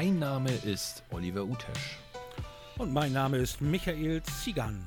[0.00, 1.98] Mein Name ist Oliver Utesch.
[2.76, 4.86] Und mein Name ist Michael Zigan.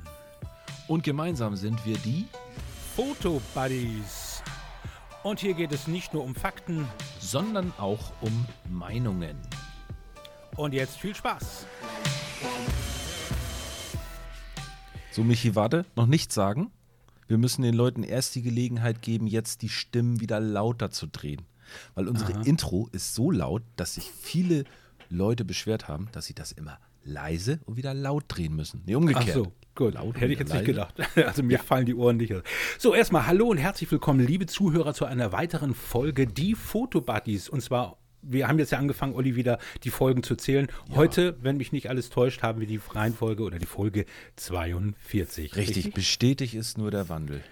[0.88, 2.24] Und gemeinsam sind wir die
[2.96, 4.42] Foto-Buddies.
[5.22, 6.88] Und hier geht es nicht nur um Fakten,
[7.20, 9.36] sondern auch um Meinungen.
[10.56, 11.66] Und jetzt viel Spaß.
[15.10, 16.72] So, Michi, warte, noch nichts sagen.
[17.28, 21.42] Wir müssen den Leuten erst die Gelegenheit geben, jetzt die Stimmen wieder lauter zu drehen.
[21.94, 22.42] Weil unsere Aha.
[22.44, 24.64] Intro ist so laut, dass sich viele
[25.12, 28.82] Leute beschwert haben, dass sie das immer leise und wieder laut drehen müssen.
[28.86, 29.26] Nee, umgekehrt.
[29.28, 29.94] Ach so, gut.
[29.94, 30.62] Laut Hätte ich jetzt leise.
[30.62, 30.94] nicht gedacht.
[31.16, 31.62] Also mir ja.
[31.62, 32.34] fallen die Ohren nicht.
[32.78, 37.48] So, erstmal hallo und herzlich willkommen, liebe Zuhörer, zu einer weiteren Folge Die Fotobuddies.
[37.48, 40.68] Und zwar wir haben jetzt ja angefangen, Olli, wieder die Folgen zu zählen.
[40.88, 40.96] Ja.
[40.96, 45.56] Heute, wenn mich nicht alles täuscht, haben wir die Reihenfolge oder die Folge 42.
[45.56, 45.94] Richtig, richtig?
[45.94, 47.42] bestätigt ist nur der Wandel.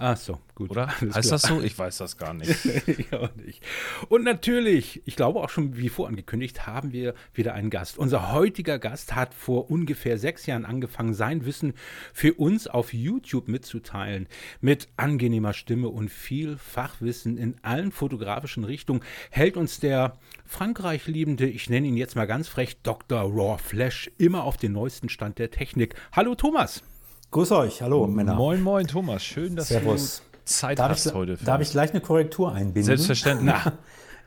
[0.00, 0.70] Ach so, gut.
[0.70, 0.88] Oder?
[1.00, 1.40] Alles heißt klar.
[1.40, 1.60] das so?
[1.60, 2.64] Ich weiß das gar nicht.
[2.86, 3.64] ich auch nicht.
[4.08, 7.98] Und natürlich, ich glaube auch schon wie vorangekündigt, haben wir wieder einen Gast.
[7.98, 11.74] Unser heutiger Gast hat vor ungefähr sechs Jahren angefangen, sein Wissen
[12.12, 14.28] für uns auf YouTube mitzuteilen.
[14.60, 21.46] Mit angenehmer Stimme und viel Fachwissen in allen fotografischen Richtungen hält uns der Frankreich liebende,
[21.46, 23.20] ich nenne ihn jetzt mal ganz frech, Dr.
[23.20, 25.94] Raw Flash, immer auf den neuesten Stand der Technik.
[26.12, 26.82] Hallo Thomas.
[27.30, 28.34] Grüß euch, hallo Männer.
[28.36, 29.22] Moin, moin, Thomas.
[29.22, 30.22] Schön, dass Servus.
[30.32, 31.36] du Zeit darf hast ich, heute.
[31.36, 32.84] darf ich gleich eine Korrektur einbinden?
[32.84, 33.54] Selbstverständlich.
[33.64, 33.72] Na.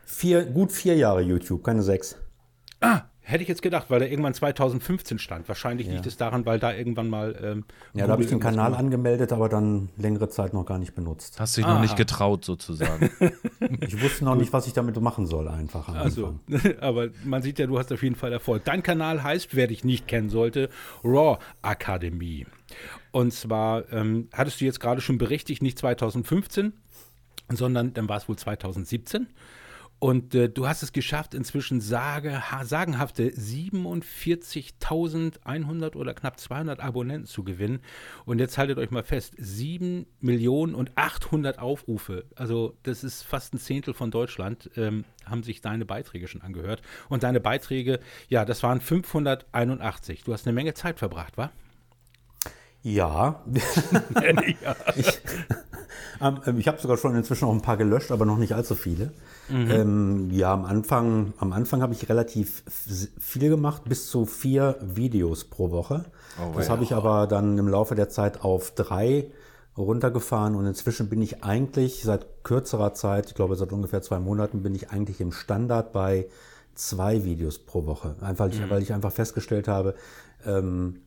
[0.06, 2.16] Vier, gut vier Jahre YouTube, keine sechs.
[2.80, 5.48] Ah, Hätte ich jetzt gedacht, weil der irgendwann 2015 stand.
[5.48, 5.94] Wahrscheinlich ja.
[5.94, 7.36] liegt es daran, weil da irgendwann mal.
[7.42, 8.80] Ähm, ja, da habe ich den Kanal gemacht.
[8.80, 11.40] angemeldet, aber dann längere Zeit noch gar nicht benutzt.
[11.40, 11.76] Hast du dich Aha.
[11.76, 13.12] noch nicht getraut, sozusagen?
[13.80, 15.88] ich wusste noch nicht, was ich damit machen soll, einfach.
[15.96, 16.40] also,
[16.82, 18.66] aber man sieht ja, du hast auf jeden Fall Erfolg.
[18.66, 20.70] Dein Kanal heißt, wer dich nicht kennen sollte,
[21.04, 22.48] Raw Academy.
[23.12, 26.74] Und zwar ähm, hattest du jetzt gerade schon berichtigt, nicht 2015,
[27.50, 29.28] sondern dann war es wohl 2017.
[30.04, 37.44] Und äh, du hast es geschafft, inzwischen sage, sagenhafte 47.100 oder knapp 200 Abonnenten zu
[37.44, 37.82] gewinnen.
[38.26, 42.26] Und jetzt haltet euch mal fest, 7 Millionen und 800 Aufrufe.
[42.36, 46.82] Also das ist fast ein Zehntel von Deutschland, ähm, haben sich deine Beiträge schon angehört.
[47.08, 50.24] Und deine Beiträge, ja, das waren 581.
[50.24, 51.52] Du hast eine Menge Zeit verbracht, wa?
[52.84, 53.44] Ja.
[54.64, 54.76] ja.
[54.96, 55.22] Ich,
[56.22, 59.12] ähm, ich habe sogar schon inzwischen noch ein paar gelöscht, aber noch nicht allzu viele.
[59.50, 59.72] Mhm.
[59.72, 62.64] Ähm, ja, am Anfang, am Anfang habe ich relativ
[63.20, 66.06] viel gemacht, bis zu vier Videos pro Woche.
[66.40, 66.74] Oh, das ja.
[66.74, 69.32] habe ich aber dann im Laufe der Zeit auf drei
[69.78, 74.64] runtergefahren und inzwischen bin ich eigentlich seit kürzerer Zeit, ich glaube seit ungefähr zwei Monaten,
[74.64, 76.28] bin ich eigentlich im Standard bei
[76.76, 78.16] zwei Videos pro Woche.
[78.22, 78.70] Einfach, mhm.
[78.70, 79.96] weil ich einfach festgestellt habe,
[80.46, 81.02] ähm,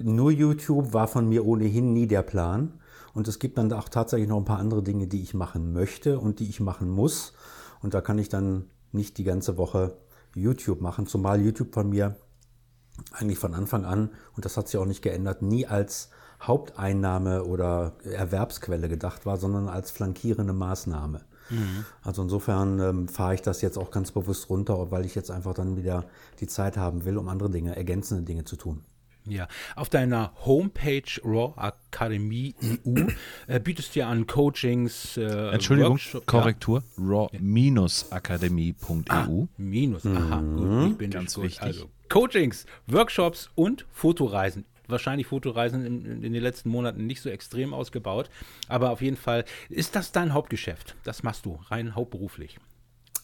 [0.00, 2.80] nur YouTube war von mir ohnehin nie der Plan.
[3.14, 6.18] Und es gibt dann auch tatsächlich noch ein paar andere Dinge, die ich machen möchte
[6.18, 7.32] und die ich machen muss.
[7.80, 9.96] Und da kann ich dann nicht die ganze Woche
[10.34, 12.16] YouTube machen, zumal YouTube von mir
[13.12, 16.10] eigentlich von Anfang an, und das hat sich auch nicht geändert, nie als
[16.42, 21.22] Haupteinnahme oder Erwerbsquelle gedacht war, sondern als flankierende Maßnahme.
[21.50, 21.84] Mhm.
[22.02, 25.54] Also insofern ähm, fahre ich das jetzt auch ganz bewusst runter, weil ich jetzt einfach
[25.54, 26.04] dann wieder
[26.40, 28.82] die Zeit haben will, um andere Dinge, ergänzende Dinge zu tun.
[29.28, 33.06] Ja, auf deiner Homepage Raw Akademie EU
[33.46, 35.16] äh, bietest du ja an Coachings.
[35.16, 36.82] Äh, Entschuldigung, Workshop, Korrektur.
[36.96, 37.04] Ja.
[37.04, 39.02] raw-akademie.eu.
[39.08, 40.56] Ah, minus, aha, mhm.
[40.56, 41.62] gut, ich bin ganz wichtig.
[41.62, 47.74] Also Coachings, Workshops und Fotoreisen wahrscheinlich Fotoreisen in, in, den letzten Monaten nicht so extrem
[47.74, 48.30] ausgebaut.
[48.68, 50.94] Aber auf jeden Fall ist das dein Hauptgeschäft.
[51.04, 52.58] Das machst du rein hauptberuflich.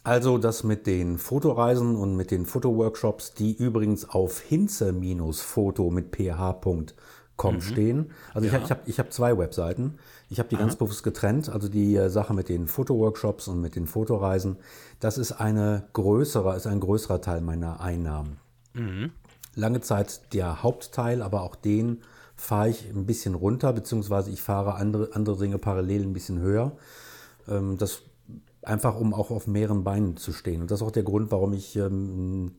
[0.04, 7.54] Also das mit den Fotoreisen und mit den Fotoworkshops, die übrigens auf hinze-foto mit ph.com
[7.54, 7.60] mhm.
[7.60, 8.10] stehen.
[8.34, 8.56] Also ja.
[8.56, 9.98] ich, ich habe ich hab zwei Webseiten.
[10.28, 10.62] Ich habe die Aha.
[10.62, 11.48] ganz bewusst getrennt.
[11.50, 14.56] Also die äh, Sache mit den Fotoworkshops und mit den Fotoreisen,
[14.98, 18.38] das ist eine größere, ist ein größerer Teil meiner Einnahmen.
[18.74, 19.12] Mhm.
[19.54, 22.02] Lange Zeit der Hauptteil, aber auch den
[22.34, 26.72] fahre ich ein bisschen runter, beziehungsweise ich fahre andere, andere Dinge parallel ein bisschen höher.
[27.46, 28.02] Ähm, das
[28.62, 30.62] einfach um auch auf mehreren Beinen zu stehen.
[30.62, 32.52] Und das ist auch der Grund, warum ich ähm,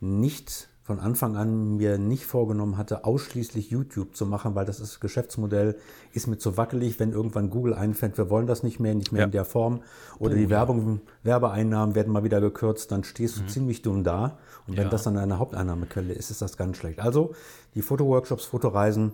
[0.00, 5.00] nicht von Anfang an mir nicht vorgenommen hatte, ausschließlich YouTube zu machen, weil das ist
[5.00, 5.76] Geschäftsmodell,
[6.14, 9.20] ist mir zu wackelig, wenn irgendwann Google einfällt, wir wollen das nicht mehr, nicht mehr
[9.20, 9.26] ja.
[9.26, 9.82] in der Form.
[10.18, 13.48] Oder oh, die Werbung, Werbeeinnahmen werden mal wieder gekürzt, dann stehst du mhm.
[13.48, 14.38] ziemlich dumm da.
[14.66, 14.82] Und ja.
[14.82, 17.00] wenn das dann eine Haupteinnahmequelle ist, ist das ganz schlecht.
[17.00, 17.34] Also
[17.74, 19.12] die Fotoworkshops, Fotoreisen,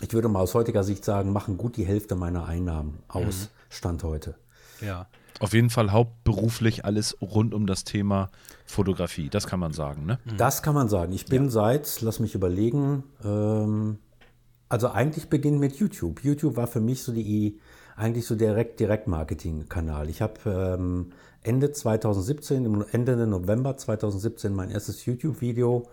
[0.00, 3.48] ich würde mal aus heutiger Sicht sagen, machen gut die Hälfte meiner Einnahmen aus, mhm.
[3.68, 4.34] Stand heute.
[4.80, 5.06] Ja.
[5.40, 8.30] Auf jeden Fall hauptberuflich alles rund um das Thema
[8.66, 10.18] Fotografie, das kann man sagen, ne?
[10.36, 11.12] Das kann man sagen.
[11.12, 11.50] Ich bin ja.
[11.50, 13.98] seit, lass mich überlegen, ähm,
[14.68, 16.24] Also eigentlich beginnt mit YouTube.
[16.24, 17.58] YouTube war für mich so die
[17.96, 20.08] eigentlich so direkt Direktmarketing-Kanal.
[20.08, 21.12] Ich habe ähm,
[21.42, 25.88] Ende 2017, Ende November 2017 mein erstes YouTube-Video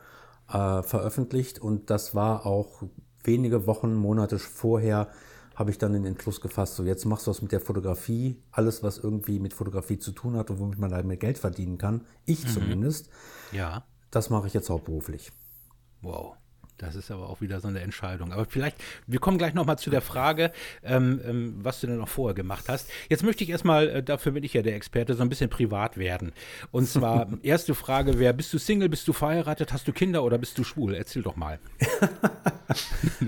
[0.52, 2.84] äh, veröffentlicht und das war auch
[3.24, 5.10] wenige Wochen, Monate vorher
[5.60, 8.82] habe ich dann den Entschluss gefasst, so jetzt machst du was mit der Fotografie, alles
[8.82, 12.46] was irgendwie mit Fotografie zu tun hat und womit man damit Geld verdienen kann, ich
[12.46, 12.50] mhm.
[12.50, 13.10] zumindest.
[13.52, 13.84] Ja.
[14.10, 15.34] Das mache ich jetzt hauptberuflich.
[16.02, 16.38] Wow.
[16.80, 18.32] Das ist aber auch wieder so eine Entscheidung.
[18.32, 22.08] Aber vielleicht, wir kommen gleich nochmal zu der Frage, ähm, ähm, was du denn noch
[22.08, 22.90] vorher gemacht hast.
[23.10, 25.98] Jetzt möchte ich erstmal, äh, dafür bin ich ja der Experte, so ein bisschen privat
[25.98, 26.32] werden.
[26.72, 30.38] Und zwar, erste Frage wäre, bist du Single, bist du verheiratet, hast du Kinder oder
[30.38, 30.96] bist du schwul?
[30.96, 31.60] Erzähl doch mal.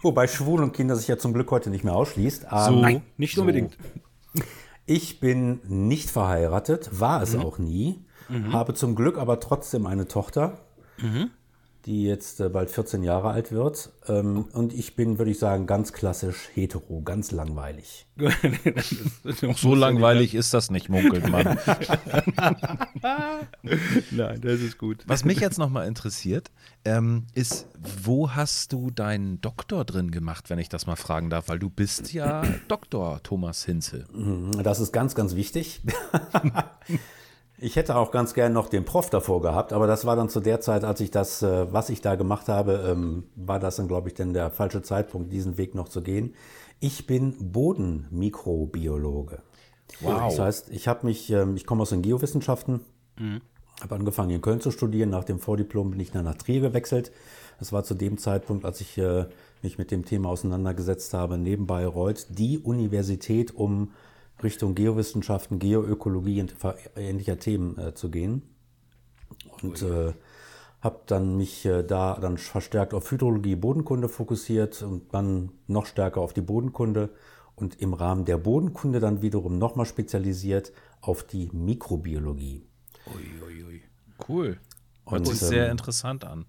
[0.00, 2.46] Wobei schwul und Kinder sich ja zum Glück heute nicht mehr ausschließt.
[2.50, 3.42] so, ähm, Nein, nicht so.
[3.42, 3.76] unbedingt.
[4.86, 7.42] Ich bin nicht verheiratet, war es mhm.
[7.42, 8.54] auch nie, mhm.
[8.54, 10.64] habe zum Glück aber trotzdem eine Tochter.
[10.96, 11.30] Mhm
[11.88, 13.90] die jetzt äh, bald 14 Jahre alt wird.
[14.08, 18.06] Ähm, und ich bin, würde ich sagen, ganz klassisch hetero, ganz langweilig.
[19.56, 21.44] so langweilig ist das nicht, munkelt man.
[24.10, 25.02] Nein, das ist gut.
[25.06, 26.50] Was mich jetzt nochmal interessiert,
[26.84, 27.66] ähm, ist,
[28.02, 31.48] wo hast du deinen Doktor drin gemacht, wenn ich das mal fragen darf?
[31.48, 34.04] Weil du bist ja Doktor Thomas Hinze.
[34.12, 35.80] Mhm, das ist ganz, ganz wichtig.
[37.60, 40.38] Ich hätte auch ganz gern noch den Prof davor gehabt, aber das war dann zu
[40.38, 43.88] der Zeit, als ich das, äh, was ich da gemacht habe, ähm, war das dann,
[43.88, 46.34] glaube ich, denn der falsche Zeitpunkt, diesen Weg noch zu gehen.
[46.78, 49.42] Ich bin Bodenmikrobiologe.
[50.00, 50.28] Wow.
[50.28, 52.82] Das heißt, ich habe mich, ähm, ich komme aus den Geowissenschaften,
[53.18, 53.40] mhm.
[53.80, 55.10] habe angefangen in Köln zu studieren.
[55.10, 57.10] Nach dem Vordiplom bin ich dann nach Trier gewechselt.
[57.58, 59.26] Das war zu dem Zeitpunkt, als ich äh,
[59.62, 63.90] mich mit dem Thema auseinandergesetzt habe, neben Bayreuth die Universität, um
[64.42, 66.54] Richtung Geowissenschaften, Geoökologie und
[66.96, 68.42] ähnlicher Themen äh, zu gehen.
[69.62, 70.12] Und äh,
[70.80, 76.20] habe dann mich äh, da dann verstärkt auf Hydrologie, Bodenkunde fokussiert und dann noch stärker
[76.20, 77.10] auf die Bodenkunde
[77.56, 82.64] und im Rahmen der Bodenkunde dann wiederum nochmal spezialisiert auf die Mikrobiologie.
[83.06, 83.64] Uiuiui.
[83.64, 83.82] Ui, ui.
[84.28, 84.58] Cool.
[85.08, 86.44] Hört sich ähm, sehr interessant an.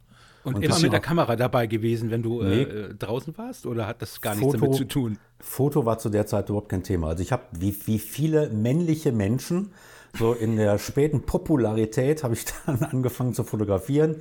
[0.49, 3.65] Und, und immer mit der Kamera dabei gewesen, wenn du nee, äh, draußen warst?
[3.65, 5.17] Oder hat das gar nichts damit zu tun?
[5.39, 7.09] Foto war zu der Zeit überhaupt kein Thema.
[7.09, 9.71] Also ich habe, wie, wie viele männliche Menschen,
[10.17, 14.17] so in der späten Popularität, habe ich dann angefangen zu fotografieren.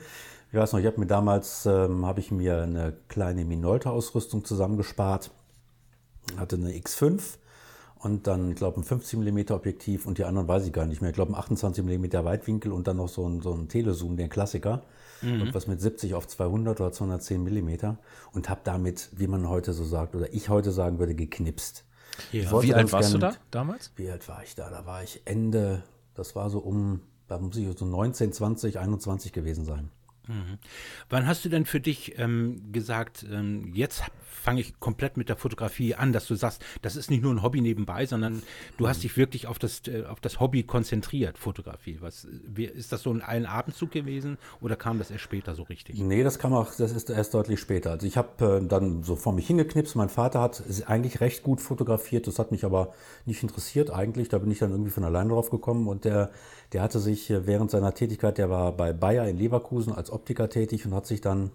[0.52, 5.30] Ich weiß noch, ich habe mir damals, ähm, habe ich mir eine kleine Minolta-Ausrüstung zusammengespart,
[6.36, 7.20] hatte eine X5
[7.96, 11.00] und dann, ich glaube, ein 15 mm Objektiv und die anderen weiß ich gar nicht
[11.00, 11.10] mehr.
[11.10, 14.28] Ich glaube, ein 28 mm Weitwinkel und dann noch so ein, so ein Telezoom, den
[14.28, 14.82] Klassiker
[15.22, 15.42] mhm.
[15.42, 17.98] und was mit 70 auf 200 oder 210 Millimeter
[18.32, 21.84] und habe damit, wie man heute so sagt, oder ich heute sagen würde, geknipst.
[22.32, 22.62] Ja.
[22.62, 23.92] Wie alt warst du da damals?
[23.96, 24.70] Wie alt war ich da?
[24.70, 25.82] Da war ich Ende,
[26.14, 29.90] das war so um, da muss ich so 19, 20, 21 gewesen sein.
[30.28, 30.58] Mhm.
[31.08, 34.04] Wann hast du denn für dich ähm, gesagt, ähm, jetzt
[34.38, 37.42] fange ich komplett mit der Fotografie an, dass du sagst, das ist nicht nur ein
[37.42, 38.42] Hobby nebenbei, sondern
[38.76, 41.98] du hast dich wirklich auf das, äh, auf das Hobby konzentriert, Fotografie.
[42.00, 42.26] Was,
[42.56, 45.98] ist das so ein, ein Abendzug gewesen oder kam das erst später so richtig?
[46.00, 47.90] Nee, das kam auch, das ist erst deutlich später.
[47.90, 51.60] Also ich habe äh, dann so vor mich hingeknipst, mein Vater hat eigentlich recht gut
[51.60, 52.94] fotografiert, das hat mich aber
[53.26, 56.30] nicht interessiert eigentlich, da bin ich dann irgendwie von alleine drauf gekommen und der,
[56.72, 60.48] der hatte sich äh, während seiner Tätigkeit, der war bei Bayer in Leverkusen als Optiker
[60.48, 61.50] tätig und hat sich dann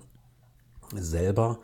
[0.96, 1.60] selber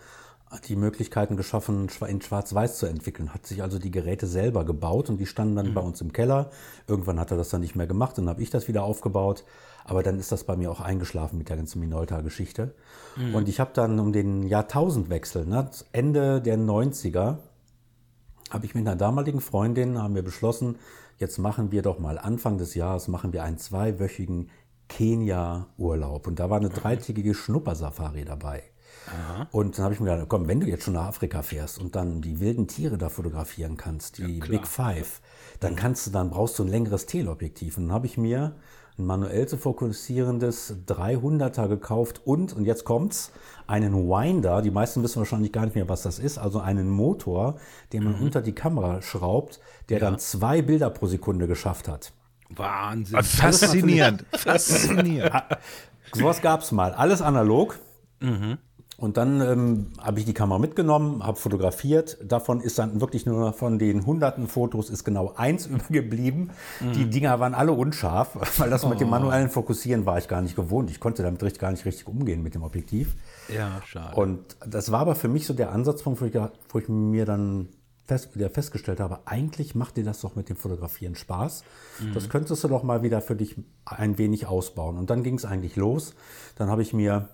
[0.67, 5.17] die Möglichkeiten geschaffen, in Schwarz-Weiß zu entwickeln, hat sich also die Geräte selber gebaut und
[5.17, 5.73] die standen dann mhm.
[5.75, 6.49] bei uns im Keller.
[6.87, 9.43] Irgendwann hat er das dann nicht mehr gemacht, dann habe ich das wieder aufgebaut.
[9.85, 12.75] Aber dann ist das bei mir auch eingeschlafen mit der ganzen Minolta-Geschichte.
[13.15, 13.35] Mhm.
[13.35, 17.37] Und ich habe dann um den Jahrtausendwechsel, ne, Ende der 90er,
[18.49, 20.77] habe ich mit einer damaligen Freundin, haben wir beschlossen,
[21.17, 24.49] jetzt machen wir doch mal Anfang des Jahres, machen wir einen zweiwöchigen
[24.89, 26.27] Kenia-Urlaub.
[26.27, 28.63] Und da war eine dreitägige Schnuppersafari dabei.
[29.07, 29.47] Aha.
[29.51, 31.95] Und dann habe ich mir gedacht, komm, wenn du jetzt schon nach Afrika fährst und
[31.95, 35.21] dann die wilden Tiere da fotografieren kannst, die ja, Big Five,
[35.59, 37.77] dann kannst du, dann brauchst du ein längeres Teleobjektiv.
[37.77, 38.55] Und dann habe ich mir
[38.97, 43.31] ein manuell zu fokussierendes 300er gekauft und, und jetzt kommt's,
[43.65, 47.55] einen Winder, die meisten wissen wahrscheinlich gar nicht mehr, was das ist, also einen Motor,
[47.93, 48.23] den man mhm.
[48.23, 50.09] unter die Kamera schraubt, der ja.
[50.09, 52.11] dann zwei Bilder pro Sekunde geschafft hat.
[52.49, 53.23] Wahnsinn.
[53.23, 54.25] Faszinierend.
[54.33, 55.43] Faszinierend.
[56.13, 56.93] Sowas gab es mal.
[56.93, 57.79] Alles analog.
[58.19, 58.57] Mhm.
[58.99, 62.17] Und dann ähm, habe ich die Kamera mitgenommen, habe fotografiert.
[62.21, 66.51] Davon ist dann wirklich nur von den hunderten Fotos ist genau eins übergeblieben.
[66.81, 66.93] Mhm.
[66.93, 68.89] Die Dinger waren alle unscharf, weil das oh.
[68.89, 69.11] mit dem oh.
[69.11, 70.91] manuellen Fokussieren war ich gar nicht gewohnt.
[70.91, 73.15] Ich konnte damit richtig, gar nicht richtig umgehen mit dem Objektiv.
[73.47, 74.15] Ja, schade.
[74.15, 76.33] Und das war aber für mich so der Ansatzpunkt, wo ich,
[76.69, 77.69] wo ich mir dann
[78.09, 81.63] fest, wieder festgestellt habe, eigentlich macht dir das doch mit dem Fotografieren Spaß.
[82.01, 82.13] Mhm.
[82.13, 84.97] Das könntest du doch mal wieder für dich ein wenig ausbauen.
[84.97, 86.15] Und dann ging es eigentlich los.
[86.55, 87.29] Dann habe ich mir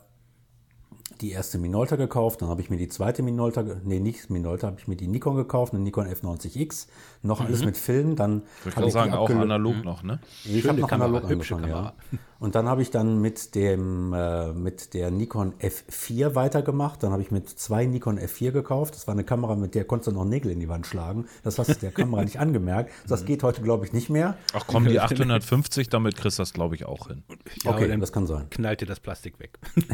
[1.22, 4.80] die erste Minolta gekauft, dann habe ich mir die zweite Minolta, nee, nicht Minolta, habe
[4.80, 6.88] ich mir die Nikon gekauft, eine Nikon F90X,
[7.22, 10.20] noch alles mit Film, dann Ich habe würde sagen, auch analog noch, ne?
[10.44, 11.94] ich habe noch Kamera, analog hübsche angefangen, Kamera.
[12.12, 12.20] ja.
[12.40, 17.02] Und dann habe ich dann mit dem äh, mit der Nikon F4 weitergemacht.
[17.02, 18.96] Dann habe ich mit zwei Nikon F4 gekauft.
[18.96, 21.28] Das war eine Kamera, mit der konntest du noch Nägel in die Wand schlagen.
[21.44, 22.92] Das hast du der Kamera nicht angemerkt.
[23.16, 24.36] Das geht heute, glaube ich, nicht mehr.
[24.54, 27.24] Ach komm, die 850, damit kriegst du das, glaube ich, auch hin.
[27.64, 28.50] Ja, okay, das kann sein.
[28.50, 29.58] knallte das Plastik weg.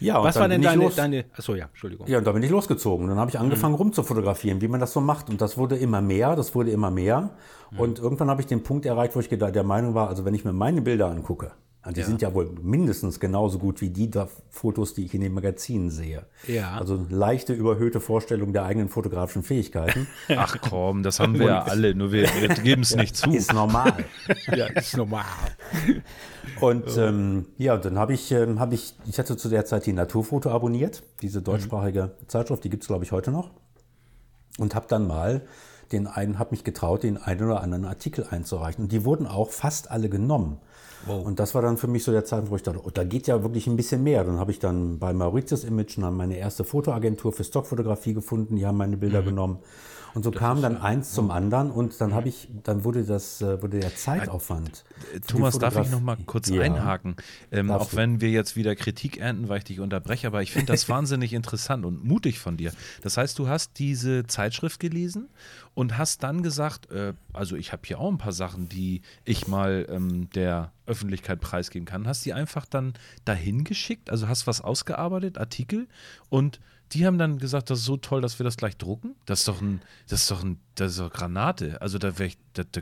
[0.00, 0.96] Ja, und Was war denn deine, los.
[0.96, 2.06] deine, achso, ja, Entschuldigung.
[2.08, 3.08] Ja, und da bin ich losgezogen.
[3.08, 5.28] Dann habe ich angefangen rumzufotografieren, wie man das so macht.
[5.28, 7.30] Und das wurde immer mehr, das wurde immer mehr.
[7.76, 10.44] Und irgendwann habe ich den Punkt erreicht, wo ich der Meinung war, also wenn ich
[10.44, 14.28] mir meine Bilder angucke, und die sind ja wohl mindestens genauso gut wie die da
[14.50, 16.26] Fotos, die ich in den Magazinen sehe.
[16.46, 16.76] Ja.
[16.76, 20.06] Also leichte, überhöhte Vorstellung der eigenen fotografischen Fähigkeiten.
[20.28, 23.30] Ach komm, das haben wir ja alle, nur wir, wir geben es nicht zu.
[23.30, 24.04] Ist normal.
[24.54, 25.24] Ja, ist normal.
[26.60, 29.92] Und ähm, ja, dann habe ich, ähm, hab ich, ich hatte zu der Zeit die
[29.92, 33.50] Naturfoto abonniert, diese deutschsprachige Zeitschrift, die gibt es, glaube ich, heute noch.
[34.58, 35.42] Und habe dann mal
[35.92, 38.84] den einen, habe mich getraut, den einen oder anderen Artikel einzureichen.
[38.84, 40.58] Und die wurden auch fast alle genommen.
[41.06, 43.26] Und das war dann für mich so der Zeitpunkt, wo ich dachte, oh, da geht
[43.26, 44.22] ja wirklich ein bisschen mehr.
[44.22, 48.66] Dann habe ich dann bei Mauritius Image dann meine erste Fotoagentur für Stockfotografie gefunden, die
[48.66, 49.60] haben meine Bilder genommen.
[50.14, 53.62] Und so kam dann eins zum anderen und dann habe ich, dann wurde das, äh,
[53.62, 54.84] wurde der Zeitaufwand.
[55.14, 56.62] die Thomas, darf ich noch mal kurz Ja.
[56.62, 57.16] einhaken?
[57.52, 57.96] Ähm, auch du.
[57.96, 61.32] wenn wir jetzt wieder Kritik ernten, weil ich dich unterbreche, aber ich finde das wahnsinnig
[61.32, 62.72] interessant und mutig von dir.
[63.02, 65.28] Das heißt, du hast diese Zeitschrift gelesen
[65.74, 69.46] und hast dann gesagt, äh, also ich habe hier auch ein paar Sachen, die ich
[69.46, 72.06] mal ähm, der Öffentlichkeit preisgeben kann.
[72.08, 74.10] Hast die einfach dann dahin geschickt?
[74.10, 75.86] Also hast was ausgearbeitet, Artikel
[76.28, 76.58] und
[76.92, 79.14] die haben dann gesagt, das ist so toll, dass wir das gleich drucken.
[79.26, 81.80] Das ist doch ein, das ist doch ein, das ist doch Granate.
[81.80, 82.80] Also da wäre ich, da, da,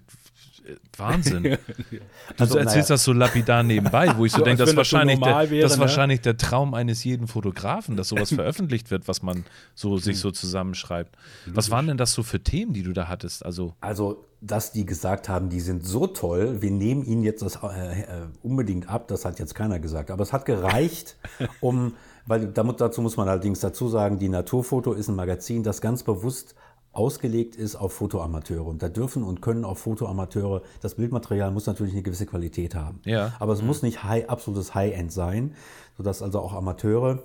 [0.96, 1.42] Wahnsinn.
[1.90, 2.94] Du Also, erzählst naja.
[2.96, 5.78] das so lapidar nebenbei, wo ich so, So, denke, das wahrscheinlich, der, wäre, das ist
[5.78, 5.82] ne?
[5.82, 10.30] wahrscheinlich der Traum eines jeden Fotografen, dass sowas veröffentlicht wird, was man so sich so
[10.30, 11.16] zusammenschreibt.
[11.46, 13.44] Was waren denn das so für Themen, die du da hattest?
[13.44, 17.56] Also Also, dass die gesagt haben, die sind so toll, wir nehmen ihnen jetzt das
[17.62, 18.04] äh, äh,
[18.42, 20.10] unbedingt ab, das hat jetzt keiner gesagt.
[20.10, 21.16] Aber es hat gereicht,
[21.60, 21.94] um,
[22.28, 26.54] weil dazu muss man allerdings dazu sagen, die Naturfoto ist ein Magazin, das ganz bewusst
[26.92, 28.66] ausgelegt ist auf Fotoamateure.
[28.66, 33.00] Und da dürfen und können auch Fotoamateure, das Bildmaterial muss natürlich eine gewisse Qualität haben.
[33.04, 33.32] Ja.
[33.38, 35.54] Aber es muss nicht high, absolutes High-End sein,
[35.96, 37.22] sodass also auch Amateure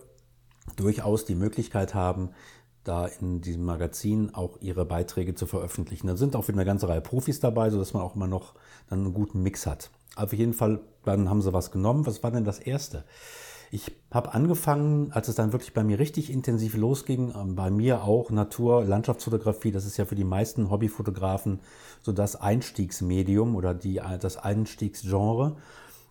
[0.78, 2.30] durchaus die Möglichkeit haben,
[2.86, 6.08] da in diesem Magazin auch ihre Beiträge zu veröffentlichen.
[6.08, 8.54] Da sind auch wieder eine ganze Reihe Profis dabei, sodass man auch immer noch
[8.90, 9.90] dann einen guten Mix hat.
[10.16, 12.06] Auf jeden Fall, dann haben sie was genommen.
[12.06, 13.04] Was war denn das Erste?
[13.74, 18.04] Ich habe angefangen, als es dann wirklich bei mir richtig intensiv losging, ähm, bei mir
[18.04, 21.60] auch Natur, Landschaftsfotografie, das ist ja für die meisten Hobbyfotografen
[22.04, 25.56] so das Einstiegsmedium oder die, das Einstiegsgenre.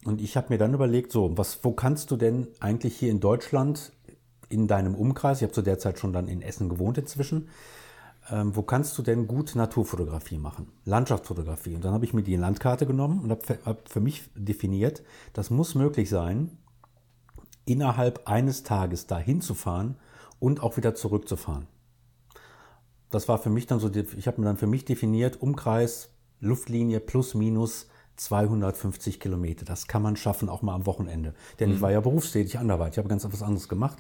[0.05, 3.21] Und ich habe mir dann überlegt, so, was, wo kannst du denn eigentlich hier in
[3.21, 3.93] Deutschland
[4.49, 7.49] in deinem Umkreis, ich habe zu der Zeit schon dann in Essen gewohnt inzwischen,
[8.29, 10.67] ähm, wo kannst du denn gut Naturfotografie machen?
[10.85, 11.77] Landschaftsfotografie.
[11.77, 15.51] Und dann habe ich mir die Landkarte genommen und habe hab für mich definiert, das
[15.51, 16.59] muss möglich sein,
[17.65, 19.97] innerhalb eines Tages dahin zu fahren
[20.39, 21.67] und auch wieder zurückzufahren.
[23.11, 26.99] Das war für mich dann so, ich habe mir dann für mich definiert, Umkreis, Luftlinie
[26.99, 29.65] plus minus 250 Kilometer.
[29.65, 31.35] Das kann man schaffen, auch mal am Wochenende.
[31.61, 33.99] Denn ich war ja berufstätig anderweitig, ich habe ganz etwas anderes gemacht.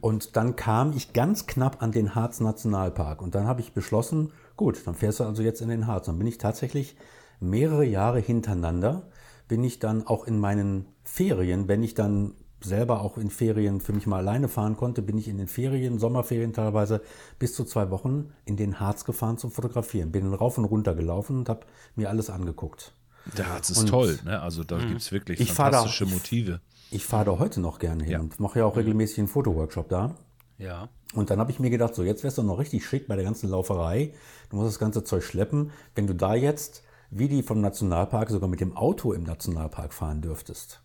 [0.00, 3.22] Und dann kam ich ganz knapp an den Harz Nationalpark.
[3.22, 6.06] Und dann habe ich beschlossen, gut, dann fährst du also jetzt in den Harz.
[6.06, 6.96] Dann bin ich tatsächlich
[7.40, 9.08] mehrere Jahre hintereinander,
[9.48, 13.92] bin ich dann auch in meinen Ferien, wenn ich dann selber auch in Ferien für
[13.92, 17.00] mich mal alleine fahren konnte, bin ich in den Ferien, Sommerferien teilweise,
[17.38, 20.12] bis zu zwei Wochen in den Harz gefahren zum Fotografieren.
[20.12, 21.60] Bin rauf und runter gelaufen und habe
[21.96, 22.92] mir alles angeguckt.
[23.36, 24.40] der Harz ist toll, ne?
[24.40, 26.60] Also da gibt es wirklich Ich fahr da- fantastische Motive.
[26.90, 28.20] Ich fahre da heute noch gerne hin Ja.
[28.20, 30.14] und mache ja auch regelmäßig einen Fotoworkshop da.
[30.58, 30.88] Ja.
[31.14, 33.24] Und dann habe ich mir gedacht, so jetzt wär's doch noch richtig schick bei der
[33.24, 34.12] ganzen Lauferei.
[34.50, 35.70] Du musst das ganze Zeug schleppen.
[35.94, 40.20] Wenn du da jetzt, wie die vom Nationalpark, sogar mit dem Auto im Nationalpark fahren
[40.22, 40.80] dürftest.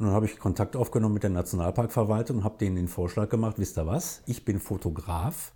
[0.00, 3.58] Und dann habe ich Kontakt aufgenommen mit der Nationalparkverwaltung und habe denen den Vorschlag gemacht,
[3.58, 5.52] wisst ihr was, ich bin Fotograf.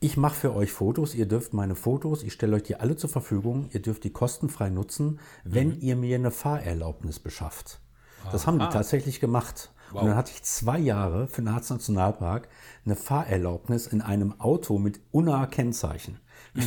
[0.00, 3.10] Ich mache für euch Fotos, ihr dürft meine Fotos, ich stelle euch die alle zur
[3.10, 7.78] Verfügung, ihr dürft die kostenfrei nutzen, wenn ihr mir eine Fahrerlaubnis beschafft.
[8.32, 9.72] Das haben die tatsächlich gemacht.
[9.92, 12.48] Und dann hatte ich zwei Jahre für den Harz Nationalpark
[12.84, 16.18] eine Fahrerlaubnis in einem Auto mit UNA Kennzeichen.
[16.54, 16.66] Ich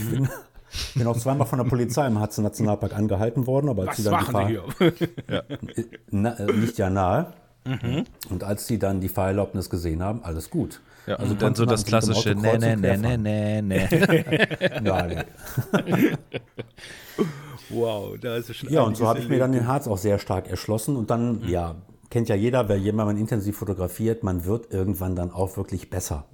[0.93, 3.97] bin, bin auch zweimal von der Polizei im Harz Nationalpark angehalten worden, aber als Was
[3.97, 4.63] sie dann die Fahr hier?
[6.11, 7.33] na, äh, nicht ja nahe.
[7.65, 8.03] Mhm.
[8.29, 10.81] Und als sie dann die Fahrerlaubnis gesehen haben, alles gut.
[11.07, 13.87] Ja, also dann konnte so man das klassische Nee, und nee, nee, nee, nee, nee.
[14.81, 15.23] Nein.
[17.69, 19.97] Wow, da ist es schon Ja, und so habe ich mir dann den Harz auch
[19.97, 21.75] sehr stark erschlossen und dann, ja,
[22.09, 26.25] kennt ja jeder, wer jemand intensiv fotografiert, man wird irgendwann dann auch wirklich besser.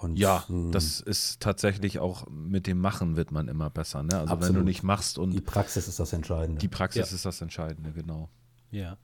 [0.00, 0.72] Und, ja, hm.
[0.72, 4.02] das ist tatsächlich auch mit dem Machen wird man immer besser.
[4.02, 4.18] Ne?
[4.18, 4.42] Also absolut.
[4.42, 6.60] wenn du nicht machst und die Praxis ist das Entscheidende.
[6.60, 7.14] Die Praxis ja.
[7.14, 8.28] ist das Entscheidende, genau.
[8.70, 8.98] Ja.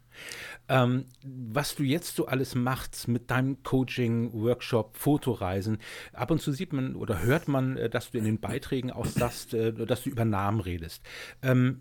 [0.69, 5.79] Ähm, was du jetzt so alles machst mit deinem Coaching, Workshop, Fotoreisen,
[6.13, 9.07] ab und zu sieht man oder hört man, äh, dass du in den Beiträgen auch
[9.07, 11.03] sagst, äh, dass du über Namen redest.
[11.43, 11.81] Ähm,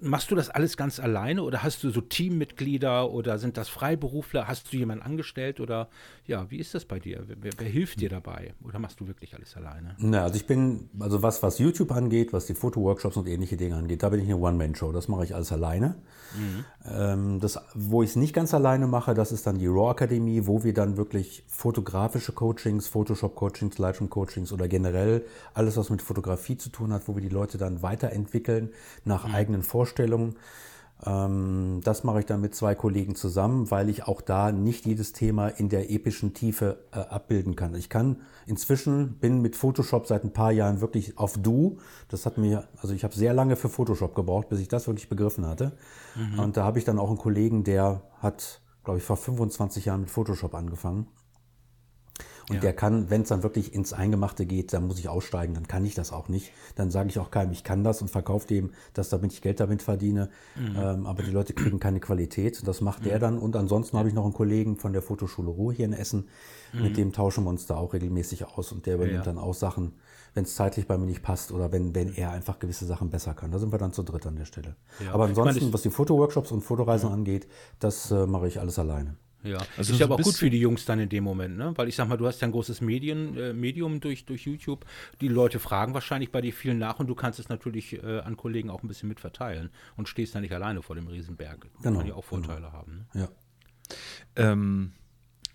[0.00, 4.46] machst du das alles ganz alleine oder hast du so Teammitglieder oder sind das Freiberufler?
[4.46, 5.88] Hast du jemanden angestellt oder
[6.26, 7.24] ja, wie ist das bei dir?
[7.26, 9.94] Wer, wer hilft dir dabei oder machst du wirklich alles alleine?
[9.98, 13.76] Na, also ich bin, also was, was YouTube angeht, was die Fotoworkshops und ähnliche Dinge
[13.76, 14.92] angeht, da bin ich eine One-Man-Show.
[14.92, 15.96] Das mache ich alles alleine.
[16.34, 16.64] Mhm.
[16.90, 20.46] Ähm, das, wo ich es nicht ganz alleine mache, das ist dann die Raw Akademie,
[20.46, 26.70] wo wir dann wirklich fotografische Coachings, Photoshop-Coachings, Lightroom-Coachings oder generell alles, was mit Fotografie zu
[26.70, 28.70] tun hat, wo wir die Leute dann weiterentwickeln
[29.04, 29.34] nach mhm.
[29.34, 30.36] eigenen Vorstellungen
[31.04, 35.48] das mache ich dann mit zwei Kollegen zusammen, weil ich auch da nicht jedes Thema
[35.48, 37.74] in der epischen Tiefe äh, abbilden kann.
[37.74, 41.76] Ich kann inzwischen, bin mit Photoshop seit ein paar Jahren wirklich auf Du.
[42.08, 45.10] Das hat mir, also ich habe sehr lange für Photoshop gebraucht, bis ich das wirklich
[45.10, 45.72] begriffen hatte.
[46.14, 46.38] Mhm.
[46.38, 50.00] Und da habe ich dann auch einen Kollegen, der hat, glaube ich, vor 25 Jahren
[50.00, 51.06] mit Photoshop angefangen.
[52.48, 52.60] Und ja.
[52.60, 55.84] der kann, wenn es dann wirklich ins Eingemachte geht, dann muss ich aussteigen, dann kann
[55.84, 56.52] ich das auch nicht.
[56.74, 59.60] Dann sage ich auch keinem, ich kann das und verkaufe dem, dass damit ich Geld
[59.60, 60.30] damit verdiene.
[60.56, 60.76] Mhm.
[60.76, 62.66] Ähm, aber die Leute kriegen keine Qualität.
[62.66, 63.04] Das macht mhm.
[63.04, 63.38] der dann.
[63.38, 66.28] Und ansonsten habe ich noch einen Kollegen von der Fotoschule Ruhe hier in Essen.
[66.72, 66.82] Mhm.
[66.82, 69.24] Mit dem tauschen wir uns da auch regelmäßig aus und der übernimmt ja.
[69.24, 69.92] dann auch Sachen,
[70.34, 73.34] wenn es zeitlich bei mir nicht passt oder wenn, wenn er einfach gewisse Sachen besser
[73.34, 73.52] kann.
[73.52, 74.76] Da sind wir dann zu dritt an der Stelle.
[75.02, 75.12] Ja.
[75.12, 77.46] Aber ansonsten, meine, was die Fotoworkshops und Fotoreisen angeht,
[77.78, 79.16] das äh, mache ich alles alleine.
[79.44, 81.72] Ja, also ist ja aber auch gut für die Jungs dann in dem Moment, ne?
[81.76, 84.86] Weil ich sag mal, du hast ja ein großes Medien, äh, Medium durch, durch YouTube.
[85.20, 88.36] Die Leute fragen wahrscheinlich bei dir viel nach und du kannst es natürlich äh, an
[88.38, 91.66] Kollegen auch ein bisschen mitverteilen und stehst dann nicht alleine vor dem Riesenberg.
[91.82, 91.98] Genau.
[91.98, 92.72] Kann ja auch Vorteile genau.
[92.72, 93.06] haben.
[93.12, 93.20] Ne?
[93.20, 93.28] Ja.
[94.36, 94.92] Ähm,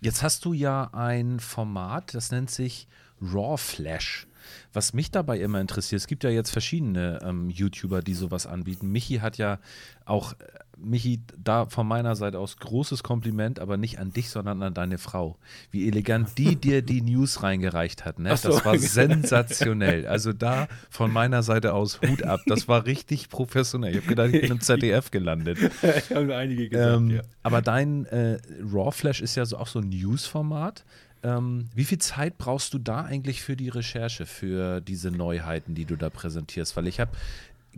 [0.00, 2.86] jetzt hast du ja ein Format, das nennt sich
[3.20, 4.28] Raw Flash.
[4.72, 8.90] Was mich dabei immer interessiert, es gibt ja jetzt verschiedene ähm, YouTuber, die sowas anbieten.
[8.90, 9.58] Michi hat ja
[10.04, 10.34] auch
[10.82, 14.98] Michi, da von meiner Seite aus großes Kompliment, aber nicht an dich, sondern an deine
[14.98, 15.36] Frau.
[15.70, 18.18] Wie elegant die dir die News reingereicht hat.
[18.18, 18.36] Ne?
[18.36, 18.50] So.
[18.50, 20.06] Das war sensationell.
[20.06, 22.40] Also da von meiner Seite aus Hut ab.
[22.46, 23.92] Das war richtig professionell.
[23.92, 25.58] Ich habe gedacht, ich bin im ZDF gelandet.
[25.82, 27.22] ich habe einige gesagt, ähm, ja.
[27.42, 28.38] Aber dein äh,
[28.72, 30.84] Raw Flash ist ja so, auch so ein News-Format.
[31.22, 35.84] Ähm, wie viel Zeit brauchst du da eigentlich für die Recherche, für diese Neuheiten, die
[35.84, 36.76] du da präsentierst?
[36.76, 37.12] Weil ich habe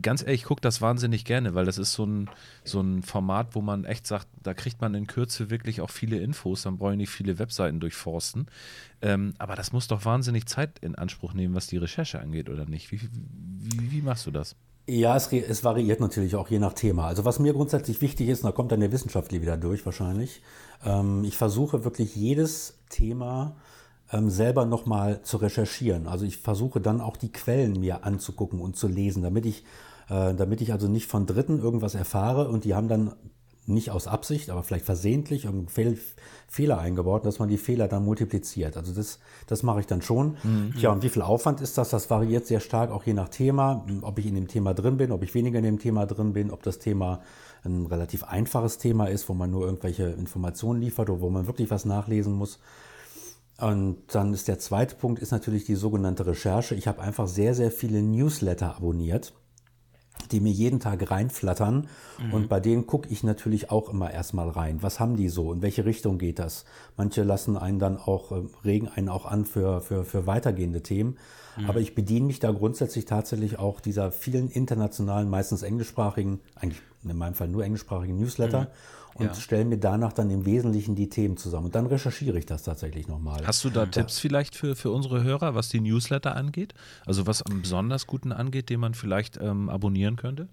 [0.01, 2.31] ganz ehrlich, ich gucke das wahnsinnig gerne, weil das ist so ein,
[2.65, 6.19] so ein Format, wo man echt sagt, da kriegt man in Kürze wirklich auch viele
[6.19, 8.47] Infos, dann brauche ich nicht viele Webseiten durchforsten.
[9.03, 12.67] Ähm, aber das muss doch wahnsinnig Zeit in Anspruch nehmen, was die Recherche angeht, oder
[12.67, 12.93] nicht?
[12.93, 14.57] Wie, wie, wie machst du das?
[14.87, 17.07] Ja, es, es, variiert natürlich auch je nach Thema.
[17.07, 20.43] Also was mir grundsätzlich wichtig ist, und da kommt dann der Wissenschaftler wieder durch wahrscheinlich,
[20.85, 23.57] ähm, ich versuche wirklich jedes Thema
[24.13, 26.07] ähm, selber nochmal zu recherchieren.
[26.07, 29.65] Also ich versuche dann auch die Quellen mir anzugucken und zu lesen, damit ich,
[30.09, 33.15] äh, damit ich also nicht von Dritten irgendwas erfahre und die haben dann
[33.67, 35.99] nicht aus Absicht, aber vielleicht versehentlich irgendeinen Fehl,
[36.49, 38.77] Fehler eingebaut, dass man die Fehler dann multipliziert.
[38.77, 40.37] Also das, das mache ich dann schon.
[40.43, 40.75] Mhm.
[40.79, 41.91] Tja, und wie viel Aufwand ist das?
[41.91, 45.13] Das variiert sehr stark, auch je nach Thema, ob ich in dem Thema drin bin,
[45.13, 47.21] ob ich weniger in dem Thema drin bin, ob das Thema
[47.65, 51.71] ein relativ einfaches Thema ist, wo man nur irgendwelche Informationen liefert oder wo man wirklich
[51.71, 52.59] was nachlesen muss.
[53.63, 56.75] Und dann ist der zweite Punkt ist natürlich die sogenannte Recherche.
[56.75, 59.35] Ich habe einfach sehr, sehr viele Newsletter abonniert,
[60.33, 61.87] die mir jeden Tag reinflattern.
[62.19, 62.35] Mhm.
[62.35, 64.83] Und bei denen gucke ich natürlich auch immer erstmal rein.
[64.83, 65.53] Was haben die so?
[65.53, 66.65] In welche Richtung geht das?
[66.97, 71.17] Manche lassen einen dann auch, äh, regen einen auch an für, für, für weitergehende Themen.
[71.57, 71.71] Mhm.
[71.71, 77.17] Aber ich bediene mich da grundsätzlich tatsächlich auch dieser vielen internationalen, meistens englischsprachigen, eigentlich in
[77.17, 78.63] meinem Fall nur englischsprachigen Newsletter.
[78.63, 79.35] Mhm und ja.
[79.35, 81.67] stelle mir danach dann im Wesentlichen die Themen zusammen.
[81.67, 83.47] Und dann recherchiere ich das tatsächlich nochmal.
[83.47, 86.75] Hast du da Tipps vielleicht für, für unsere Hörer, was die Newsletter angeht?
[87.05, 90.49] Also was am besonders guten angeht, den man vielleicht ähm, abonnieren könnte?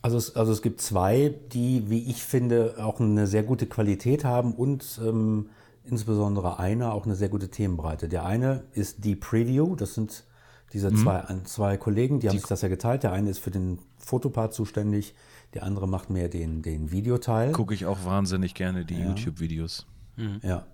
[0.00, 4.24] Also es, also es gibt zwei, die, wie ich finde, auch eine sehr gute Qualität
[4.24, 5.50] haben und ähm,
[5.84, 8.08] insbesondere einer auch eine sehr gute Themenbreite.
[8.08, 10.24] Der eine ist die Preview, das sind
[10.72, 10.96] diese mhm.
[10.96, 13.02] zwei, zwei Kollegen, die haben die sich das ja geteilt.
[13.02, 15.14] Der eine ist für den Fotopart zuständig,
[15.54, 17.52] der andere macht mehr den, den Videoteil.
[17.52, 19.08] Gucke ich auch wahnsinnig gerne die ja.
[19.08, 19.86] YouTube-Videos.
[20.16, 20.40] Mhm.
[20.42, 20.66] Ja.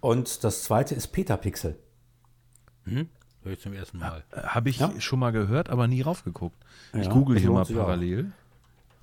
[0.00, 1.78] Und das zweite ist Petapixel.
[2.84, 3.08] Mhm.
[3.42, 4.24] Hör ich zum ersten Mal.
[4.32, 4.92] Habe ich ja.
[4.98, 6.62] schon mal gehört, aber nie raufgeguckt.
[6.92, 8.32] Ich ja, google hier mal parallel.
[8.32, 8.40] Auch.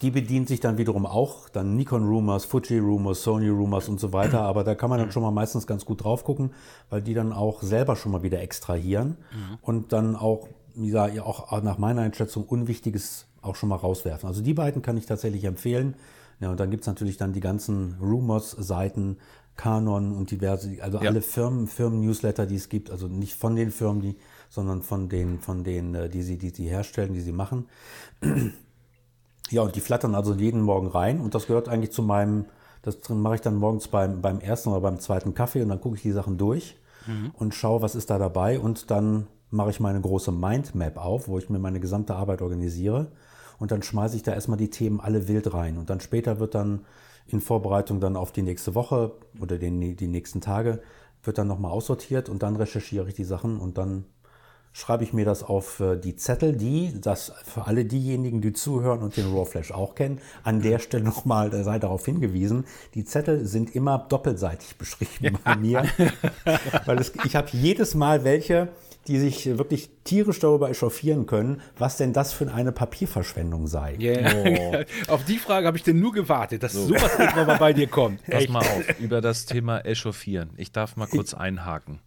[0.01, 4.13] Die bedient sich dann wiederum auch, dann Nikon Rumors, Fuji Rumors, Sony Rumors und so
[4.13, 4.41] weiter.
[4.41, 6.51] Aber da kann man dann schon mal meistens ganz gut drauf gucken,
[6.91, 9.57] weil die dann auch selber schon mal wieder extrahieren mhm.
[9.61, 14.27] und dann auch, wie gesagt, auch nach meiner Einschätzung Unwichtiges auch schon mal rauswerfen.
[14.27, 15.95] Also die beiden kann ich tatsächlich empfehlen.
[16.39, 19.17] Ja, und dann gibt es natürlich dann die ganzen Rumors-Seiten,
[19.55, 21.09] Canon und diverse, also Ja.
[21.09, 24.15] alle Firmen, Firmen-Newsletter, die es gibt, also nicht von den Firmen, die,
[24.49, 27.65] sondern von den, von denen, äh, die sie, die sie herstellen, die sie machen.
[29.49, 32.45] Ja, und die flattern also jeden Morgen rein und das gehört eigentlich zu meinem,
[32.81, 35.95] das mache ich dann morgens beim, beim ersten oder beim zweiten Kaffee und dann gucke
[35.95, 36.75] ich die Sachen durch
[37.31, 41.37] und schaue, was ist da dabei und dann mache ich meine große Mindmap auf, wo
[41.37, 43.07] ich mir meine gesamte Arbeit organisiere
[43.59, 45.77] und dann schmeiße ich da erstmal die Themen alle wild rein.
[45.77, 46.85] Und dann später wird dann
[47.27, 50.81] in Vorbereitung dann auf die nächste Woche oder den, die nächsten Tage
[51.23, 54.05] wird dann nochmal aussortiert und dann recherchiere ich die Sachen und dann
[54.71, 59.01] schreibe ich mir das auf äh, die Zettel, die, das für alle diejenigen, die zuhören
[59.01, 63.45] und den Raw Flash auch kennen, an der Stelle nochmal sei darauf hingewiesen, die Zettel
[63.45, 65.83] sind immer doppelseitig beschrieben bei mir,
[66.85, 68.69] weil es, ich habe jedes Mal welche,
[69.07, 73.95] die sich wirklich tierisch darüber echauffieren können, was denn das für eine Papierverschwendung sei.
[73.99, 74.85] Yeah.
[75.07, 78.23] Auf die Frage habe ich denn nur gewartet, dass sowas irgendwann mal bei dir kommt.
[78.25, 80.49] Pass mal auf, über das Thema Echauffieren.
[80.57, 81.99] Ich darf mal kurz einhaken.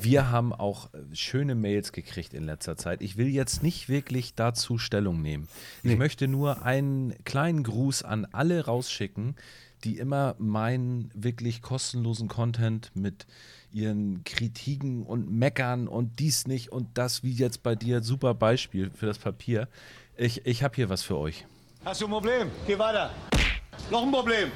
[0.00, 3.02] Wir haben auch schöne Mails gekriegt in letzter Zeit.
[3.02, 5.48] Ich will jetzt nicht wirklich dazu Stellung nehmen.
[5.82, 9.34] Ich möchte nur einen kleinen Gruß an alle rausschicken,
[9.82, 13.26] die immer meinen wirklich kostenlosen Content mit
[13.74, 18.90] ihren Kritiken und Meckern und dies nicht und das, wie jetzt bei dir, super Beispiel
[18.90, 19.68] für das Papier.
[20.16, 21.44] Ich, ich habe hier was für euch.
[21.84, 22.50] Hast du ein Problem?
[22.66, 23.10] Geh weiter.
[23.90, 24.50] Noch ein Problem.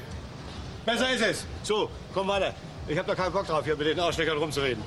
[0.85, 1.45] Besser ist es.
[1.63, 2.55] So, komm weiter.
[2.87, 4.81] Ich habe da keinen Bock drauf, hier mit den Arschleckern rumzureden.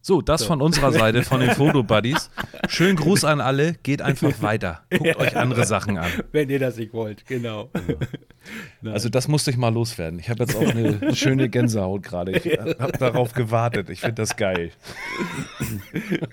[0.00, 2.30] So, das von unserer Seite, von den Fotobuddies.
[2.68, 4.82] Schönen Gruß an alle, geht einfach weiter.
[4.90, 6.10] Guckt euch andere Sachen an.
[6.32, 7.70] Wenn ihr das nicht wollt, genau.
[8.82, 10.18] Also das musste ich mal loswerden.
[10.18, 12.32] Ich habe jetzt auch eine schöne Gänsehaut gerade.
[12.32, 13.90] Ich habe darauf gewartet.
[13.90, 14.70] Ich finde das geil.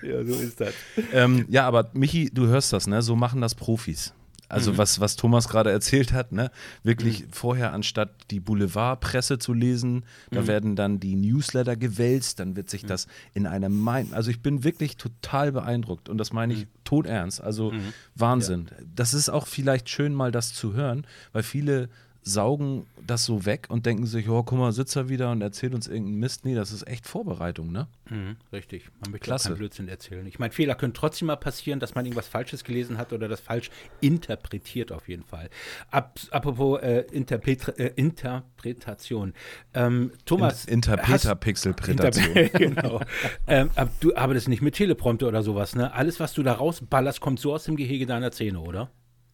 [0.02, 0.72] ja, so ist das.
[1.12, 3.02] Ähm, ja, aber Michi, du hörst das, ne?
[3.02, 4.14] So machen das Profis.
[4.48, 6.50] Also was, was Thomas gerade erzählt hat, ne?
[6.82, 12.70] Wirklich vorher anstatt die Boulevardpresse zu lesen, da werden dann die Newsletter gewälzt, dann wird
[12.70, 14.14] sich das in einem Mind.
[14.14, 17.40] Also ich bin wirklich total beeindruckt und das meine ich todernst.
[17.40, 17.72] Also
[18.14, 18.68] Wahnsinn.
[18.94, 21.88] Das ist auch vielleicht schön, mal das zu hören, weil viele
[22.28, 25.74] saugen das so weg und denken sich, oh, guck mal, sitzt er wieder und erzählt
[25.74, 26.44] uns irgendeinen Mist.
[26.44, 27.86] Nee, das ist echt Vorbereitung, ne?
[28.10, 28.90] Mhm, richtig.
[29.00, 29.48] Man möchte Klasse.
[29.50, 30.26] keinen Blödsinn erzählen.
[30.26, 33.38] Ich meine, Fehler können trotzdem mal passieren, dass man irgendwas Falsches gelesen hat oder das
[33.40, 35.50] falsch interpretiert auf jeden Fall.
[35.92, 39.32] Ab, apropos äh, Interpret äh, Interpretation.
[39.72, 40.64] Ähm, Thomas.
[40.64, 42.24] In- Interpreter-Pixelpretation.
[42.34, 43.00] Interpre- genau.
[43.46, 45.92] ähm, aber du arbeitest nicht mit Teleprompter oder sowas, ne?
[45.92, 48.90] Alles, was du da rausballerst, kommt so aus dem Gehege deiner Zähne, oder?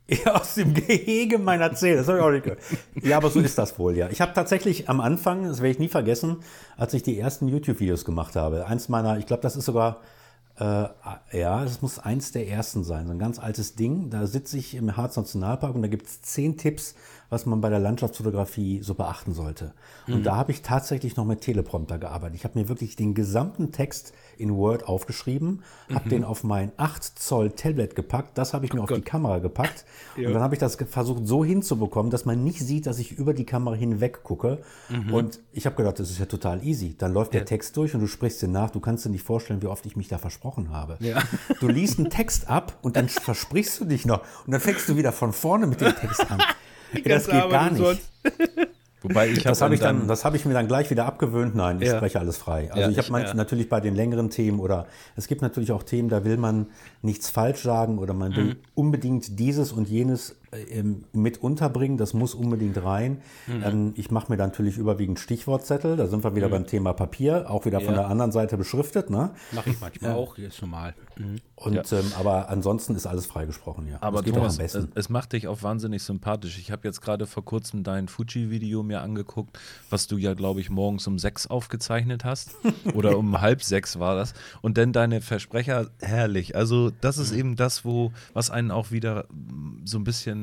[0.27, 1.99] Aus dem Gehege meiner Zähne.
[1.99, 2.61] Das habe ich auch nicht gehört.
[3.03, 4.09] Ja, aber so ist das wohl, ja.
[4.11, 6.39] Ich habe tatsächlich am Anfang, das werde ich nie vergessen,
[6.77, 10.01] als ich die ersten YouTube-Videos gemacht habe, eins meiner, ich glaube, das ist sogar,
[10.59, 10.87] äh,
[11.33, 14.11] ja, es muss eins der ersten sein, so ein ganz altes Ding.
[14.11, 16.95] Da sitze ich im Harz Nationalpark und da gibt es zehn Tipps,
[17.33, 19.73] was man bei der Landschaftsfotografie so beachten sollte.
[20.07, 22.37] Und da habe ich tatsächlich noch mit Teleprompter gearbeitet.
[22.37, 27.19] Ich habe mir wirklich den gesamten Text in Word aufgeschrieben, habe den auf mein 8
[27.19, 29.85] Zoll Tablet gepackt, das habe ich mir auf die Kamera gepackt
[30.17, 33.33] und dann habe ich das versucht so hinzubekommen, dass man nicht sieht, dass ich über
[33.33, 34.59] die Kamera hinweg gucke.
[35.11, 36.95] Und ich habe gedacht, das ist ja total easy.
[36.99, 38.71] Dann läuft der Text durch und du sprichst den nach.
[38.71, 40.99] Du kannst dir nicht vorstellen, wie oft ich mich da versprochen habe.
[41.61, 44.97] Du liest einen Text ab und dann versprichst du dich noch und dann fängst du
[44.97, 46.41] wieder von vorne mit dem Text an.
[46.95, 47.83] Ey, das geht gar nicht.
[49.03, 51.57] Wobei ich Das habe habe ich, dann, das hab ich mir dann gleich wieder abgewöhnt.
[51.57, 51.97] Nein, ich Ja.
[51.97, 52.71] spreche alles frei.
[52.71, 53.35] Also Ja, ich habe ja.
[53.35, 56.67] natürlich bei den längeren Themen oder es gibt natürlich auch Themen, da will man
[57.03, 58.37] nichts falsch sagen oder man Mhm.
[58.37, 60.37] will unbedingt dieses und jenes
[60.71, 61.97] ähm, mit unterbringen.
[61.99, 63.23] Das muss unbedingt rein.
[63.47, 63.63] Mhm.
[63.65, 65.97] Ähm, ich mache mir dann natürlich überwiegend Stichwortzettel.
[65.97, 68.01] Da sind wir wieder beim Thema Papier, auch wieder von Ja.
[68.03, 69.11] der anderen Seite beschriftet.
[69.11, 69.31] Ne?
[69.53, 70.95] Mache ich manchmal auch, ist normal.
[71.17, 71.41] Mhm.
[71.57, 73.87] Und, ähm, aber ansonsten ist alles freigesprochen.
[73.89, 73.99] Ja.
[74.01, 74.93] Aber das geht Thomas, doch am es, besten.
[74.95, 76.59] es macht dich auch wahnsinnig sympathisch.
[76.59, 80.71] Ich habe jetzt gerade vor kurzem dein Fuji-Video mir angeguckt, was du ja, glaube ich,
[80.71, 82.57] morgens um sechs aufgezeichnet hast.
[82.95, 84.35] Oder um halb sechs war das.
[84.61, 86.57] Und dann deine Versprecher, herrlich.
[86.57, 87.23] Also, das Mhm.
[87.23, 89.27] ist eben das, wo, was einen auch wieder
[89.85, 90.42] so ein bisschen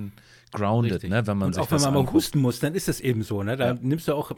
[0.51, 1.09] grounded, Richtig.
[1.09, 2.99] ne, wenn man und sich auch wenn das man mal husten muss, dann ist es
[2.99, 3.43] eben so.
[3.43, 3.55] Ne?
[3.55, 4.31] Da nimmst du auch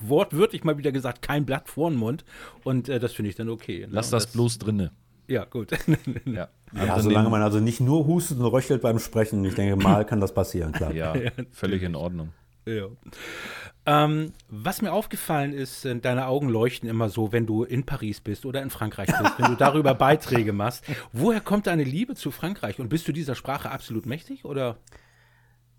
[0.00, 2.24] wortwörtlich mal wieder gesagt, kein Blatt vor den Mund.
[2.64, 3.80] Und äh, das finde ich dann okay.
[3.80, 3.88] Ne?
[3.90, 4.92] Lass Und das bloß drinne.
[5.26, 5.70] Ja, gut.
[6.24, 9.44] Ja, Ja, Andere solange man also nicht nur hustet und röchelt beim Sprechen.
[9.44, 10.92] Ich denke, mal kann das passieren, klar.
[10.94, 11.14] Ja,
[11.52, 12.32] völlig in Ordnung.
[12.66, 12.86] Ja.
[13.86, 18.20] Ähm, was mir aufgefallen ist, äh, deine Augen leuchten immer so, wenn du in Paris
[18.20, 20.84] bist oder in Frankreich bist, wenn du darüber Beiträge machst.
[21.12, 22.78] Woher kommt deine Liebe zu Frankreich?
[22.78, 24.44] Und bist du dieser Sprache absolut mächtig?
[24.44, 24.76] Oder?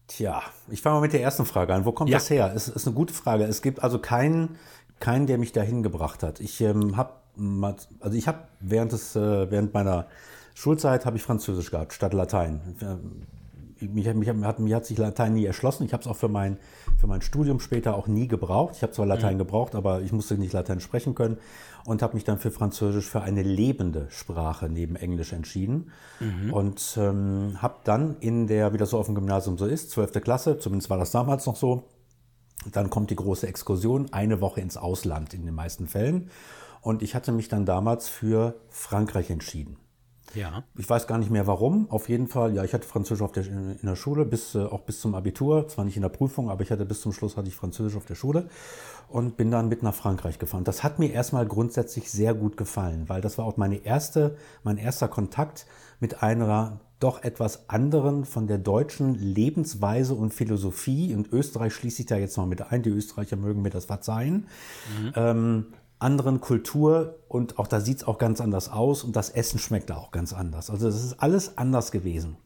[0.09, 1.85] Tja, ich fange mal mit der ersten Frage an.
[1.85, 2.17] Wo kommt Ja.
[2.17, 2.51] das her?
[2.55, 3.43] Es ist eine gute Frage.
[3.43, 4.57] Es gibt also keinen,
[4.99, 6.39] keinen der mich dahin gebracht hat.
[6.39, 7.13] Ich ähm, habe,
[7.99, 10.07] also ich habe während des, äh, während meiner
[10.55, 12.59] Schulzeit habe ich Französisch gehabt statt Latein.
[12.81, 13.21] Ähm,
[13.93, 15.85] mich, mich, hat, mir hat sich Latein nie erschlossen.
[15.85, 16.57] Ich habe es auch für mein,
[16.97, 18.75] für mein Studium später auch nie gebraucht.
[18.77, 19.39] Ich habe zwar Latein mhm.
[19.39, 21.37] gebraucht, aber ich musste nicht Latein sprechen können
[21.89, 25.91] und habe mich dann für Französisch für eine lebende Sprache neben Englisch entschieden.
[26.19, 26.53] Mhm.
[26.53, 30.21] Und ähm, habe dann in der, wie das so auf dem Gymnasium so ist, 12.
[30.21, 31.85] Klasse, zumindest war das damals noch so,
[32.71, 36.29] dann kommt die große Exkursion, eine Woche ins Ausland in den meisten Fällen.
[36.81, 39.77] Und ich hatte mich dann damals für Frankreich entschieden.
[40.35, 40.63] Ja.
[40.77, 41.89] Ich weiß gar nicht mehr warum.
[41.89, 44.81] Auf jeden Fall, ja, ich hatte Französisch auf der, in der Schule, bis, äh, auch
[44.81, 45.67] bis zum Abitur.
[45.67, 48.05] Zwar nicht in der Prüfung, aber ich hatte bis zum Schluss hatte ich Französisch auf
[48.05, 48.47] der Schule
[49.09, 50.63] und bin dann mit nach Frankreich gefahren.
[50.63, 54.77] Das hat mir erstmal grundsätzlich sehr gut gefallen, weil das war auch meine erste, mein
[54.77, 55.65] erster Kontakt
[55.99, 61.15] mit einer doch etwas anderen von der deutschen Lebensweise und Philosophie.
[61.15, 62.83] Und Österreich schließe ich da jetzt mal mit ein.
[62.83, 64.47] Die Österreicher mögen mir das verzeihen.
[65.01, 65.13] Mhm.
[65.15, 65.65] Ähm,
[65.97, 69.89] anderen Kultur und auch da sieht es auch ganz anders aus und das Essen schmeckt
[69.89, 70.69] da auch ganz anders.
[70.69, 72.37] Also das ist alles anders gewesen.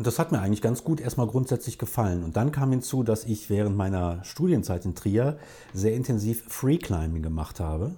[0.00, 2.24] Und das hat mir eigentlich ganz gut erstmal grundsätzlich gefallen.
[2.24, 5.36] Und dann kam hinzu, dass ich während meiner Studienzeit in Trier
[5.74, 7.96] sehr intensiv Freeclimbing gemacht habe.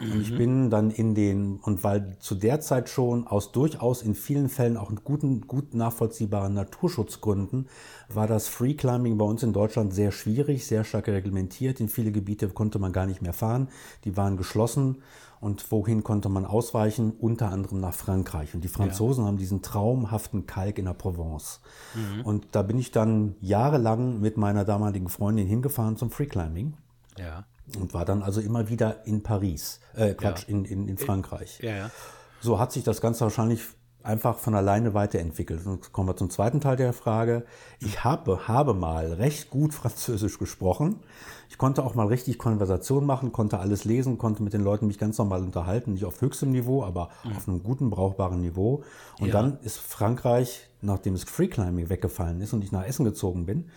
[0.00, 0.38] Und ich mhm.
[0.38, 4.78] bin dann in den, und weil zu der Zeit schon aus durchaus in vielen Fällen
[4.78, 7.68] auch guten, gut nachvollziehbaren Naturschutzgründen,
[8.08, 11.80] war das Free Climbing bei uns in Deutschland sehr schwierig, sehr stark reglementiert.
[11.80, 13.68] In viele Gebiete konnte man gar nicht mehr fahren.
[14.06, 15.02] Die waren geschlossen.
[15.42, 17.10] Und wohin konnte man ausweichen?
[17.18, 18.54] Unter anderem nach Frankreich.
[18.54, 19.28] Und die Franzosen ja.
[19.28, 21.60] haben diesen traumhaften Kalk in der Provence.
[21.94, 22.20] Mhm.
[22.24, 26.74] Und da bin ich dann jahrelang mit meiner damaligen Freundin hingefahren zum Freeclimbing.
[27.18, 27.44] Ja.
[27.76, 30.54] Und war dann also immer wieder in Paris, äh, Quatsch, ja.
[30.54, 31.58] in, in, in Frankreich.
[31.60, 31.90] Ja, ja.
[32.40, 33.62] So hat sich das Ganze wahrscheinlich
[34.04, 35.66] einfach von alleine weiterentwickelt.
[35.66, 37.44] Und kommen wir zum zweiten Teil der Frage.
[37.80, 41.00] Ich habe, habe mal recht gut Französisch gesprochen.
[41.52, 44.96] Ich konnte auch mal richtig Konversation machen, konnte alles lesen, konnte mit den Leuten mich
[44.96, 47.36] ganz normal unterhalten, nicht auf höchstem Niveau, aber mhm.
[47.36, 48.84] auf einem guten, brauchbaren Niveau.
[49.20, 49.34] Und ja.
[49.34, 53.68] dann ist Frankreich, nachdem es Freeclimbing weggefallen ist und ich nach Essen gezogen bin,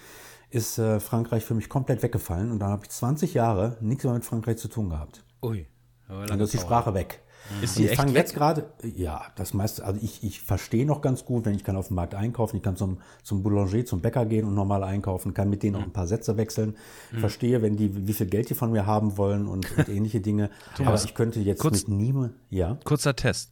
[0.51, 4.13] ist äh, Frankreich für mich komplett weggefallen und dann habe ich 20 Jahre nichts mehr
[4.13, 5.25] mit Frankreich zu tun gehabt.
[5.43, 5.67] Ui.
[6.07, 7.24] Dann ist die Sprache weg.
[7.61, 11.25] Ist die ich fange jetzt gerade, ja, das meiste, also ich, ich verstehe noch ganz
[11.25, 14.25] gut, wenn ich kann auf dem Markt einkaufen, ich kann zum, zum Boulanger, zum Bäcker
[14.25, 16.75] gehen und normal einkaufen, kann mit denen auch ein paar Sätze wechseln,
[17.11, 17.19] mhm.
[17.19, 20.49] verstehe, wenn die, wie viel Geld die von mir haben wollen und, und ähnliche Dinge.
[20.83, 22.77] Aber ich könnte jetzt kurz, mit niemandem, ja.
[22.83, 23.51] Kurzer Test.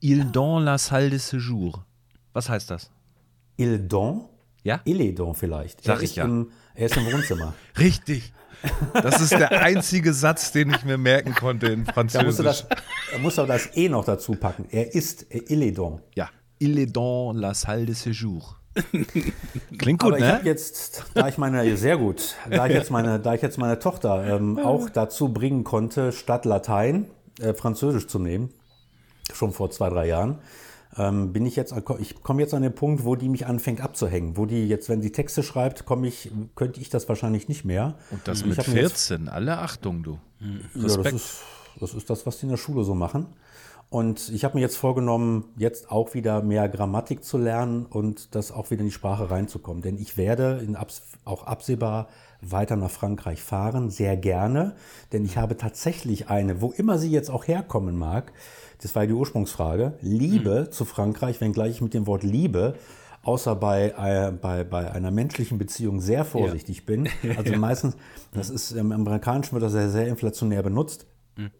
[0.00, 1.84] Il don la salle de séjour.
[2.32, 2.90] Was heißt das?
[3.56, 4.26] Il don
[4.66, 4.80] ja?
[4.84, 5.84] Illedon vielleicht.
[5.84, 6.24] Sag er ich ja.
[6.24, 7.54] Im, er ist im Wohnzimmer.
[7.78, 8.32] Richtig.
[8.92, 12.64] Das ist der einzige Satz, den ich mir merken konnte in Französisch.
[13.12, 14.66] Da musst du das, E noch dazu packen.
[14.70, 16.00] Er ist Illedon.
[16.14, 16.30] Ja.
[16.58, 18.56] Illedon la salle de séjour.
[19.78, 20.38] Klingt gut, Aber ne?
[20.40, 23.78] Ich jetzt, da ich meine, sehr gut, da ich jetzt meine, da ich jetzt meine
[23.78, 27.06] Tochter ähm, auch dazu bringen konnte, statt Latein
[27.40, 28.52] äh, Französisch zu nehmen,
[29.32, 30.40] schon vor zwei, drei Jahren,
[30.98, 34.36] ähm, bin ich jetzt, ich komme jetzt an den Punkt, wo die mich anfängt abzuhängen,
[34.36, 37.94] wo die jetzt, wenn sie Texte schreibt, komme ich, könnte ich das wahrscheinlich nicht mehr.
[38.10, 40.18] Und das mit 14, jetzt, alle Achtung, du.
[40.74, 41.04] Respekt.
[41.04, 41.40] Ja, das ist,
[41.80, 43.26] das ist das, was die in der Schule so machen.
[43.88, 48.50] Und ich habe mir jetzt vorgenommen, jetzt auch wieder mehr Grammatik zu lernen und das
[48.50, 49.80] auch wieder in die Sprache reinzukommen.
[49.80, 52.08] Denn ich werde in abs auch absehbar
[52.40, 54.74] weiter nach Frankreich fahren, sehr gerne.
[55.12, 58.32] Denn ich habe tatsächlich eine, wo immer sie jetzt auch herkommen mag,
[58.82, 59.94] das war die Ursprungsfrage.
[60.00, 60.72] Liebe mhm.
[60.72, 62.74] zu Frankreich, wenngleich ich mit dem Wort Liebe
[63.26, 66.84] außer bei, äh, bei, bei einer menschlichen Beziehung sehr vorsichtig ja.
[66.86, 67.08] bin.
[67.36, 67.58] Also ja.
[67.58, 67.96] meistens,
[68.32, 71.06] das ist im Amerikanischen wird das sehr, sehr inflationär benutzt.
[71.36, 71.50] Mhm.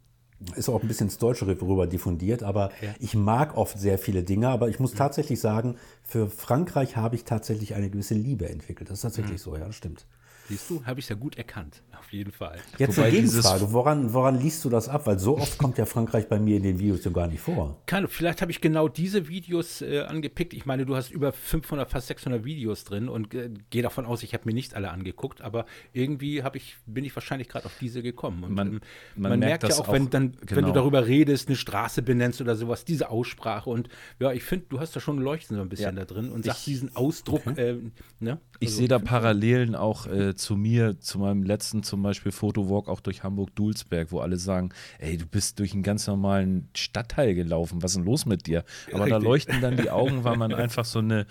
[0.54, 2.94] Ist auch ein bisschen ins Deutsche rüber diffundiert, aber ja.
[3.00, 4.98] ich mag oft sehr viele Dinge, aber ich muss mhm.
[4.98, 8.88] tatsächlich sagen, für Frankreich habe ich tatsächlich eine gewisse Liebe entwickelt.
[8.90, 9.50] Das ist tatsächlich mhm.
[9.50, 10.06] so, ja, das stimmt.
[10.48, 12.58] Siehst du, habe ich ja gut erkannt, auf jeden Fall.
[12.78, 15.06] Jetzt Wobei eine Gegenfrage, woran, woran liest du das ab?
[15.06, 17.82] Weil so oft kommt ja Frankreich bei mir in den Videos ja gar nicht vor.
[17.86, 20.54] Kann, vielleicht habe ich genau diese Videos äh, angepickt.
[20.54, 24.22] Ich meine, du hast über 500, fast 600 Videos drin und äh, gehe davon aus,
[24.22, 28.02] ich habe mir nicht alle angeguckt, aber irgendwie ich, bin ich wahrscheinlich gerade auf diese
[28.02, 28.44] gekommen.
[28.44, 28.80] Und man, ähm,
[29.16, 30.40] man, man merkt, merkt ja auch, wenn, dann, genau.
[30.40, 30.72] wenn du genau.
[30.74, 33.88] darüber redest, eine Straße benennst oder sowas, diese Aussprache und
[34.20, 36.04] ja, ich finde, du hast da schon ein Leuchten so ein bisschen ja.
[36.04, 37.46] da drin und sagst diesen Ausdruck.
[37.46, 37.70] Okay.
[37.70, 37.80] Äh,
[38.20, 38.40] ne?
[38.60, 42.88] Ich also, sehe da Parallelen auch äh, zu mir, zu meinem letzten zum Beispiel Fotowalk
[42.88, 47.82] auch durch Hamburg-Dulsberg, wo alle sagen, ey, du bist durch einen ganz normalen Stadtteil gelaufen,
[47.82, 48.64] was ist denn los mit dir?
[48.92, 49.10] Aber Richtig.
[49.10, 51.26] da leuchten dann die Augen, weil man einfach so eine,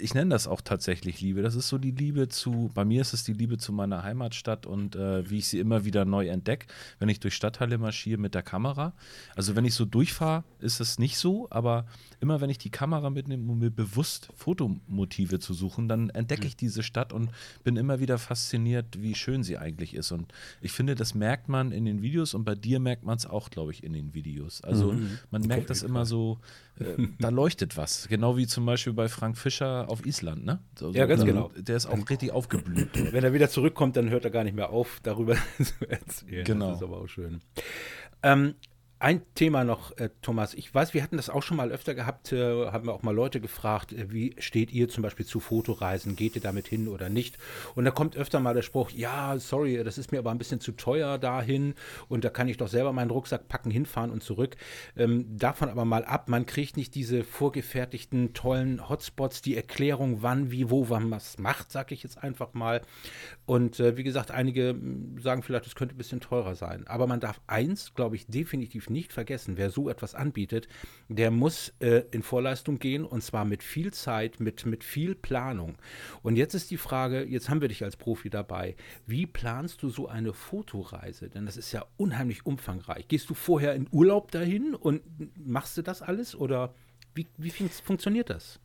[0.00, 3.12] ich nenne das auch tatsächlich Liebe, das ist so die Liebe zu, bei mir ist
[3.12, 6.66] es die Liebe zu meiner Heimatstadt und äh, wie ich sie immer wieder neu entdecke,
[6.98, 8.94] wenn ich durch Stadtteile marschiere mit der Kamera.
[9.36, 11.86] Also wenn ich so durchfahre, ist es nicht so, aber
[12.20, 16.53] immer wenn ich die Kamera mitnehme, um mir bewusst Fotomotive zu suchen, dann entdecke ich
[16.60, 17.30] diese Stadt und
[17.62, 20.12] bin immer wieder fasziniert wie schön sie eigentlich ist.
[20.12, 23.26] Und ich finde, das merkt man in den Videos und bei dir merkt man es
[23.26, 24.62] auch, glaube ich, in den Videos.
[24.62, 25.18] Also mhm.
[25.30, 26.38] man merkt das immer so,
[26.78, 26.84] äh,
[27.18, 28.08] da leuchtet was.
[28.08, 30.60] Genau wie zum Beispiel bei Frank Fischer auf Island, ne?
[30.78, 31.50] So, ja, ganz genau.
[31.56, 32.90] Der ist auch richtig aufgeblüht.
[33.12, 36.44] Wenn er wieder zurückkommt, dann hört er gar nicht mehr auf, darüber zu erzählen.
[36.44, 36.70] Genau.
[36.70, 37.40] Das ist aber auch schön.
[38.22, 38.54] Ähm,
[38.98, 40.54] ein Thema noch, äh, Thomas.
[40.54, 43.14] Ich weiß, wir hatten das auch schon mal öfter gehabt, äh, haben wir auch mal
[43.14, 46.16] Leute gefragt, äh, wie steht ihr zum Beispiel zu Fotoreisen?
[46.16, 47.36] Geht ihr damit hin oder nicht?
[47.74, 50.60] Und da kommt öfter mal der Spruch, ja, sorry, das ist mir aber ein bisschen
[50.60, 51.74] zu teuer dahin
[52.08, 54.56] und da kann ich doch selber meinen Rucksack packen, hinfahren und zurück.
[54.96, 60.50] Ähm, davon aber mal ab, man kriegt nicht diese vorgefertigten, tollen Hotspots, die Erklärung, wann,
[60.50, 62.80] wie, wo, wann man es macht, sag ich jetzt einfach mal.
[63.44, 64.76] Und äh, wie gesagt, einige
[65.20, 66.86] sagen vielleicht, es könnte ein bisschen teurer sein.
[66.86, 69.56] Aber man darf eins, glaube ich, definitiv nicht vergessen.
[69.56, 70.68] Wer so etwas anbietet,
[71.08, 75.76] der muss äh, in Vorleistung gehen und zwar mit viel Zeit, mit, mit viel Planung.
[76.22, 78.76] Und jetzt ist die Frage, jetzt haben wir dich als Profi dabei.
[79.06, 81.28] Wie planst du so eine Fotoreise?
[81.28, 83.08] Denn das ist ja unheimlich umfangreich.
[83.08, 85.02] Gehst du vorher in Urlaub dahin und
[85.36, 86.74] machst du das alles oder
[87.14, 88.60] wie, wie funktioniert das?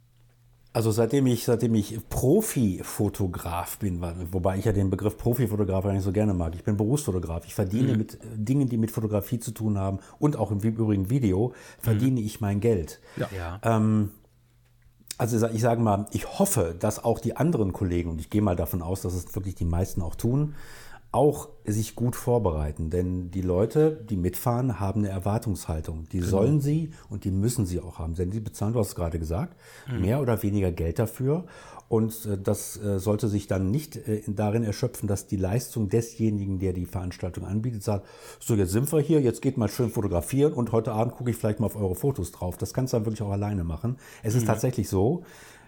[0.72, 4.02] Also seitdem ich, seitdem ich Profifotograf bin,
[4.32, 6.54] wobei ich ja den Begriff Profifotograf eigentlich so gerne mag.
[6.54, 7.44] Ich bin Berufsfotograf.
[7.46, 7.98] Ich verdiene mhm.
[7.98, 12.20] mit äh, Dingen, die mit Fotografie zu tun haben und auch im Übrigen Video, verdiene
[12.22, 12.26] mhm.
[12.26, 13.00] ich mein Geld.
[13.18, 13.60] Ja.
[13.64, 14.12] Ähm,
[15.18, 18.56] also ich sage mal, ich hoffe, dass auch die anderen Kollegen, und ich gehe mal
[18.56, 20.56] davon aus, dass es wirklich die meisten auch tun,
[21.12, 22.90] auch sich gut vorbereiten.
[22.90, 26.08] Denn die Leute, die mitfahren, haben eine Erwartungshaltung.
[26.12, 26.30] Die genau.
[26.30, 28.14] sollen sie und die müssen sie auch haben.
[28.14, 29.56] Denn sie bezahlen, du hast es gerade gesagt,
[29.92, 30.02] mhm.
[30.02, 31.46] mehr oder weniger Geld dafür.
[31.88, 36.60] Und äh, das äh, sollte sich dann nicht äh, darin erschöpfen, dass die Leistung desjenigen,
[36.60, 38.06] der die Veranstaltung anbietet, sagt,
[38.40, 41.38] so jetzt sind wir hier, jetzt geht mal schön fotografieren und heute Abend gucke ich
[41.38, 42.58] vielleicht mal auf eure Fotos drauf.
[42.58, 43.98] Das kannst du dann wirklich auch alleine machen.
[44.22, 44.48] Es ist mhm.
[44.48, 45.24] tatsächlich so,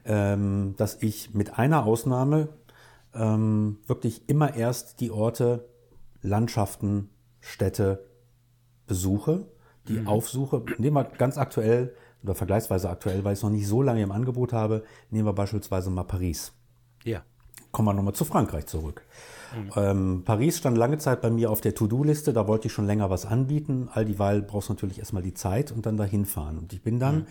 [0.06, 2.50] ähm, dass ich mit einer Ausnahme
[3.14, 5.68] ähm, wirklich immer erst die Orte,
[6.22, 8.06] Landschaften, Städte
[8.88, 9.48] besuche,
[9.88, 10.08] die mhm.
[10.08, 10.64] aufsuche.
[10.78, 14.12] Nehmen wir ganz aktuell oder vergleichsweise aktuell, weil ich es noch nicht so lange im
[14.12, 16.54] Angebot habe, nehmen wir beispielsweise mal Paris.
[17.04, 17.24] Ja.
[17.72, 19.04] Kommen wir nochmal zu Frankreich zurück.
[19.56, 19.72] Mhm.
[19.76, 23.10] Ähm, Paris stand lange Zeit bei mir auf der To-Do-Liste, da wollte ich schon länger
[23.10, 23.90] was anbieten.
[23.92, 26.58] All dieweil brauchst du natürlich erstmal die Zeit und dann dahin fahren.
[26.58, 27.26] Und ich bin dann mhm.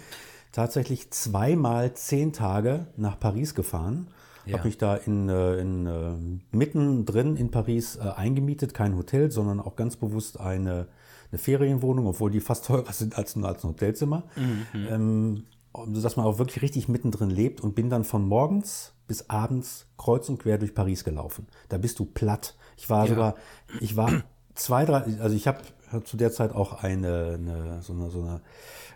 [0.50, 4.08] tatsächlich zweimal zehn Tage nach Paris gefahren
[4.46, 4.58] ja.
[4.58, 9.60] Habe mich da in, äh, in, äh, mittendrin in Paris äh, eingemietet, kein Hotel, sondern
[9.60, 10.88] auch ganz bewusst eine,
[11.30, 14.24] eine Ferienwohnung, obwohl die fast teurer sind als, als ein Hotelzimmer.
[14.36, 14.66] Mhm.
[14.88, 15.44] Ähm,
[15.86, 20.28] dass man auch wirklich richtig mittendrin lebt und bin dann von morgens bis abends kreuz
[20.28, 21.46] und quer durch Paris gelaufen.
[21.68, 22.56] Da bist du platt.
[22.76, 23.10] Ich war ja.
[23.10, 23.34] sogar,
[23.80, 24.24] ich war
[24.54, 25.60] zwei, drei, also ich habe
[26.04, 28.40] zu der Zeit auch eine, eine so eine, so eine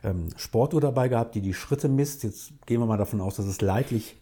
[0.02, 2.22] ähm, Sportuhr dabei gehabt, die die Schritte misst.
[2.22, 4.16] Jetzt gehen wir mal davon aus, dass es leidlich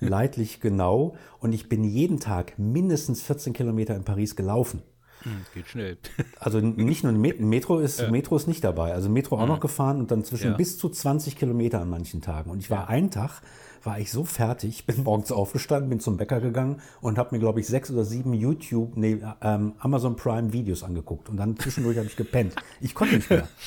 [0.00, 1.16] leidlich genau.
[1.40, 4.82] Und ich bin jeden Tag mindestens 14 Kilometer in Paris gelaufen.
[5.22, 5.98] Hm, geht schnell.
[6.40, 8.10] Also nicht nur Metro ist, ja.
[8.10, 8.92] Metro ist nicht dabei.
[8.92, 9.48] Also Metro auch mhm.
[9.48, 10.56] noch gefahren und dann zwischen ja.
[10.56, 12.50] bis zu 20 Kilometer an manchen Tagen.
[12.50, 12.88] Und ich war ja.
[12.88, 13.42] einen Tag
[13.84, 17.60] war ich so fertig, bin morgens aufgestanden, bin zum Bäcker gegangen und habe mir, glaube
[17.60, 21.28] ich, sechs oder sieben YouTube, nee, ähm, Amazon Prime Videos angeguckt.
[21.28, 22.54] Und dann zwischendurch habe ich gepennt.
[22.80, 23.48] Ich konnte nicht mehr.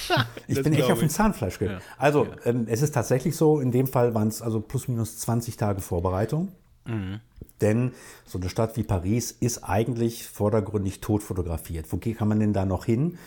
[0.47, 1.79] Ich bin echt auf dem Zahnfleisch gegangen.
[1.79, 1.95] Ja.
[1.97, 5.55] Also, ähm, es ist tatsächlich so, in dem Fall waren es also plus minus 20
[5.55, 6.49] Tage Vorbereitung.
[6.85, 7.21] Mhm.
[7.61, 7.91] Denn
[8.25, 11.85] so eine Stadt wie Paris ist eigentlich vordergründig tot fotografiert.
[11.89, 13.17] Wo kann man denn da noch hin?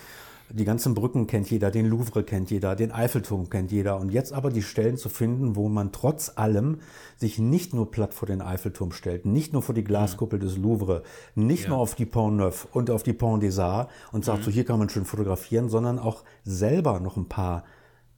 [0.51, 3.99] Die ganzen Brücken kennt jeder, den Louvre kennt jeder, den Eiffelturm kennt jeder.
[3.99, 6.81] Und jetzt aber die Stellen zu finden, wo man trotz allem
[7.17, 11.03] sich nicht nur platt vor den Eiffelturm stellt, nicht nur vor die Glaskuppel des Louvre,
[11.35, 11.71] nicht ja.
[11.71, 14.45] nur auf die Pont Neuf und auf die Pont des Arts und sagt, mhm.
[14.45, 17.65] so hier kann man schön fotografieren, sondern auch selber noch ein paar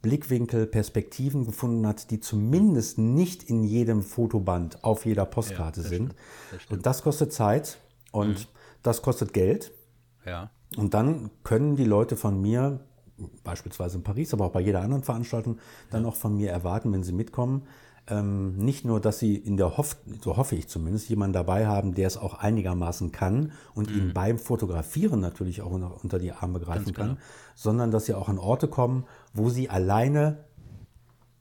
[0.07, 6.14] Blickwinkel, Perspektiven gefunden hat, die zumindest nicht in jedem Fotoband auf jeder Postkarte ja, sind.
[6.49, 7.79] Stimmt, und das kostet Zeit
[8.12, 8.47] und mhm.
[8.85, 9.73] das kostet Geld.
[10.25, 10.51] Ja.
[10.77, 12.79] Und dann können die Leute von mir,
[13.42, 15.59] beispielsweise in Paris, aber auch bei jeder anderen Veranstaltung,
[15.90, 17.66] dann auch von mir erwarten, wenn sie mitkommen,
[18.09, 21.95] ähm, nicht nur, dass sie in der Hoff, so hoffe ich zumindest, jemanden dabei haben,
[21.95, 23.97] der es auch einigermaßen kann und mhm.
[23.97, 27.21] ihnen beim Fotografieren natürlich auch unter die Arme greifen kann, genau.
[27.57, 29.05] sondern dass sie auch an Orte kommen,
[29.37, 30.44] wo sie alleine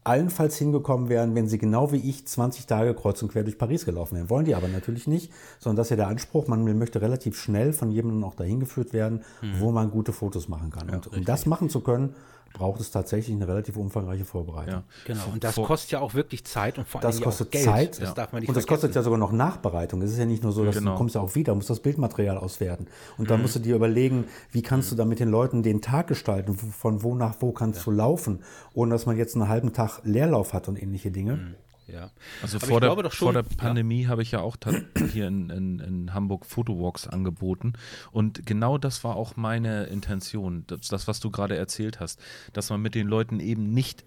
[0.05, 3.85] allenfalls hingekommen wären, wenn sie genau wie ich 20 Tage kreuz und quer durch Paris
[3.85, 4.29] gelaufen wären.
[4.29, 7.73] Wollen die aber natürlich nicht, sondern das ist ja der Anspruch, man möchte relativ schnell
[7.73, 9.59] von jemandem auch dahin geführt werden, mhm.
[9.59, 10.89] wo man gute Fotos machen kann.
[10.89, 12.15] Ja, und um das machen zu können,
[12.55, 14.73] braucht es tatsächlich eine relativ umfangreiche Vorbereitung.
[14.73, 15.23] Ja, genau.
[15.33, 17.65] Und das vor, kostet ja auch wirklich Zeit und vor allem das kostet Geld.
[17.65, 18.01] Zeit.
[18.01, 20.01] Das darf man nicht und das kostet ja sogar noch Nachbereitung.
[20.01, 20.91] Es ist ja nicht nur so, dass genau.
[20.91, 22.87] du kommst ja auch wieder, musst das Bildmaterial auswerten.
[23.17, 23.43] Und dann mhm.
[23.43, 27.03] musst du dir überlegen, wie kannst du da mit den Leuten den Tag gestalten, von
[27.03, 27.83] wo nach wo kannst ja.
[27.85, 28.39] du laufen,
[28.73, 31.35] ohne dass man jetzt einen halben Tag Leerlauf hat und ähnliche Dinge.
[31.35, 31.55] Mhm.
[31.87, 32.09] Ja.
[32.41, 34.57] Also Aber vor der, schon- vor der Pandemie habe ich ja auch
[35.13, 37.73] hier in, in, in Hamburg Fotowalks angeboten.
[38.11, 42.19] Und genau das war auch meine Intention, das, das was du gerade erzählt hast,
[42.53, 44.03] dass man mit den Leuten eben nicht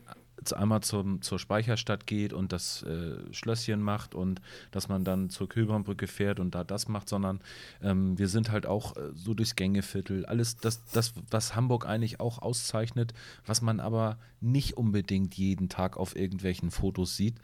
[0.53, 5.49] einmal zum, zur Speicherstadt geht und das äh, Schlösschen macht und dass man dann zur
[5.49, 7.41] Köbernbrücke fährt und da das macht, sondern
[7.82, 10.26] ähm, wir sind halt auch äh, so durchs Gängeviertel.
[10.26, 13.14] Alles das, das, was Hamburg eigentlich auch auszeichnet,
[13.47, 17.34] was man aber nicht unbedingt jeden Tag auf irgendwelchen Fotos sieht.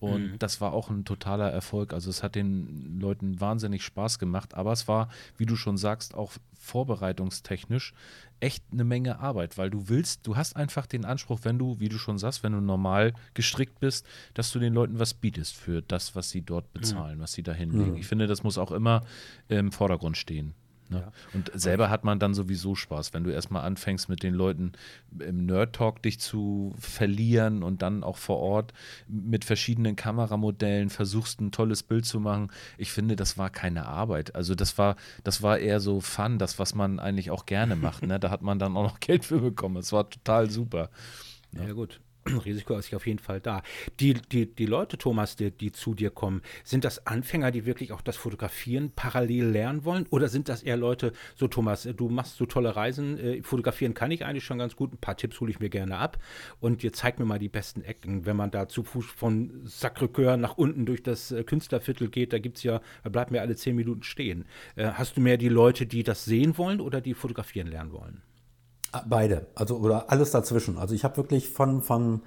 [0.00, 1.92] Und das war auch ein totaler Erfolg.
[1.94, 6.14] Also es hat den Leuten wahnsinnig Spaß gemacht, aber es war, wie du schon sagst,
[6.14, 7.94] auch vorbereitungstechnisch
[8.40, 11.88] echt eine Menge Arbeit, weil du willst, du hast einfach den Anspruch, wenn du, wie
[11.88, 15.80] du schon sagst, wenn du normal gestrickt bist, dass du den Leuten was bietest für
[15.80, 17.96] das, was sie dort bezahlen, was sie da hinlegen.
[17.96, 19.04] Ich finde, das muss auch immer
[19.48, 20.54] im Vordergrund stehen.
[20.90, 21.12] Ne?
[21.32, 24.72] Und selber hat man dann sowieso Spaß, wenn du erstmal anfängst mit den Leuten
[25.18, 28.72] im Nerd Talk dich zu verlieren und dann auch vor Ort
[29.08, 32.50] mit verschiedenen Kameramodellen versuchst ein tolles Bild zu machen.
[32.76, 34.34] Ich finde, das war keine Arbeit.
[34.34, 38.06] Also das war, das war eher so Fun, das, was man eigentlich auch gerne macht.
[38.06, 38.20] Ne?
[38.20, 39.76] Da hat man dann auch noch Geld für bekommen.
[39.76, 40.90] Es war total super.
[41.52, 42.00] Ja, gut.
[42.44, 43.62] Risiko ist auf jeden Fall da.
[44.00, 47.92] Die, die, die Leute, Thomas, die, die zu dir kommen, sind das Anfänger, die wirklich
[47.92, 50.06] auch das Fotografieren parallel lernen wollen?
[50.10, 54.10] Oder sind das eher Leute, so Thomas, du machst so tolle Reisen, äh, fotografieren kann
[54.10, 56.18] ich eigentlich schon ganz gut, ein paar Tipps hole ich mir gerne ab
[56.60, 58.26] und ihr zeigt mir mal die besten Ecken.
[58.26, 62.38] Wenn man da zu Fuß von Sacré-Cœur nach unten durch das äh, Künstlerviertel geht, da
[62.38, 64.44] gibt's ja, da bleibt mir alle zehn Minuten stehen.
[64.76, 68.22] Äh, hast du mehr die Leute, die das sehen wollen oder die fotografieren lernen wollen?
[68.94, 70.78] Ah, Beide, also oder alles dazwischen.
[70.78, 72.22] Also ich habe wirklich von, von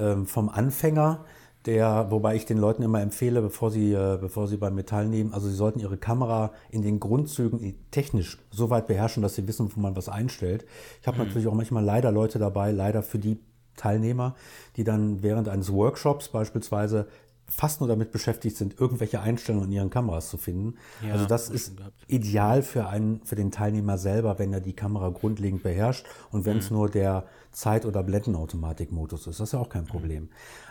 [0.00, 1.24] ähm, vom Anfänger,
[1.64, 5.32] der, wobei ich den Leuten immer empfehle, bevor sie, äh, bevor sie beim mir teilnehmen,
[5.32, 9.46] also sie sollten ihre Kamera in den Grundzügen i- technisch so weit beherrschen, dass sie
[9.46, 10.64] wissen, wo man was einstellt.
[11.00, 13.38] Ich habe natürlich auch manchmal leider Leute dabei, leider für die
[13.76, 14.34] Teilnehmer,
[14.76, 17.06] die dann während eines Workshops beispielsweise
[17.48, 20.74] fast nur damit beschäftigt sind, irgendwelche Einstellungen in ihren Kameras zu finden.
[21.04, 21.72] Ja, also das ist
[22.06, 26.54] ideal für einen, für den Teilnehmer selber, wenn er die Kamera grundlegend beherrscht und wenn
[26.54, 26.62] Mhm.
[26.62, 29.40] es nur der Zeit- oder Blendenautomatikmodus ist.
[29.40, 29.88] Das ist ja auch kein Mhm.
[29.88, 30.28] Problem.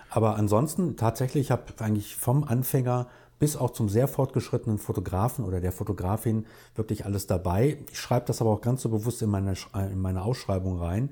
[0.10, 3.08] Aber ansonsten tatsächlich habe ich eigentlich vom Anfänger
[3.40, 7.78] bis auch zum sehr fortgeschrittenen Fotografen oder der Fotografin wirklich alles dabei.
[7.92, 11.10] Ich schreibe das aber auch ganz so bewusst in meine, äh, in meine Ausschreibung rein,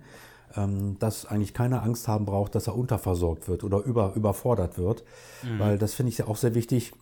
[0.99, 5.03] dass eigentlich keiner Angst haben braucht, dass er unterversorgt wird oder über, überfordert wird.
[5.43, 5.59] Mhm.
[5.59, 6.93] Weil das finde ich ja auch sehr wichtig,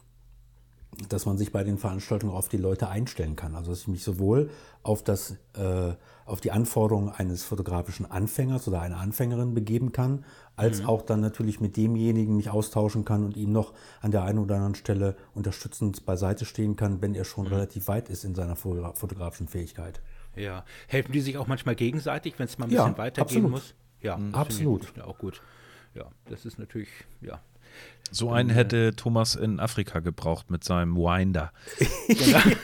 [1.09, 3.55] dass man sich bei den Veranstaltungen auf die Leute einstellen kann.
[3.55, 4.49] Also dass ich mich sowohl
[4.83, 5.93] auf das, äh,
[6.25, 10.23] auf die Anforderungen eines fotografischen Anfängers oder einer Anfängerin begeben kann,
[10.55, 14.39] als auch dann natürlich mit demjenigen mich austauschen kann und ihm noch an der einen
[14.39, 18.55] oder anderen Stelle unterstützend beiseite stehen kann, wenn er schon relativ weit ist in seiner
[18.55, 19.99] fotogra- fotografischen Fähigkeit.
[20.35, 20.65] Ja.
[20.87, 23.51] Helfen die sich auch manchmal gegenseitig, wenn es mal ein Ja, bisschen weitergehen absolut.
[23.51, 23.75] muss?
[24.01, 24.99] Ja, das Absolut.
[25.01, 25.41] auch gut.
[25.93, 26.89] Ja, das ist natürlich,
[27.21, 27.41] ja.
[28.11, 31.51] So einen hätte Thomas in Afrika gebraucht mit seinem Winder.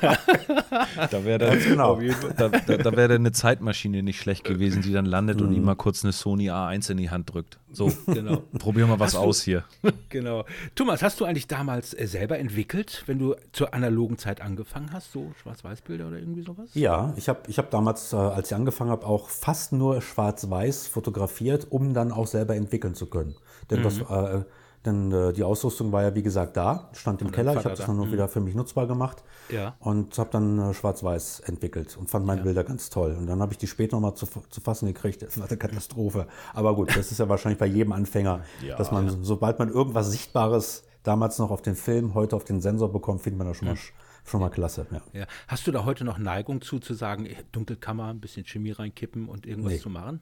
[1.12, 2.00] da wäre Ganz genau.
[2.38, 5.76] da, da, da wäre eine Zeitmaschine nicht schlecht gewesen, die dann landet und ihm mal
[5.76, 7.58] kurz eine Sony A1 in die Hand drückt.
[7.72, 8.44] So, Genau.
[8.60, 9.64] probier mal was Hast du- aus hier.
[10.10, 10.46] Genau.
[10.76, 15.12] Thomas, hast du eigentlich damals äh, selber entwickelt, wenn du zur analogen Zeit angefangen hast,
[15.12, 16.70] so Schwarz-Weiß-Bilder oder irgendwie sowas?
[16.74, 20.88] Ja, ich habe ich hab damals, äh, als ich angefangen habe, auch fast nur schwarz-weiß
[20.88, 23.36] fotografiert, um dann auch selber entwickeln zu können.
[23.70, 24.44] Denn, das, äh,
[24.90, 27.52] denn äh, die Ausrüstung war ja, wie gesagt, da, stand im Keller.
[27.54, 27.86] Ich habe das da.
[27.86, 29.76] dann nur wieder für mich nutzbar gemacht Ja.
[29.80, 33.16] und habe dann äh, schwarz-weiß entwickelt und fand meine Bilder ganz toll.
[33.18, 35.22] Und dann habe ich die später nochmal zu, zu fassen gekriegt.
[35.22, 36.28] Das war eine Katastrophe.
[36.54, 38.44] Aber gut, das ist ja wahrscheinlich bei jedem Anfänger,
[38.78, 42.92] dass man, sobald man irgendwas Sichtbares damals noch auf den Film, heute auf den Sensor
[42.92, 43.78] bekommt, findet man das schon, mal,
[44.26, 44.86] schon mal klasse.
[44.92, 45.02] Ja.
[45.22, 45.26] Ja.
[45.48, 49.46] Hast du da heute noch Neigung zu, zu sagen, Dunkelkammer, ein bisschen Chemie reinkippen und
[49.46, 49.80] irgendwas Nee.
[49.80, 50.22] zu machen?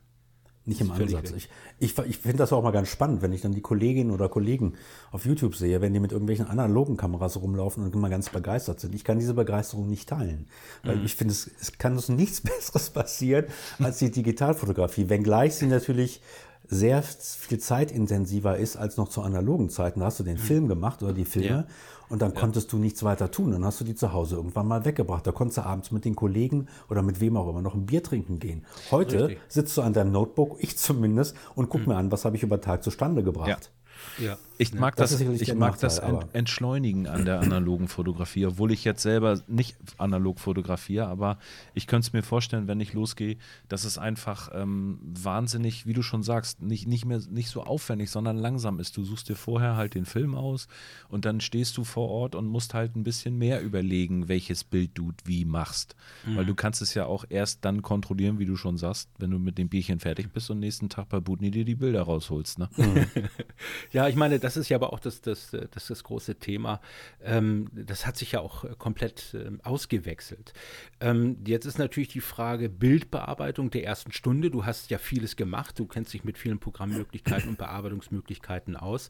[0.67, 1.31] Nicht im Ansatz.
[1.31, 1.49] Ich,
[1.79, 4.73] ich, ich finde das auch mal ganz spannend, wenn ich dann die Kolleginnen oder Kollegen
[5.11, 8.93] auf YouTube sehe, wenn die mit irgendwelchen analogen Kameras rumlaufen und immer ganz begeistert sind.
[8.93, 10.47] Ich kann diese Begeisterung nicht teilen.
[10.83, 13.45] Weil ich finde, es, es kann uns nichts Besseres passieren
[13.79, 15.07] als die Digitalfotografie.
[15.07, 16.21] Wenngleich sie natürlich
[16.69, 20.01] sehr viel zeitintensiver ist als noch zu analogen Zeiten.
[20.01, 21.67] Da hast du den Film gemacht oder die Filme Ja.
[22.09, 23.51] Und dann konntest du nichts weiter tun.
[23.51, 25.25] Dann hast du die zu Hause irgendwann mal weggebracht.
[25.25, 28.03] Da konntest du abends mit den Kollegen oder mit wem auch immer noch ein Bier
[28.03, 28.65] trinken gehen.
[28.91, 29.39] Heute Richtig.
[29.47, 32.61] sitzt du an deinem Notebook, ich zumindest, und guck mir an, was habe ich über
[32.61, 33.71] Tag zustande gebracht.
[34.19, 34.37] Ja.
[34.59, 35.99] Ich mag das das, ich mag das
[36.33, 41.37] Entschleunigen an der analogen Fotografie, obwohl ich jetzt selber nicht analog fotografiere, aber
[41.75, 43.37] ich könnte es mir vorstellen, wenn ich losgehe,
[43.69, 48.09] dass es einfach ähm, wahnsinnig, wie du schon sagst, nicht, nicht mehr nicht so aufwendig,
[48.09, 48.97] sondern langsam ist.
[48.97, 50.67] Du suchst dir vorher halt den Film aus
[51.07, 54.91] und dann stehst du vor Ort und musst halt ein bisschen mehr überlegen, welches Bild
[54.95, 55.95] du wie machst.
[56.25, 59.39] Weil du kannst es ja auch erst dann kontrollieren, wie du schon sagst, wenn du
[59.39, 62.59] mit dem Bierchen fertig bist und nächsten Tag bei Budni dir die Bilder rausholst.
[62.59, 62.69] Ne?
[63.91, 66.81] Ja, ich meine, das ist ja aber auch das, das, das, das große Thema.
[67.23, 70.53] Ähm, das hat sich ja auch komplett ähm, ausgewechselt.
[70.99, 74.51] Ähm, jetzt ist natürlich die Frage Bildbearbeitung der ersten Stunde.
[74.51, 75.79] Du hast ja vieles gemacht.
[75.79, 79.09] Du kennst dich mit vielen Programmmöglichkeiten und Bearbeitungsmöglichkeiten aus.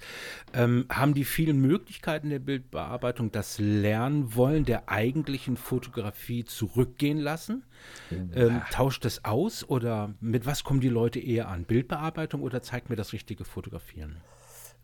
[0.54, 7.64] Ähm, haben die vielen Möglichkeiten der Bildbearbeitung das Lernwollen der eigentlichen Fotografie zurückgehen lassen?
[8.12, 11.66] Ähm, tauscht das aus oder mit was kommen die Leute eher an?
[11.66, 14.18] Bildbearbeitung oder zeigt mir das richtige Fotografieren?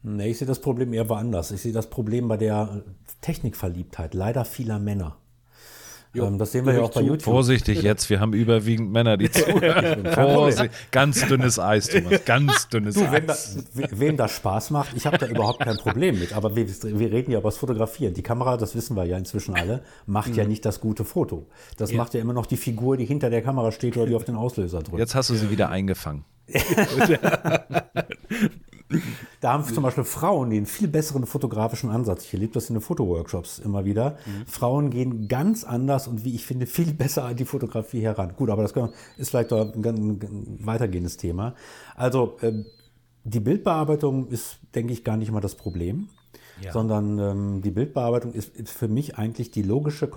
[0.04, 1.52] Nee, ich sehe das Problem eher woanders.
[1.52, 2.84] Ich sehe das Problem bei der
[3.22, 5.18] Technikverliebtheit leider vieler Männer.
[6.14, 7.24] Jo, ähm, das sehen wir ja auch bei YouTube.
[7.24, 10.06] Vorsichtig jetzt, wir haben überwiegend Männer, die zuhören.
[10.14, 13.58] Vorsicht, ganz dünnes Eis, Thomas, ganz dünnes du, Eis.
[13.74, 16.34] Da, wem das Spaß macht, ich habe da überhaupt kein Problem mit.
[16.34, 18.14] Aber wir, wir, reden ja über das Fotografieren.
[18.14, 20.36] Die Kamera, das wissen wir ja inzwischen alle, macht mhm.
[20.36, 21.48] ja nicht das gute Foto.
[21.78, 21.98] Das ja.
[21.98, 24.36] macht ja immer noch die Figur, die hinter der Kamera steht oder die auf den
[24.36, 25.00] Auslöser drückt.
[25.00, 26.26] Jetzt hast du sie wieder eingefangen.
[29.44, 32.24] Da haben zum Beispiel Frauen den viel besseren fotografischen Ansatz.
[32.24, 34.12] Ich erlebe das in den Fotoworkshops immer wieder.
[34.26, 34.46] Mhm.
[34.48, 38.36] Frauen gehen ganz anders und wie ich finde, viel besser an die Fotografie heran.
[38.38, 38.72] Gut, aber das
[39.18, 41.56] ist vielleicht ein, ein weitergehendes Thema.
[41.98, 42.68] Also ähm,
[43.26, 46.08] die Bildbearbeitung ist, denke ich, gar nicht mal das Problem.
[46.62, 46.72] Ja.
[46.72, 50.08] sondern ähm, die Bildbearbeitung ist, ist, für mich eigentlich die logische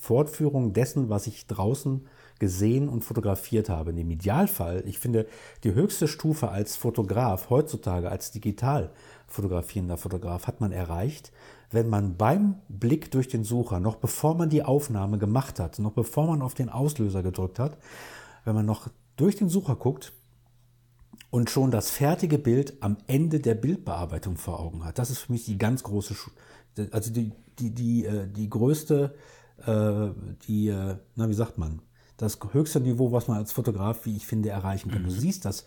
[0.00, 2.06] Fortführung dessen, was ich draußen
[2.38, 3.90] gesehen und fotografiert habe.
[3.90, 5.26] Und Im Idealfall, ich finde,
[5.64, 8.90] die höchste Stufe als Fotograf heutzutage, als digital
[9.26, 11.32] fotografierender Fotograf, hat man erreicht,
[11.70, 15.92] wenn man beim Blick durch den Sucher, noch bevor man die Aufnahme gemacht hat, noch
[15.92, 17.76] bevor man auf den Auslöser gedrückt hat,
[18.44, 20.12] wenn man noch durch den Sucher guckt
[21.30, 24.98] und schon das fertige Bild am Ende der Bildbearbeitung vor Augen hat.
[24.98, 26.14] Das ist für mich die ganz große,
[26.92, 29.14] also die, die, die, äh, die größte,
[29.66, 30.08] äh,
[30.46, 31.80] die, äh, na, wie sagt man,
[32.16, 35.02] das höchste Niveau, was man als Fotograf, wie ich finde, erreichen kann.
[35.02, 35.06] Mhm.
[35.06, 35.64] Du siehst das,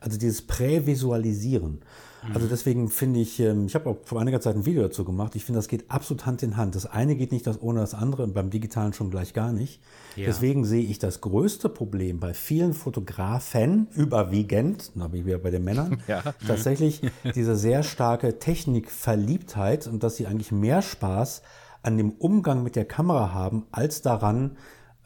[0.00, 1.80] also dieses Prävisualisieren.
[2.22, 2.34] Mhm.
[2.34, 5.36] Also deswegen finde ich, ähm, ich habe auch vor einiger Zeit ein Video dazu gemacht.
[5.36, 6.74] Ich finde, das geht absolut Hand in Hand.
[6.74, 9.80] Das eine geht nicht ohne das andere und beim Digitalen schon gleich gar nicht.
[10.16, 10.26] Ja.
[10.26, 15.50] Deswegen sehe ich das größte Problem bei vielen Fotografen, überwiegend, da bin ich wieder bei
[15.50, 16.22] den Männern, ja.
[16.46, 17.02] tatsächlich
[17.34, 21.42] diese sehr starke Technikverliebtheit und dass sie eigentlich mehr Spaß
[21.82, 24.56] an dem Umgang mit der Kamera haben, als daran,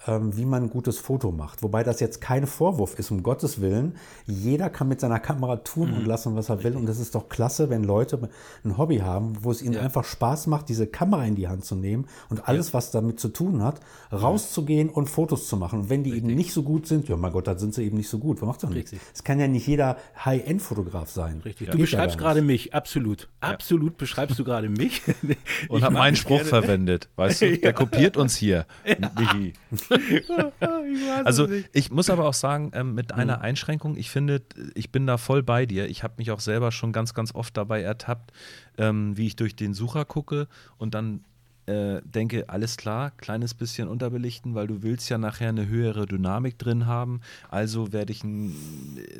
[0.06, 1.62] wie man ein gutes Foto macht.
[1.62, 3.96] Wobei das jetzt kein Vorwurf ist, um Gottes Willen.
[4.26, 5.96] Jeder kann mit seiner Kamera tun mhm.
[5.98, 6.76] und lassen, was er will.
[6.76, 8.28] Und das ist doch klasse, wenn Leute
[8.64, 9.80] ein Hobby haben, wo es ihnen ja.
[9.80, 12.74] einfach Spaß macht, diese Kamera in die Hand zu nehmen und alles, ja.
[12.74, 13.80] was damit zu tun hat,
[14.12, 15.80] rauszugehen und Fotos zu machen.
[15.80, 16.28] Und wenn die Richtig.
[16.28, 18.40] eben nicht so gut sind, ja mein Gott, dann sind sie eben nicht so gut.
[18.42, 18.92] Was macht doch nichts.
[19.14, 21.40] Es kann ja nicht jeder High-End-Fotograf sein.
[21.44, 21.70] Richtig.
[21.70, 23.28] Du beschreibst gerade mich, absolut.
[23.40, 25.02] Absolut beschreibst du gerade mich.
[25.68, 27.08] und habe meinen Spruch verwendet.
[27.16, 28.66] Weißt du, der kopiert uns hier.
[29.18, 29.54] Michi.
[31.24, 33.42] Also ich muss aber auch sagen, ähm, mit einer mhm.
[33.42, 34.42] Einschränkung, ich finde,
[34.74, 35.88] ich bin da voll bei dir.
[35.88, 38.32] Ich habe mich auch selber schon ganz, ganz oft dabei ertappt,
[38.78, 41.24] ähm, wie ich durch den Sucher gucke und dann
[41.66, 46.58] äh, denke, alles klar, kleines bisschen unterbelichten, weil du willst ja nachher eine höhere Dynamik
[46.58, 47.20] drin haben.
[47.50, 48.54] Also werde ich ein,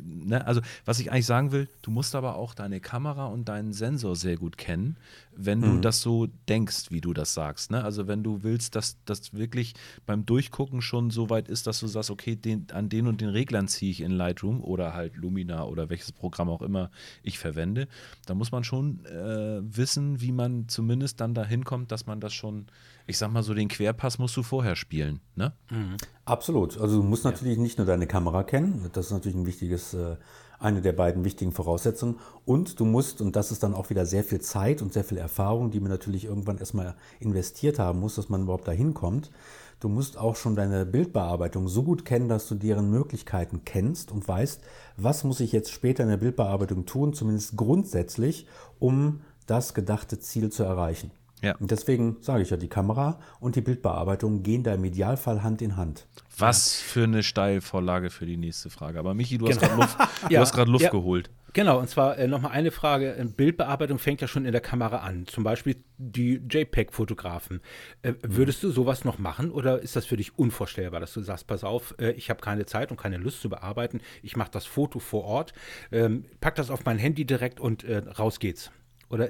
[0.03, 3.73] ne, also was ich eigentlich sagen will, du musst aber auch deine Kamera und deinen
[3.73, 4.97] Sensor sehr gut kennen,
[5.35, 5.81] wenn du mhm.
[5.81, 7.71] das so denkst, wie du das sagst.
[7.71, 7.83] Ne?
[7.83, 9.73] Also wenn du willst, dass das wirklich
[10.05, 13.29] beim Durchgucken schon so weit ist, dass du sagst, okay, den, an den und den
[13.29, 16.91] Reglern ziehe ich in Lightroom oder halt Lumina oder welches Programm auch immer
[17.23, 17.87] ich verwende,
[18.25, 22.34] dann muss man schon äh, wissen, wie man zumindest dann dahin kommt, dass man das
[22.35, 22.67] schon,
[23.07, 25.21] ich sag mal so, den Querpass musst du vorher spielen.
[25.35, 25.53] Ne?
[25.69, 25.97] Mhm.
[26.25, 26.79] Absolut.
[26.79, 27.63] Also du musst natürlich ja.
[27.63, 30.17] nicht nur deine Kamera kennen, das ist natürlich ein wichtiges äh,
[30.59, 32.19] eine der beiden wichtigen Voraussetzungen.
[32.45, 35.17] Und du musst, und das ist dann auch wieder sehr viel Zeit und sehr viel
[35.17, 39.31] Erfahrung, die man natürlich irgendwann erstmal investiert haben muss, dass man überhaupt dahin kommt.
[39.79, 44.27] Du musst auch schon deine Bildbearbeitung so gut kennen, dass du deren Möglichkeiten kennst und
[44.27, 44.61] weißt,
[44.97, 48.47] was muss ich jetzt später in der Bildbearbeitung tun, zumindest grundsätzlich,
[48.79, 51.11] um das gedachte Ziel zu erreichen.
[51.45, 51.55] Ja.
[51.57, 55.61] Und deswegen sage ich ja, die Kamera und die Bildbearbeitung gehen da im Idealfall Hand
[55.61, 56.07] in Hand.
[56.37, 58.97] Was für eine Steilvorlage für die nächste Frage.
[58.97, 59.75] Aber Michi, du hast genau.
[59.75, 59.97] gerade Luft,
[60.29, 60.63] ja.
[60.63, 60.89] Luft ja.
[60.89, 61.29] geholt.
[61.53, 63.15] Genau, und zwar äh, nochmal eine Frage.
[63.37, 65.25] Bildbearbeitung fängt ja schon in der Kamera an.
[65.27, 67.61] Zum Beispiel die JPEG-Fotografen.
[68.01, 71.47] Äh, würdest du sowas noch machen oder ist das für dich unvorstellbar, dass du sagst,
[71.47, 74.65] pass auf, äh, ich habe keine Zeit und keine Lust zu bearbeiten, ich mache das
[74.65, 75.53] Foto vor Ort,
[75.93, 78.71] ähm, pack das auf mein Handy direkt und äh, raus geht's?
[79.09, 79.29] Oder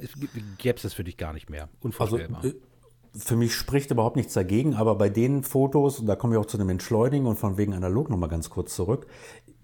[0.58, 1.70] gäbe es das für dich gar nicht mehr?
[1.82, 2.44] Unvorstellbar.
[2.44, 2.56] Also,
[3.18, 6.46] für mich spricht überhaupt nichts dagegen, aber bei den Fotos, und da komme ich auch
[6.46, 9.08] zu dem Entschleunigen und von wegen analog nochmal ganz kurz zurück,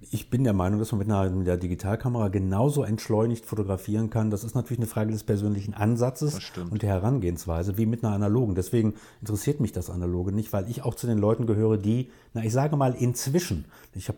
[0.09, 4.31] ich bin der Meinung, dass man mit einer, mit einer, Digitalkamera genauso entschleunigt fotografieren kann.
[4.31, 6.39] Das ist natürlich eine Frage des persönlichen Ansatzes
[6.71, 8.55] und der Herangehensweise, wie mit einer analogen.
[8.55, 12.43] Deswegen interessiert mich das Analoge nicht, weil ich auch zu den Leuten gehöre, die, na,
[12.43, 14.17] ich sage mal inzwischen, ich habe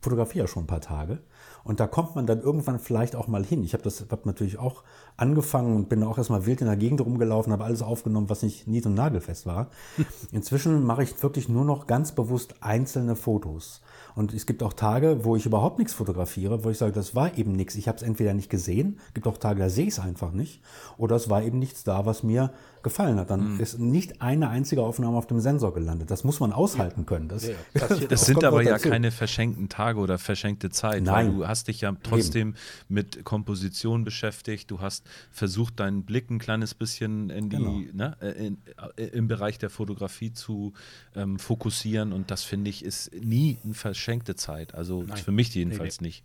[0.00, 1.18] fotografiere ja schon ein paar Tage
[1.64, 3.64] Und da kommt man dann irgendwann vielleicht auch mal hin.
[3.64, 4.82] Ich habe das hab natürlich auch
[5.16, 8.66] angefangen und bin auch erstmal wild in der Gegend rumgelaufen, habe alles aufgenommen, was nicht
[8.66, 9.68] nied- und nagelfest war.
[10.32, 13.82] Inzwischen mache ich wirklich nur noch ganz bewusst einzelne Fotos.
[14.14, 17.36] Und es gibt auch Tage, wo ich überhaupt nichts fotografiere, wo ich sage, das war
[17.38, 17.76] eben nichts.
[17.76, 20.32] Ich habe es entweder nicht gesehen, es gibt auch Tage, da sehe ich es einfach
[20.32, 20.60] nicht,
[20.96, 22.52] oder es war eben nichts da, was mir
[22.82, 23.30] gefallen hat.
[23.30, 26.10] Dann ist nicht eine einzige Aufnahme auf dem Sensor gelandet.
[26.10, 27.28] Das muss man aushalten können.
[27.28, 27.48] Das,
[28.08, 31.02] Das sind aber ja keine verschenkten Tage oder verschenkte Zeit.
[31.02, 31.28] Nein.
[31.28, 32.54] Weil du hast dich ja trotzdem
[32.88, 34.70] mit Komposition beschäftigt.
[34.70, 37.80] Du hast versucht, deinen Blick ein kleines bisschen in die, Genau.
[37.92, 38.58] ne, äh, in,
[38.96, 40.72] äh, im Bereich der Fotografie zu
[41.14, 42.12] ähm, fokussieren.
[42.12, 44.74] Und das finde ich ist nie eine verschenkte Zeit.
[44.74, 46.24] Also für mich jedenfalls nicht.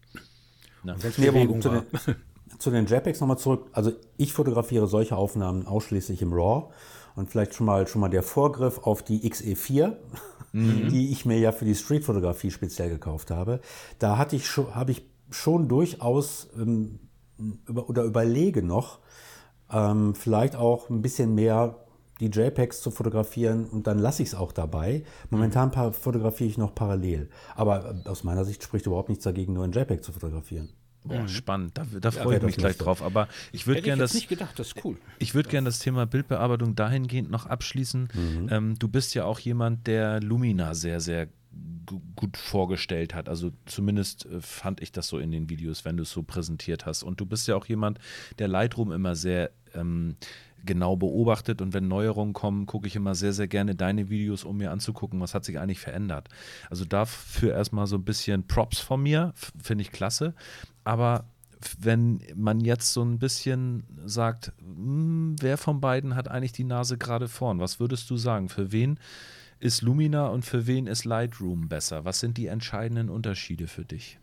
[0.83, 0.95] Na.
[1.17, 1.85] Nee, aber Bewegung zu, war.
[2.59, 3.67] Zu den JPEGs nochmal zurück.
[3.73, 6.71] Also ich fotografiere solche Aufnahmen ausschließlich im RAW.
[7.15, 9.93] Und vielleicht schon mal, schon mal der Vorgriff auf die XE4,
[10.53, 13.59] die ich mir ja für die Streetfotografie speziell gekauft habe.
[13.99, 16.99] Da hatte ich schon, habe ich schon durchaus ähm,
[17.67, 18.99] über, oder überlege noch,
[19.71, 21.85] ähm, vielleicht auch ein bisschen mehr
[22.19, 25.03] die JPEGs zu fotografieren und dann lasse ich es auch dabei.
[25.29, 27.29] Momentan pa- fotografiere ich noch parallel.
[27.55, 30.69] Aber äh, aus meiner Sicht spricht überhaupt nichts dagegen, nur ein JPEG zu fotografieren.
[31.05, 31.77] Boah, spannend.
[31.77, 33.01] Da, da freue ich mich gleich drauf.
[33.01, 34.13] Aber ich würde gerne das.
[34.13, 34.97] nicht gedacht, das ist cool.
[35.19, 38.07] Ich würde gerne das Thema Bildbearbeitung dahingehend noch abschließen.
[38.49, 41.27] Ähm, du bist ja auch jemand, der Lumina sehr, sehr
[41.85, 43.27] gu- gut vorgestellt hat.
[43.27, 46.85] Also zumindest äh, fand ich das so in den Videos, wenn du es so präsentiert
[46.85, 47.03] hast.
[47.03, 47.99] Und du bist ja auch jemand,
[48.39, 50.15] der Lightroom immer sehr ähm,
[50.65, 54.55] genau beobachtet und wenn Neuerungen kommen, gucke ich immer sehr, sehr gerne deine Videos, um
[54.55, 56.29] mir anzugucken, was hat sich eigentlich verändert.
[56.69, 60.33] Also dafür erstmal so ein bisschen Props von mir, finde ich klasse.
[60.83, 61.25] Aber
[61.79, 66.97] wenn man jetzt so ein bisschen sagt, hm, wer von beiden hat eigentlich die Nase
[66.97, 67.59] gerade vorn?
[67.59, 68.49] Was würdest du sagen?
[68.49, 68.99] Für wen
[69.59, 72.05] ist Lumina und für wen ist Lightroom besser?
[72.05, 74.19] Was sind die entscheidenden Unterschiede für dich?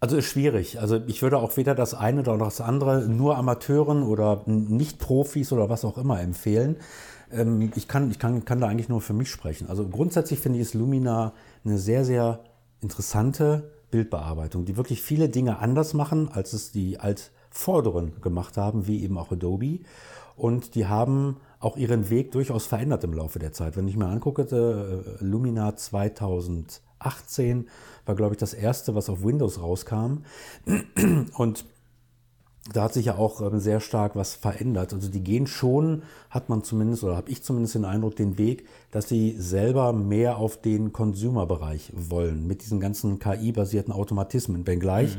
[0.00, 0.80] Also ist schwierig.
[0.80, 5.68] Also ich würde auch weder das eine oder das andere nur Amateuren oder Nicht-Profis oder
[5.68, 6.76] was auch immer empfehlen.
[7.32, 9.68] Ähm, ich kann, ich kann, kann da eigentlich nur für mich sprechen.
[9.68, 12.44] Also grundsätzlich finde ich es Lumina eine sehr, sehr
[12.80, 19.02] interessante Bildbearbeitung, die wirklich viele Dinge anders machen, als es die Altvorderen gemacht haben, wie
[19.02, 19.80] eben auch Adobe.
[20.36, 23.76] Und die haben auch ihren Weg durchaus verändert im Laufe der Zeit.
[23.76, 27.68] Wenn ich mir angucke, äh, Lumina 2018
[28.06, 30.18] war, glaube ich, das erste, was auf Windows rauskam.
[31.36, 31.64] Und
[32.72, 34.92] da hat sich ja auch ähm, sehr stark was verändert.
[34.92, 38.66] Also die gehen schon, hat man zumindest, oder habe ich zumindest den Eindruck, den Weg,
[38.90, 45.18] dass sie selber mehr auf den Consumer-Bereich wollen, mit diesen ganzen KI-basierten Automatismen, wenngleich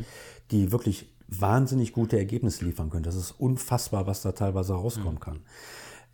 [0.52, 3.04] die wirklich wahnsinnig gute Ergebnisse liefern können.
[3.04, 5.40] Das ist unfassbar, was da teilweise rauskommen kann.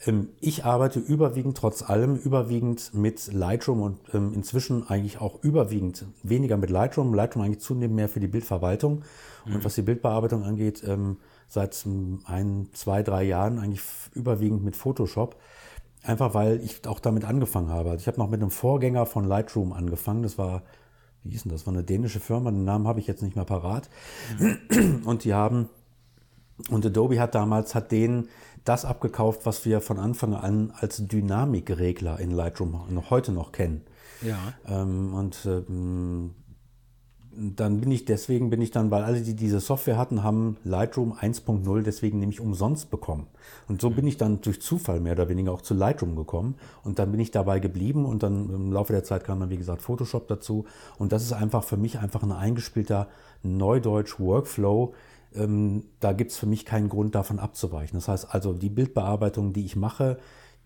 [0.05, 6.05] Ähm, Ich arbeite überwiegend, trotz allem, überwiegend mit Lightroom und ähm, inzwischen eigentlich auch überwiegend
[6.23, 7.13] weniger mit Lightroom.
[7.13, 9.03] Lightroom eigentlich zunehmend mehr für die Bildverwaltung.
[9.45, 11.17] Und was die Bildbearbeitung angeht, ähm,
[11.47, 11.85] seit
[12.25, 13.81] ein, zwei, drei Jahren eigentlich
[14.13, 15.35] überwiegend mit Photoshop.
[16.01, 17.91] Einfach weil ich auch damit angefangen habe.
[17.91, 20.23] Also ich habe noch mit einem Vorgänger von Lightroom angefangen.
[20.23, 20.63] Das war,
[21.23, 21.61] wie hieß denn das?
[21.61, 22.51] Das war eine dänische Firma.
[22.51, 23.89] Den Namen habe ich jetzt nicht mehr parat.
[25.05, 25.69] Und die haben
[26.69, 28.29] und Adobe hat damals, hat denen
[28.66, 33.84] das abgekauft, was wir von Anfang an als Dynamikregler in Lightroom noch heute noch kennen.
[34.22, 34.38] Ja.
[34.68, 36.32] Ähm, und ähm,
[37.38, 41.13] dann bin ich, deswegen bin ich dann, weil alle, die diese Software hatten, haben Lightroom
[41.13, 43.28] 1.0 deswegen nämlich umsonst bekommen.
[43.68, 46.55] Und so bin ich dann durch Zufall mehr oder weniger auch zu Lightroom gekommen.
[46.84, 49.57] Und dann bin ich dabei geblieben und dann im Laufe der Zeit kam dann, wie
[49.57, 50.66] gesagt, Photoshop dazu.
[50.97, 53.09] Und das ist einfach für mich einfach ein eingespielter
[53.43, 54.93] Neudeutsch-Workflow,
[55.38, 57.97] ähm, da gibt es für mich keinen Grund, davon abzuweichen.
[57.97, 60.17] Das heißt also, die Bildbearbeitung, die ich mache,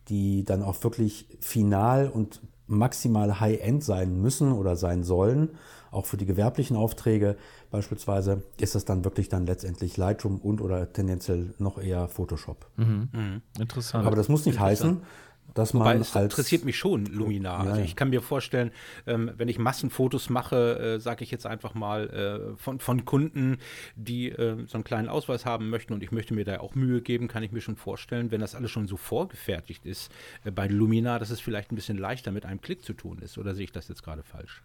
[0.07, 5.49] die dann auch wirklich final und maximal High-End sein müssen oder sein sollen,
[5.91, 7.35] auch für die gewerblichen Aufträge
[7.71, 12.67] beispielsweise, ist es dann wirklich dann letztendlich Lightroom und oder tendenziell noch eher Photoshop.
[13.59, 14.05] Interessant.
[14.05, 15.01] Aber das muss nicht heißen,
[15.53, 17.57] dass Wobei man es interessiert mich schon, Lumina.
[17.57, 17.83] also ja.
[17.83, 18.71] ich kann mir vorstellen,
[19.07, 23.57] ähm, wenn ich Massenfotos mache, äh, sage ich jetzt einfach mal, äh, von, von Kunden,
[23.95, 27.01] die äh, so einen kleinen Ausweis haben möchten und ich möchte mir da auch Mühe
[27.01, 30.11] geben, kann ich mir schon vorstellen, wenn das alles schon so vorgefertigt ist
[30.43, 33.37] äh, bei Lumina, dass es vielleicht ein bisschen leichter mit einem Klick zu tun ist.
[33.37, 34.63] Oder sehe ich das jetzt gerade falsch?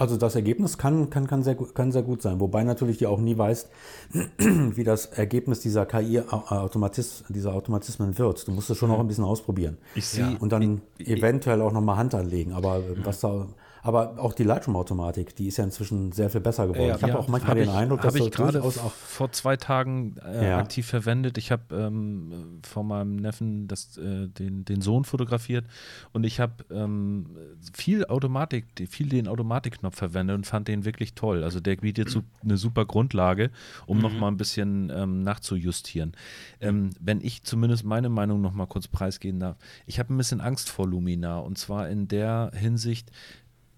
[0.00, 3.06] Also das Ergebnis kann, kann, kann, sehr, gut- kann sehr gut sein, wobei natürlich die
[3.06, 3.68] auch nie weißt,
[4.38, 8.48] wie das Ergebnis dieser KI-Automatis, dieser Automatismen wird.
[8.48, 9.76] Du musst es schon noch ein bisschen ausprobieren.
[9.94, 12.52] Ich sehe- und dann eventuell auch nochmal Hand anlegen.
[12.54, 13.46] Aber was da
[13.82, 16.88] Aber auch die Lightroom-Automatik, die ist ja inzwischen sehr viel besser geworden.
[16.88, 18.52] Ja, ich habe Ja, auch manchmal hab den ich, Eindruck, dass habe ich das gerade
[18.60, 20.58] durchaus auch vor zwei Tagen äh, Ja.
[20.58, 21.38] aktiv verwendet.
[21.38, 25.64] Ich habe ähm, von meinem Neffen das, äh, den, den Sohn fotografiert
[26.12, 27.26] und ich habe ähm,
[27.72, 31.42] viel Automatik, viel den Automatikknopf verwendet und fand den wirklich toll.
[31.42, 33.50] Also der bietet so eine super Grundlage,
[33.86, 36.12] um noch mal ein bisschen ähm, nachzujustieren.
[36.60, 39.56] Ähm, wenn ich zumindest meine Meinung noch mal kurz preisgeben darf,
[39.86, 43.10] ich habe ein bisschen Angst vor Lumina und zwar in der Hinsicht,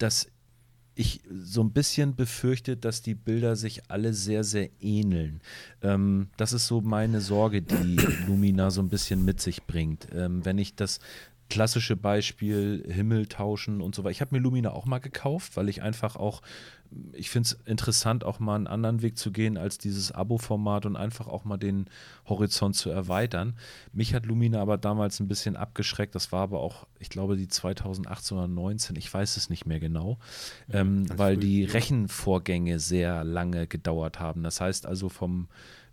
[0.02, 0.26] dass
[0.94, 5.40] ich so ein bisschen befürchte, dass die Bilder sich alle sehr, sehr ähneln.
[5.80, 7.96] Ähm, das ist so meine Sorge, die
[8.26, 10.08] Lumina so ein bisschen mit sich bringt.
[10.12, 11.00] Ähm, wenn ich das
[11.50, 14.12] klassische Beispiel Himmel tauschen und so weiter.
[14.12, 16.40] Ich habe mir Lumina auch mal gekauft, weil ich einfach auch,
[17.12, 20.96] ich finde es interessant, auch mal einen anderen Weg zu gehen als dieses Abo-Format und
[20.96, 21.86] einfach auch mal den
[22.26, 23.54] Horizont zu erweitern.
[23.92, 26.14] Mich hat Lumina aber damals ein bisschen abgeschreckt.
[26.14, 29.80] Das war aber auch, ich glaube, die 2018 oder 19, ich weiß es nicht mehr
[29.80, 30.18] genau,
[30.70, 34.42] ähm, weil die Rechenvorgänge sehr lange gedauert haben.
[34.42, 35.48] Das heißt also vom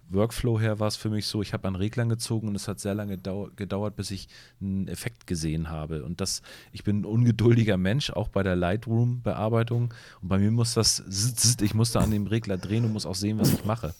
[0.09, 2.79] Workflow her war es für mich so, ich habe an Reglern gezogen und es hat
[2.79, 4.27] sehr lange dau gedauert, bis ich
[4.59, 6.03] einen Effekt gesehen habe.
[6.03, 6.41] Und das,
[6.71, 9.93] ich bin ein ungeduldiger Mensch, auch bei der Lightroom-Bearbeitung.
[10.21, 11.03] Und bei mir muss das,
[11.61, 13.93] ich muss da an dem Regler drehen und muss auch sehen, was ich mache.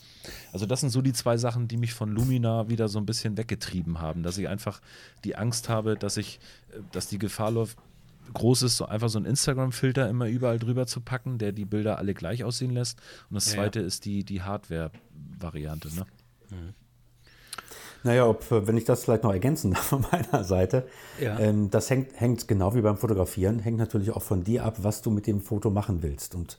[0.51, 3.37] Also das sind so die zwei Sachen, die mich von Lumina wieder so ein bisschen
[3.37, 4.81] weggetrieben haben, dass ich einfach
[5.23, 6.39] die Angst habe, dass ich,
[6.71, 7.77] äh, dass die Gefahr läuft,
[8.33, 11.97] groß ist, so einfach so einen Instagram-Filter immer überall drüber zu packen, der die Bilder
[11.97, 12.99] alle gleich aussehen lässt.
[13.29, 15.89] Und das Ja, zweite ist die, die Hardware-Variante.
[15.95, 16.05] Ne?
[18.03, 20.87] Naja, ob, äh, wenn ich das vielleicht noch ergänzen darf von meiner Seite,
[21.21, 21.37] Ja.
[21.39, 25.01] ähm, das hängt, hängt genau wie beim Fotografieren, hängt natürlich auch von dir ab, was
[25.01, 26.33] du mit dem Foto machen willst.
[26.35, 26.57] Und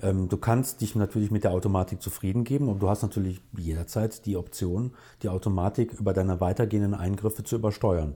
[0.00, 4.24] ähm, du kannst dich natürlich mit der Automatik zufrieden geben und du hast natürlich jederzeit
[4.26, 4.92] die Option,
[5.22, 8.14] die Automatik über deine weitergehenden Eingriffe zu übersteuern.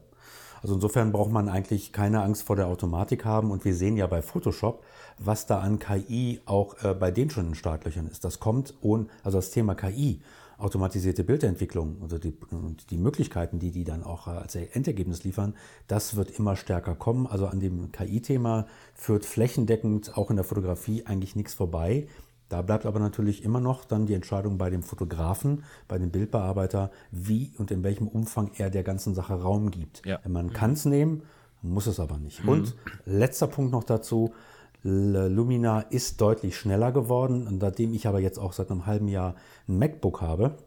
[0.62, 4.06] Also insofern braucht man eigentlich keine Angst vor der Automatik haben und wir sehen ja
[4.06, 4.84] bei Photoshop,
[5.18, 8.24] was da an KI auch äh, bei denen schon in Startlöchern ist.
[8.24, 10.20] Das kommt ohne, also das Thema KI,
[10.58, 15.54] automatisierte Bildentwicklung, also die, und die Möglichkeiten, die die dann auch äh, als Endergebnis liefern,
[15.88, 17.26] das wird immer stärker kommen.
[17.26, 22.06] Also an dem KI-Thema führt flächendeckend auch in der Fotografie eigentlich nichts vorbei.
[22.53, 26.90] Da bleibt aber natürlich immer noch dann die Entscheidung bei dem Fotografen, bei dem Bildbearbeiter,
[27.11, 30.05] wie und in welchem Umfang er der ganzen Sache Raum gibt.
[30.05, 30.20] Ja.
[30.28, 31.22] Man kann es nehmen,
[31.62, 32.44] muss es aber nicht.
[32.44, 32.74] Und
[33.07, 34.34] letzter Punkt noch dazu,
[34.82, 37.46] Lumina ist deutlich schneller geworden.
[37.46, 39.34] Und nachdem ich aber jetzt auch seit einem halben Jahr
[39.66, 40.59] ein MacBook habe,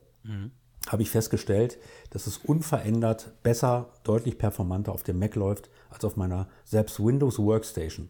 [0.88, 1.78] habe ich festgestellt,
[2.10, 7.38] dass es unverändert besser, deutlich performanter auf dem Mac läuft als auf meiner selbst Windows
[7.38, 8.10] Workstation.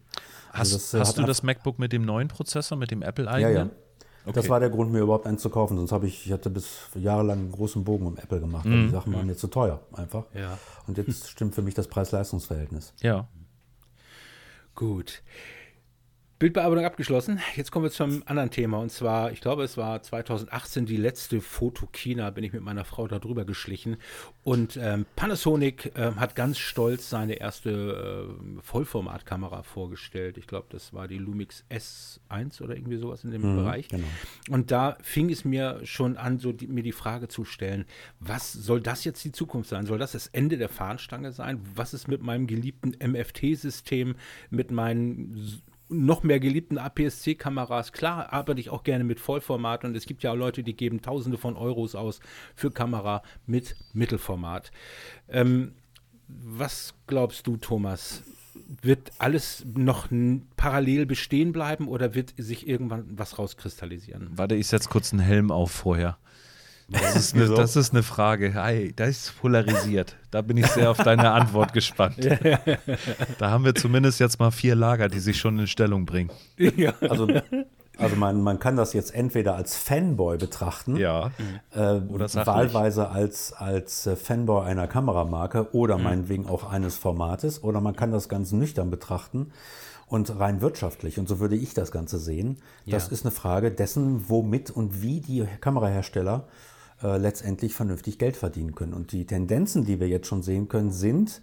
[0.58, 3.02] Hast, Also das, äh, hast hat du das MacBook mit dem neuen Prozessor, mit dem
[3.02, 3.54] ja, Apple-eigenen?
[3.68, 3.70] ja.
[4.26, 4.48] Das Okay.
[4.48, 5.76] war der Grund, mir überhaupt eins zu kaufen.
[5.76, 8.90] Sonst habe ich, ich hatte bis jahrelang einen großen Bogen um Apple gemacht, weil die
[8.90, 10.24] Sachen waren mir zu teuer einfach.
[10.34, 10.58] Ja.
[10.88, 12.92] Und jetzt stimmt für mich das Preis-Leistungs-Verhältnis.
[13.02, 13.28] Ja.
[14.74, 15.22] Gut.
[16.38, 17.40] Bildbearbeitung abgeschlossen.
[17.54, 18.78] Jetzt kommen wir zum anderen Thema.
[18.78, 23.08] Und zwar, ich glaube, es war 2018 die letzte Fotokina, bin ich mit meiner Frau
[23.08, 23.96] da drüber geschlichen.
[24.42, 30.36] Und ähm, Panasonic ähm, hat ganz stolz seine erste äh, Vollformatkamera vorgestellt.
[30.36, 33.88] Ich glaube, das war die Lumix S1 oder irgendwie sowas in dem Bereich.
[33.88, 34.06] genau.
[34.50, 37.86] Und da fing es mir schon an, so die, mir die Frage zu stellen,
[38.20, 39.86] was soll das jetzt die Zukunft sein?
[39.86, 41.60] Soll das das Ende der Fahnenstange sein?
[41.74, 44.16] Was ist mit meinem geliebten MFT-System,
[44.50, 47.92] mit meinen noch mehr geliebten APS-C-Kameras?
[47.92, 51.02] Klar arbeite ich auch gerne mit Vollformat und es gibt ja auch Leute, die geben
[51.02, 52.20] Tausende von Euros aus
[52.54, 54.70] für Kamera mit Mittelformat.
[55.28, 55.72] Ähm,
[56.28, 58.22] was glaubst du, Thomas?
[58.82, 60.08] Wird alles noch
[60.56, 64.30] parallel bestehen bleiben oder wird sich irgendwann was rauskristallisieren?
[64.32, 66.18] Warte, ich setze kurz einen Helm auf vorher.
[66.88, 68.54] Das ist, eine, das ist eine Frage.
[68.54, 70.14] Hi, das ist polarisiert.
[70.30, 72.16] Da bin ich sehr auf deine Antwort gespannt.
[73.38, 76.30] Da haben wir zumindest jetzt mal vier Lager, die sich schon in Stellung bringen.
[76.56, 76.94] ja.
[77.00, 77.26] Also,
[77.98, 81.32] also man, man kann das jetzt entweder als Fanboy betrachten, Ja.
[81.74, 87.80] äh, Oder wahlweise als, als äh, Fanboy einer Kameramarke oder meinetwegen auch eines Formates, oder
[87.80, 89.50] man kann das ganz nüchtern betrachten
[90.06, 91.18] und rein wirtschaftlich.
[91.18, 92.58] Und so würde ich das Ganze sehen.
[92.86, 93.12] Das Ja.
[93.12, 96.44] ist eine Frage dessen, womit und wie die Kamerahersteller
[97.02, 98.94] äh, letztendlich vernünftig Geld verdienen können.
[98.94, 101.42] Und die Tendenzen, die wir jetzt schon sehen können, sind,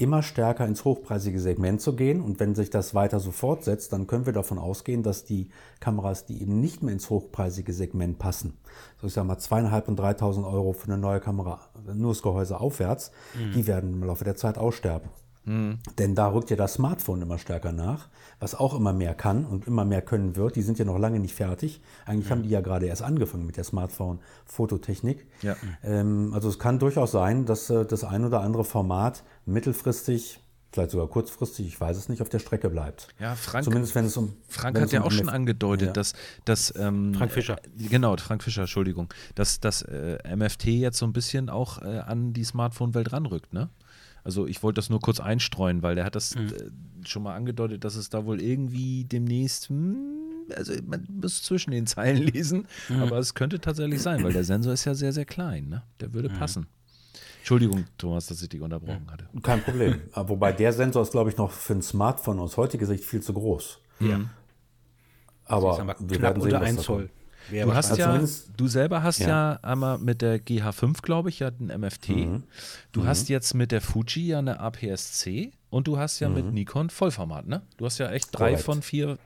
[0.00, 2.22] immer stärker ins hochpreisige Segment zu gehen.
[2.22, 6.24] Und wenn sich das weiter so fortsetzt, dann können wir davon ausgehen, dass die Kameras,
[6.24, 8.56] die eben nicht mehr ins hochpreisige Segment passen,
[9.00, 11.60] so ich sage mal zweieinhalb und 3.000 Euro für eine neue Kamera,
[11.92, 13.12] nur das Gehäuse aufwärts,
[13.54, 15.10] die werden im Laufe der Zeit aussterben.
[15.46, 19.66] Denn da rückt ja das Smartphone immer stärker nach, was auch immer mehr kann und
[19.66, 20.54] immer mehr können wird.
[20.54, 21.80] Die sind ja noch lange nicht fertig.
[22.06, 25.26] Eigentlich haben die ja gerade erst angefangen mit der Smartphone-Fototechnik.
[25.42, 25.56] Ja.
[25.82, 30.40] Ähm, also es kann durchaus sein, dass äh, das ein oder andere Format mittelfristig
[30.72, 33.08] vielleicht sogar kurzfristig, ich weiß es nicht, auf der Strecke bleibt.
[33.18, 34.34] Ja, Frank, Zumindest wenn es um.
[34.46, 35.92] Frank wenn hat es ja um auch schon angedeutet, Ja.
[35.92, 36.12] dass,
[36.44, 37.56] dass ähm, Frank Fischer.
[37.78, 41.98] Äh, genau, Frank Fischer, Entschuldigung, dass das äh, MFT jetzt so ein bisschen auch äh,
[41.98, 43.68] an die Smartphone-Welt ranrückt, ne?
[44.30, 46.70] Also ich wollte das nur kurz einstreuen, weil der hat das äh,
[47.04, 49.96] schon mal angedeutet, dass es da wohl irgendwie demnächst, hm,
[50.54, 52.68] also man muss zwischen den Zeilen lesen,
[53.00, 55.82] aber es könnte tatsächlich sein, weil der Sensor ist ja sehr, sehr klein, ne?
[55.98, 56.68] Der würde passen.
[57.38, 59.28] Entschuldigung, Thomas, dass ich dich unterbrochen hatte.
[59.42, 60.00] Kein Problem.
[60.12, 63.20] Aber Wobei der Sensor ist, glaube ich, noch für ein Smartphone aus heutiger Sicht viel
[63.20, 63.80] zu groß.
[63.98, 64.20] Ja.
[65.46, 67.10] Aber Ich sag mal, wir knapp werden sehen, unter was 1 da Zoll.
[67.48, 69.28] Wäre Du hast Also ja, zumindest- du selber hast ja.
[69.28, 69.58] Ja.
[69.62, 72.08] einmal mit der GH5, glaube ich, ja einen MFT.
[72.10, 72.42] Mhm.
[72.92, 76.90] Du hast jetzt mit der Fuji ja eine APS-C und du hast ja mit Nikon
[76.90, 77.62] Vollformat, ne?
[77.78, 78.54] Du hast ja echt drei Mhm.
[78.54, 78.64] Korrekt.
[78.64, 79.18] von vier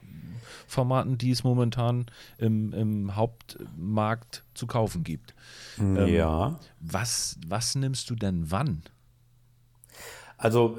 [0.67, 2.05] Formaten, die es momentan
[2.37, 5.33] im, im Hauptmarkt zu kaufen gibt.
[5.77, 6.59] Ähm, ja.
[6.79, 8.81] Was, was nimmst du denn wann?
[10.37, 10.77] Also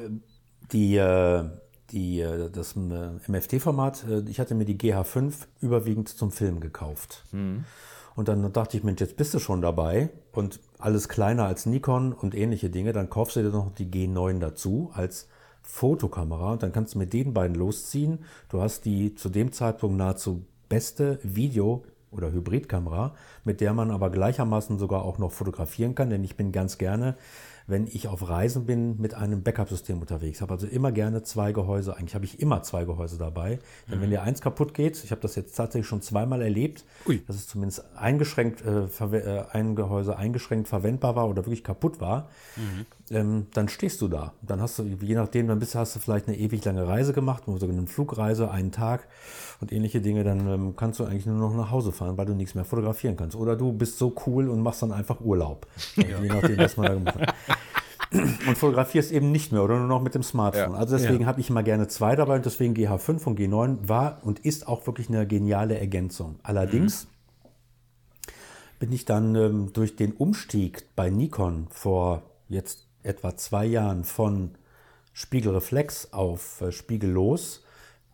[0.72, 1.48] die, äh,
[1.90, 7.24] die, äh, das äh, MFT-Format, äh, ich hatte mir die GH5 überwiegend zum Film gekauft.
[8.14, 10.08] Und dann dachte ich, Mensch, jetzt bist du schon dabei.
[10.32, 14.38] Und alles kleiner als Nikon und ähnliche Dinge, dann kaufst du dir noch die G9
[14.38, 15.28] dazu als
[15.62, 16.52] Fotokamera.
[16.52, 18.20] Und dann kannst du mit den beiden losziehen.
[18.48, 23.14] Du hast die zu dem Zeitpunkt nahezu beste Video- oder Hybridkamera,
[23.44, 27.16] mit der man aber gleichermaßen sogar auch noch fotografieren kann, denn ich bin ganz gerne,
[27.66, 30.40] wenn ich auf Reisen bin, mit einem Backup-System unterwegs.
[30.40, 31.96] Habe also immer gerne zwei Gehäuse.
[31.96, 33.58] Eigentlich habe ich immer zwei Gehäuse dabei.
[33.90, 37.22] Denn wenn dir eins kaputt geht, ich habe das jetzt tatsächlich schon zweimal erlebt, Ui.
[37.26, 42.28] dass es zumindest eingeschränkt, äh, äh, ein Gehäuse eingeschränkt verwendbar war oder wirklich kaputt war,
[43.10, 44.32] ähm, dann stehst du da.
[44.42, 47.44] Dann hast du, je nachdem, dann bist, hast du vielleicht eine ewig lange Reise gemacht,
[47.46, 49.08] so eine Flugreise, einen Tag
[49.60, 52.34] und ähnliche Dinge, dann ähm, kannst du eigentlich nur noch nach Hause fahren, weil du
[52.34, 53.36] nichts mehr fotografieren kannst.
[53.36, 55.66] Oder du bist so cool und machst dann einfach Urlaub.
[55.96, 57.34] Je nachdem, was man da gemacht hat.
[58.12, 60.76] Und fotografierst eben nicht mehr oder nur noch mit dem Smartphone.
[60.76, 64.38] Also deswegen habe ich immer gerne zwei dabei und deswegen GH5 und G9 war und
[64.38, 66.36] ist auch wirklich eine geniale Ergänzung.
[66.44, 67.08] Allerdings
[68.78, 74.52] bin ich dann ähm, durch den Umstieg bei Nikon vor jetzt etwa zwei Jahren von
[75.12, 77.64] Spiegelreflex auf äh, Spiegellos,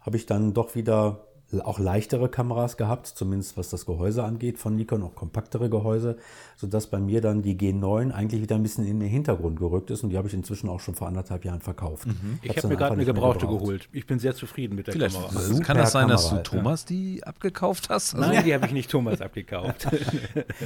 [0.00, 1.26] habe ich dann doch wieder
[1.60, 6.16] auch leichtere Kameras gehabt, zumindest was das Gehäuse angeht von Nikon, auch kompaktere Gehäuse,
[6.56, 10.02] sodass bei mir dann die G9 eigentlich wieder ein bisschen in den Hintergrund gerückt ist
[10.02, 12.06] und die habe ich inzwischen auch schon vor anderthalb Jahren verkauft.
[12.42, 13.60] Ich Hab's habe mir gerade eine gebrauchte gebraucht.
[13.64, 13.88] geholt.
[13.92, 15.32] Ich bin sehr zufrieden mit der Vielleicht Kamera.
[15.32, 16.42] kann Super das sein, dass du Kamera, ja.
[16.62, 18.14] Thomas die abgekauft hast?
[18.14, 19.88] Also, Nein, die habe ich nicht Thomas abgekauft.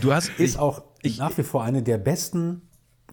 [0.00, 0.82] du hast Ist auch
[1.18, 2.62] nach wie vor eine der besten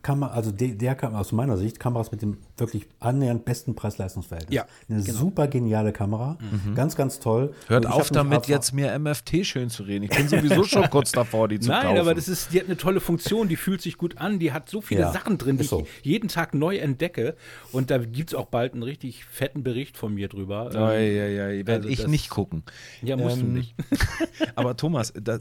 [0.04, 4.54] Kamera, also der, der Kam- aus meiner Sicht, Kameras mit dem wirklich annähernd besten Preis-Leistungs-Verhältnis.
[4.54, 6.38] Ja, Eine super geniale Kamera,
[6.76, 7.54] ganz, ganz toll.
[7.68, 10.04] Hört auf damit, jetzt mir MFT schön zu reden.
[10.04, 11.98] Ich bin sowieso schon kurz davor, die zu Nein, kaufen.
[12.00, 14.70] aber das ist, die hat eine tolle Funktion, die fühlt sich gut an, die hat
[14.70, 15.80] so viele Ja, Sachen drin, die so.
[16.02, 17.36] ich jeden Tag neu entdecke.
[17.72, 20.70] Und da gibt es auch bald einen richtig fetten Bericht von mir drüber.
[20.74, 22.64] Ähm, Ei, ei, ei, werde Also ich das- nicht gucken.
[23.02, 23.74] Ja, musst du nicht.
[24.56, 25.40] aber Thomas, da,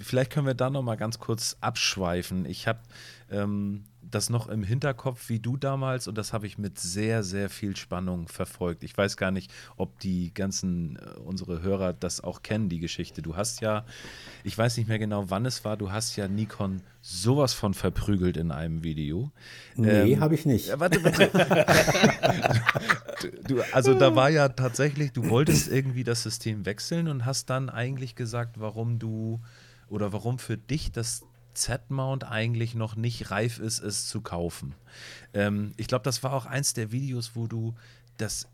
[0.00, 2.46] vielleicht können wir da noch mal ganz kurz abschweifen.
[2.46, 2.80] Ich habe
[3.30, 7.50] ähm, das noch im Hinterkopf, wie du damals, und das habe ich mit sehr, sehr
[7.50, 8.82] viel Spannung verfolgt.
[8.82, 13.22] Ich weiß gar nicht, ob die ganzen, äh, unsere Hörer das auch kennen, die Geschichte.
[13.22, 13.84] Du hast ja,
[14.42, 18.36] ich weiß nicht mehr genau, wann es war, du hast ja Nikon sowas von verprügelt
[18.36, 19.30] in einem Video.
[19.76, 20.68] Nee, Ähm, habe ich nicht.
[20.68, 21.30] Ja, warte, warte.
[23.48, 27.70] du, also da war ja tatsächlich, du wolltest irgendwie das System wechseln und hast dann
[27.70, 29.40] eigentlich gesagt, warum du
[29.90, 34.74] oder warum für dich das Z-Mount eigentlich noch nicht reif ist, es zu kaufen.
[35.34, 37.74] Ähm, ich glaube, das war auch eins der Videos, wo du
[38.16, 38.48] das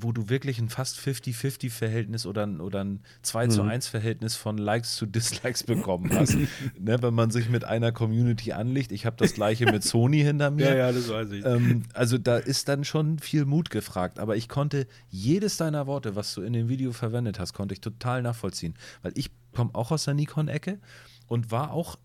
[0.00, 4.58] wo du wirklich ein fast 50-50-Verhältnis oder, ein- oder ein 2 zu 1 Verhältnis von
[4.58, 6.34] Likes zu Dislikes bekommen hast.
[6.78, 8.92] ne, wenn man sich mit einer Community anlegt.
[8.92, 10.66] Ich habe das gleiche mit Sony hinter mir.
[10.66, 11.44] Ja, ja, das weiß ich.
[11.44, 14.18] Ähm, also da ist dann schon viel Mut gefragt.
[14.18, 17.80] Aber ich konnte jedes deiner Worte, was du in dem Video verwendet hast, konnte ich
[17.80, 18.74] total nachvollziehen.
[19.02, 20.80] Weil ich komme auch aus der Nikon-Ecke
[21.28, 21.96] und war auch,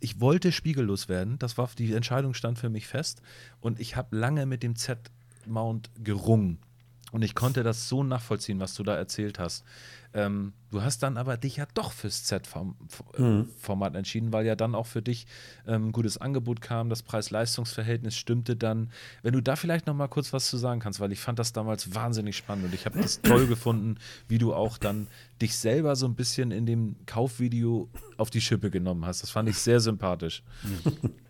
[0.00, 1.38] ich wollte spiegellos werden.
[1.38, 3.22] Das war, die Entscheidung stand für mich fest.
[3.60, 6.58] Und ich habe lange mit dem Z-Mount gerungen.
[7.12, 9.64] Und ich konnte das so nachvollziehen, was du da erzählt hast.
[10.12, 14.86] Ähm, du hast dann aber dich ja doch fürs Z-Format entschieden, weil ja dann auch
[14.86, 15.26] für dich
[15.66, 18.90] ähm, ein gutes Angebot kam, das Preis-Leistungs-Verhältnis stimmte dann.
[19.22, 21.52] Wenn du da vielleicht noch mal kurz was zu sagen kannst, weil ich fand das
[21.52, 25.06] damals wahnsinnig spannend und ich habe das toll gefunden, wie du auch dann
[25.40, 29.22] dich selber so ein bisschen in dem Kaufvideo auf die Schippe genommen hast.
[29.22, 30.42] Das fand ich sehr sympathisch.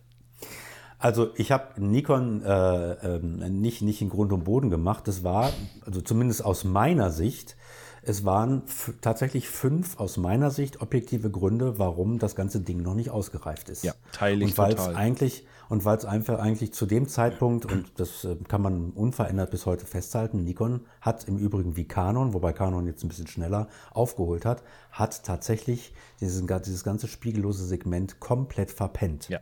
[0.99, 5.07] Also ich habe Nikon äh, ähm, nicht, nicht in Grund und Boden gemacht.
[5.07, 5.51] Das war,
[5.85, 7.55] also zumindest aus meiner Sicht,
[8.01, 8.63] es waren
[9.01, 13.83] tatsächlich fünf aus meiner Sicht objektive Gründe, warum das ganze Ding noch nicht ausgereift ist.
[13.83, 17.65] Ja, teile ich und weil es eigentlich und weil es einfach eigentlich zu dem Zeitpunkt
[17.65, 22.33] und das äh, kann man unverändert bis heute festhalten, Nikon hat im Übrigen wie Canon,
[22.33, 28.21] wobei Canon jetzt ein bisschen schneller aufgeholt hat, hat tatsächlich diesen, dieses ganze spiegellose Segment
[28.21, 29.27] komplett verpennt.
[29.27, 29.39] Ja.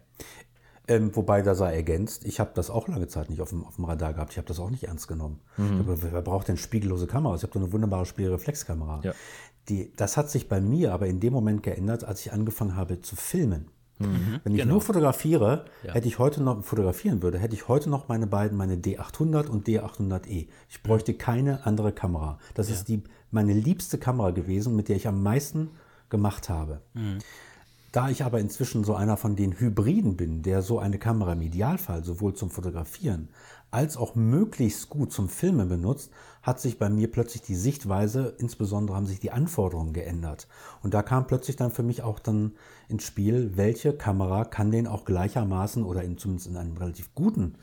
[0.87, 3.75] Ähm, wobei da sei ergänzt, ich habe das auch lange Zeit nicht auf dem, auf
[3.75, 4.31] dem Radar gehabt.
[4.31, 5.39] Ich habe das auch nicht ernst genommen.
[5.57, 5.79] Mhm.
[5.79, 7.39] Aber wer braucht denn spiegellose Kameras?
[7.39, 9.01] Ich habe doch eine wunderbare Spiegelreflexkamera.
[9.03, 9.13] Ja.
[9.69, 13.01] Die, das hat sich bei mir aber in dem Moment geändert, als ich angefangen habe
[13.01, 13.65] zu filmen.
[13.97, 14.73] Mhm, Wenn ich genau.
[14.73, 15.93] nur fotografiere, ja.
[15.93, 19.67] hätte ich heute noch fotografieren würde, hätte ich heute noch meine beiden, meine D800 und
[19.67, 20.47] D800E.
[20.69, 22.37] Ich bräuchte keine andere Kamera.
[22.53, 22.75] Das ja.
[22.75, 25.71] ist die meine liebste Kamera gewesen, mit der ich am meisten
[26.09, 26.81] gemacht habe.
[26.93, 27.19] Mhm.
[27.95, 31.41] Da ich aber inzwischen so einer von den Hybriden bin, der so eine Kamera im
[31.41, 33.29] Idealfall sowohl zum Fotografieren
[33.71, 38.97] als auch möglichst gut zum Filmen benutzt, hat sich bei mir plötzlich die Sichtweise, insbesondere
[38.97, 40.49] haben sich die Anforderungen geändert.
[40.83, 42.51] Und da kam plötzlich dann für mich auch dann
[42.89, 47.55] ins Spiel, welche Kamera kann den auch gleichermaßen oder in, zumindest in einem relativ guten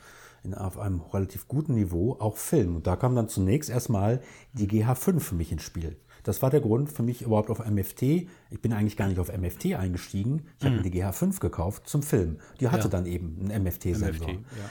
[0.44, 2.76] in, auf einem relativ guten Niveau auch filmen.
[2.76, 4.22] Und da kam dann zunächst erstmal
[4.54, 5.98] die GH5 für mich ins Spiel.
[6.22, 8.02] Das war der Grund für mich überhaupt auf MFT.
[8.02, 10.42] Ich bin eigentlich gar nicht auf MFT eingestiegen.
[10.58, 10.82] Ich habe mhm.
[10.82, 12.38] mir die GH5 gekauft zum Film.
[12.60, 12.88] Die hatte ja.
[12.88, 14.28] dann eben einen MFT-Sensor.
[14.28, 14.70] MFT, ja.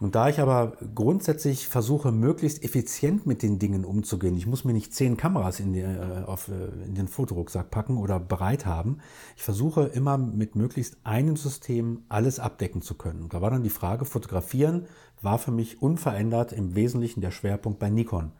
[0.00, 4.72] Und da ich aber grundsätzlich versuche, möglichst effizient mit den Dingen umzugehen, ich muss mir
[4.72, 8.98] nicht zehn Kameras in, die, äh, auf, äh, in den Fotorucksack packen oder bereit haben.
[9.36, 13.22] Ich versuche immer mit möglichst einem System alles abdecken zu können.
[13.22, 14.86] Und da war dann die Frage, fotografieren
[15.20, 18.32] war für mich unverändert im Wesentlichen der Schwerpunkt bei Nikon.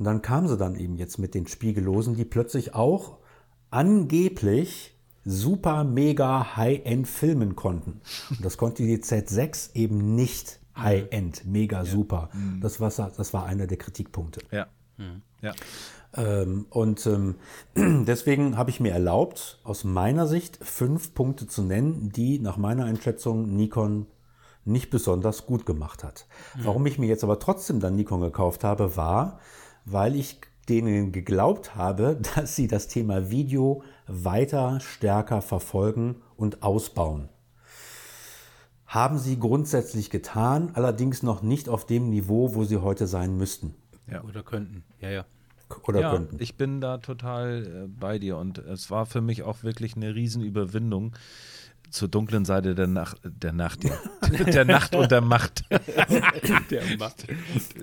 [0.00, 3.18] Und dann kam sie dann eben jetzt mit den Spiegellosen, die plötzlich auch
[3.70, 8.00] angeblich super mega High-End filmen konnten.
[8.30, 11.84] Und das konnte die Z6 eben nicht High-End, mega ja.
[11.84, 12.30] super.
[12.32, 12.62] Mhm.
[12.62, 14.40] Das, war, das war einer der Kritikpunkte.
[14.50, 14.68] Ja.
[14.96, 15.20] Mhm.
[15.42, 15.52] ja.
[16.16, 17.34] Ähm, und ähm,
[18.06, 22.86] deswegen habe ich mir erlaubt, aus meiner Sicht fünf Punkte zu nennen, die nach meiner
[22.86, 24.06] Einschätzung Nikon
[24.64, 26.26] nicht besonders gut gemacht hat.
[26.56, 26.64] Mhm.
[26.64, 29.40] Warum ich mir jetzt aber trotzdem dann Nikon gekauft habe, war,
[29.92, 37.28] weil ich denen geglaubt habe, dass sie das Thema Video weiter stärker verfolgen und ausbauen.
[38.86, 43.74] Haben sie grundsätzlich getan, allerdings noch nicht auf dem Niveau, wo sie heute sein müssten.
[44.10, 44.22] Ja.
[44.24, 45.24] Oder könnten, ja, ja.
[45.86, 46.36] Oder ja, könnten.
[46.40, 50.16] Ich bin da total äh, bei dir und es war für mich auch wirklich eine
[50.16, 51.14] Riesenüberwindung,
[51.90, 53.98] zur dunklen Seite der Nacht, der Nacht, ja.
[54.44, 55.64] der Nacht und der Macht.
[56.70, 57.26] der Macht.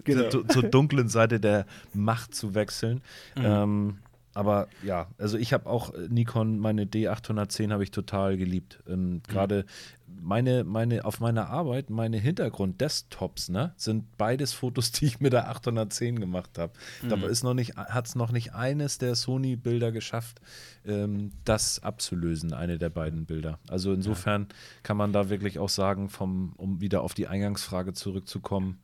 [0.03, 0.29] Genau.
[0.29, 3.01] Zu, zur dunklen Seite der Macht zu wechseln.
[3.35, 3.45] Mhm.
[3.45, 3.97] Ähm,
[4.37, 8.83] aber ja, also ich habe auch äh, Nikon, meine D810 habe ich total geliebt.
[8.87, 9.23] Ähm, mhm.
[9.23, 9.65] Gerade
[10.05, 15.49] meine, meine, auf meiner Arbeit, meine Hintergrund-Desktops, ne, sind beides Fotos, die ich mit der
[15.49, 16.71] 810 gemacht habe.
[17.01, 17.09] Mhm.
[17.09, 20.39] Dabei ist noch nicht, hat es noch nicht eines der Sony-Bilder geschafft,
[20.85, 23.57] ähm, das abzulösen, eine der beiden Bilder.
[23.67, 24.55] Also insofern ja.
[24.83, 28.83] kann man da wirklich auch sagen, vom, um wieder auf die Eingangsfrage zurückzukommen,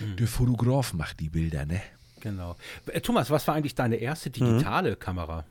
[0.00, 0.16] mhm.
[0.16, 1.80] der Fotograf macht die Bilder, ne?
[2.22, 2.56] Genau.
[2.86, 4.98] Äh, Thomas, was war eigentlich deine erste digitale mhm.
[4.98, 5.44] Kamera?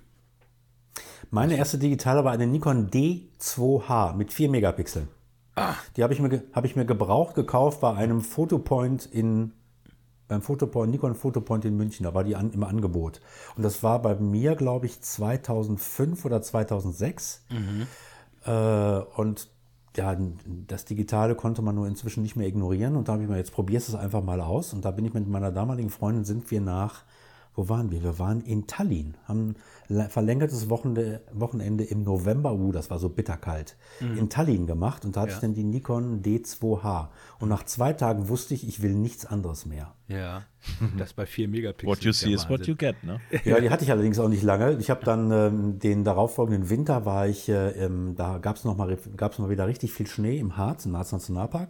[1.30, 5.08] Meine erste digitale war eine Nikon D2H mit 4 Megapixeln.
[5.56, 5.76] Ah.
[5.96, 9.54] Die habe ich, mir, hab ich mir gebraucht gekauft bei einem Fotopoint in
[10.30, 13.20] beim Fotopoint, Nikon Fotopoint in München, da war die an, im Angebot.
[13.58, 17.44] Und das war bei mir, glaube ich, 2005 oder 2006.
[17.50, 17.88] Mhm.
[18.46, 19.50] Äh, und
[19.98, 20.18] ja,
[20.68, 22.96] das Digitale konnte man nur inzwischen nicht mehr ignorieren.
[22.96, 24.74] Und da habe ich mir, jetzt probierst es einfach mal aus.
[24.74, 27.04] Und da bin ich mit meiner damaligen Freundin, sind wir nach,
[27.56, 28.02] wo waren wir?
[28.02, 29.56] Wir waren in Tallinn, haben
[30.10, 34.18] verlängertes Wochenende, Wochenende im November, uh, das war so bitterkalt, mhm.
[34.18, 35.06] in Tallinn gemacht.
[35.06, 35.36] Und da hatte ja.
[35.38, 37.10] ich dann die Nikon D2H.
[37.40, 39.94] Und nach zwei Tagen wusste ich, ich will nichts anderes mehr.
[40.12, 40.44] Ja,
[40.98, 41.88] das bei 4 Megapixel.
[41.88, 43.20] What you see is what you get, ne?
[43.46, 44.78] Ja, die hatte ich allerdings auch nicht lange.
[44.80, 48.78] Ich habe dann ähm, den darauffolgenden Winter war ich, äh, ähm, da gab es noch
[48.78, 51.70] mal, gab's mal wieder richtig viel Schnee im Harz, im Harz Nationalpark.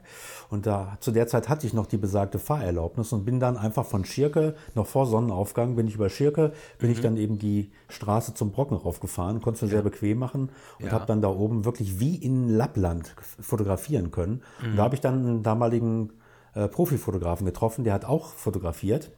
[0.49, 3.86] Und da zu der Zeit hatte ich noch die besagte Fahrerlaubnis und bin dann einfach
[3.86, 6.95] von Schirke, noch vor Sonnenaufgang, bin ich über Schirke, bin mhm.
[6.95, 9.78] ich dann eben die Straße zum Brocken raufgefahren, konnte es ja.
[9.78, 10.49] sehr bequem machen
[10.80, 10.91] und ja.
[10.91, 14.41] habe dann da oben wirklich wie in Lappland fotografieren können.
[14.62, 14.72] Mhm.
[14.72, 16.12] Und da habe ich dann einen damaligen
[16.53, 19.12] äh, Profifotografen getroffen, der hat auch fotografiert.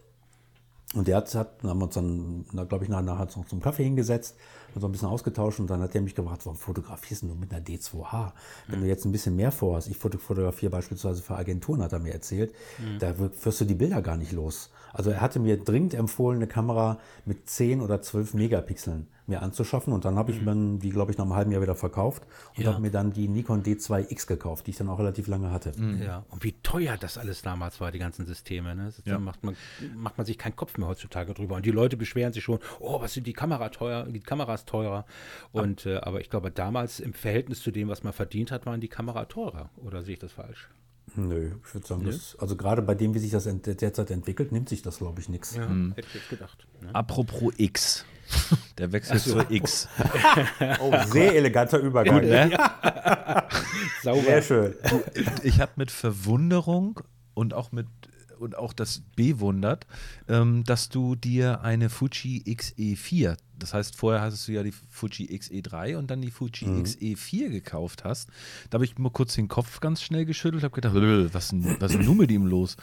[0.94, 4.36] Und der hat, hat haben wir uns dann, glaube ich, nachher noch zum Kaffee hingesetzt
[4.76, 5.60] und so ein bisschen ausgetauscht.
[5.60, 8.32] Und dann hat er mich gefragt, warum fotografierst du mit einer D2H?
[8.68, 8.84] Wenn mhm.
[8.84, 12.54] du jetzt ein bisschen mehr vorhast, ich fotografiere beispielsweise für Agenturen, hat er mir erzählt,
[12.78, 13.00] mhm.
[13.00, 14.70] da wirst du die Bilder gar nicht los.
[14.94, 19.94] Also er hatte mir dringend empfohlen, eine Kamera mit 10 oder 12 Megapixeln mir anzuschaffen.
[19.94, 22.24] Und dann habe ich dann die, glaube ich, nach einem halben Jahr wieder verkauft
[22.58, 22.72] und Ja.
[22.74, 25.72] habe mir dann die Nikon D2X gekauft, die ich dann auch relativ lange hatte.
[26.04, 28.76] Ja, und wie teuer das alles damals war, die ganzen Systeme.
[28.76, 28.92] Ne?
[29.06, 29.56] Da macht, man,
[29.96, 31.56] macht man sich keinen Kopf mehr heutzutage drüber.
[31.56, 35.06] Und die Leute beschweren sich schon, oh, was sind die Kamera teuer, die Kameras teurer.
[35.54, 38.82] Und, äh, aber ich glaube, damals im Verhältnis zu dem, was man verdient hat, waren
[38.82, 39.70] die Kamera teurer.
[39.78, 40.70] Oder sehe ich das falsch?
[41.16, 44.52] Nö, ich würde sagen, das, also gerade bei dem, wie sich das ent- derzeit entwickelt,
[44.52, 45.56] nimmt sich das, glaube ich, nichts.
[45.56, 46.66] Ja, hätte ich jetzt gedacht.
[46.82, 46.90] Ne?
[46.94, 48.06] Apropos X.
[48.80, 49.88] Der Wechsel zur X.
[50.80, 52.22] Oh, sehr eleganter Übergang.
[52.26, 52.50] Ne?
[54.02, 54.22] Sauber.
[54.22, 54.74] Sehr schön.
[55.44, 57.00] Ich habe mit Verwunderung
[57.34, 57.88] und auch mit
[58.44, 59.88] und auch das bewundert,
[60.28, 65.28] ähm, dass du dir eine Fuji XE4, das heißt vorher hattest du ja die Fuji
[65.36, 68.30] XE3 und dann die Fuji XE4 gekauft hast.
[68.70, 71.54] Da habe ich mal kurz den Kopf ganz schnell geschüttelt, habe gedacht, "Äh, was, ist
[71.54, 72.76] denn nun mit ihm los?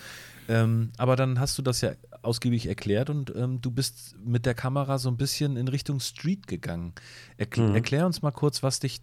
[0.48, 1.92] Ähm, aber dann hast du das ja
[2.22, 6.46] ausgiebig erklärt und ähm, du bist mit der Kamera so ein bisschen in Richtung Street
[6.46, 6.92] gegangen.
[7.36, 9.00] Erkl Erklär uns mal kurz, was dich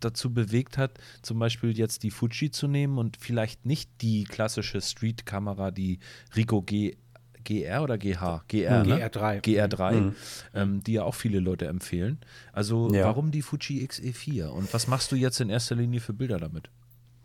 [0.00, 4.80] dazu bewegt hat, zum Beispiel jetzt die Fuji zu nehmen und vielleicht nicht die klassische
[4.80, 5.98] Street-Kamera, die
[6.34, 6.96] Ricoh G,
[7.44, 8.42] GR oder GH?
[8.48, 9.08] GR, ne?
[9.08, 9.40] GR3.
[9.40, 10.12] GR3,
[10.54, 12.18] ähm, die ja auch viele Leute empfehlen.
[12.52, 13.04] Also Ja.
[13.04, 16.70] warum die Fuji XE4 und was machst du jetzt in erster Linie für Bilder damit?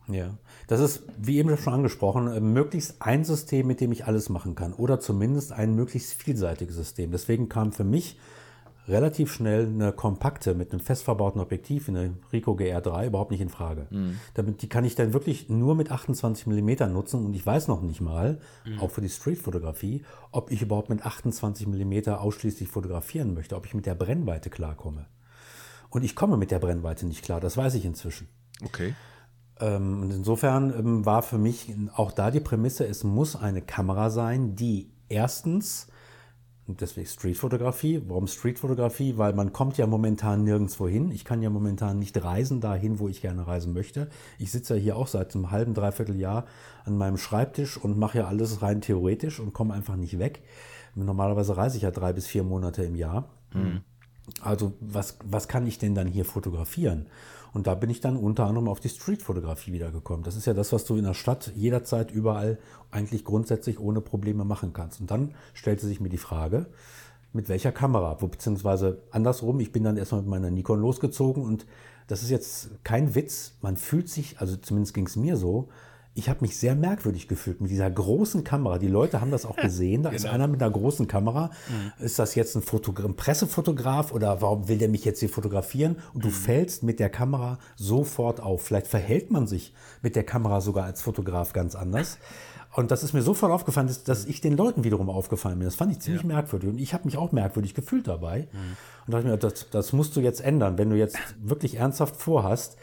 [0.08, 4.30] Ja, das ist, wie eben schon angesprochen, äh, möglichst ein System, mit dem ich alles
[4.30, 4.74] machen kann.
[4.74, 7.12] Oder zumindest ein möglichst vielseitiges System.
[7.12, 8.18] Deswegen kam für mich
[8.88, 13.50] relativ schnell eine kompakte mit einem fest verbauten Objektiv, eine Ricoh GR3, überhaupt nicht in
[13.50, 13.88] Frage.
[14.34, 17.82] Damit, die kann ich dann wirklich nur mit 28 mm nutzen und ich weiß noch
[17.82, 18.40] nicht mal,
[18.80, 23.74] auch für die Streetfotografie, ob ich überhaupt mit 28 mm ausschließlich fotografieren möchte, ob ich
[23.74, 25.06] mit der Brennweite klarkomme.
[25.90, 28.28] Und ich komme mit der Brennweite nicht klar, das weiß ich inzwischen.
[28.64, 28.96] Okay.
[29.60, 34.10] Ähm, und insofern ähm, war für mich auch da die Prämisse, es muss eine Kamera
[34.10, 35.88] sein, die erstens,
[36.72, 39.18] und deswegen Streetfotografie, warum Streetfotografie?
[39.18, 41.12] Weil man kommt ja momentan nirgendwo hin.
[41.12, 44.10] Ich kann ja momentan nicht reisen dahin, wo ich gerne reisen möchte.
[44.40, 46.46] Ich sitze ja hier auch seit einem halben, dreiviertel Jahr
[46.86, 50.44] an meinem Schreibtisch und mache ja alles rein theoretisch und komme einfach nicht weg.
[50.96, 53.28] Normalerweise reise ich ja drei bis vier Monate im Jahr.
[54.42, 57.08] Also was, was kann ich denn dann hier fotografieren?
[57.54, 60.24] Und da bin ich dann unter anderem auf die Streetfotografie wiedergekommen.
[60.24, 62.58] Das ist ja das, was du in der Stadt jederzeit überall
[62.92, 65.02] eigentlich grundsätzlich ohne Probleme machen kannst.
[65.02, 66.68] Und dann stellte sich mir die Frage,
[67.34, 68.14] mit welcher Kamera?
[68.14, 71.66] Beziehungsweise andersrum, ich bin dann erstmal mit meiner Nikon losgezogen und
[72.08, 73.54] das ist jetzt kein Witz.
[73.62, 75.70] Man fühlt sich, also zumindest ging es mir so,
[76.14, 78.78] ich habe mich sehr merkwürdig gefühlt mit dieser großen Kamera.
[78.80, 80.04] Die Leute haben das auch gesehen.
[80.04, 81.52] Da ist einer mit einer großen Kamera.
[82.00, 85.98] Ist das jetzt ein, Fotogra ein Pressefotograf oder warum will der mich jetzt hier fotografieren?
[86.14, 88.64] Und du fällst mit der Kamera sofort auf.
[88.64, 92.18] Vielleicht verhält man sich mit der Kamera sogar als Fotograf ganz anders.
[92.74, 95.66] Und das ist mir sofort aufgefallen, dass, dass ich den Leuten wiederum aufgefallen bin.
[95.66, 96.70] Das fand ich ziemlich merkwürdig.
[96.70, 98.48] Und ich habe mich auch merkwürdig gefühlt dabei.
[99.06, 100.78] Und dachte mir, das, das musst du jetzt ändern.
[100.78, 102.78] Wenn du jetzt wirklich ernsthaft vorhast,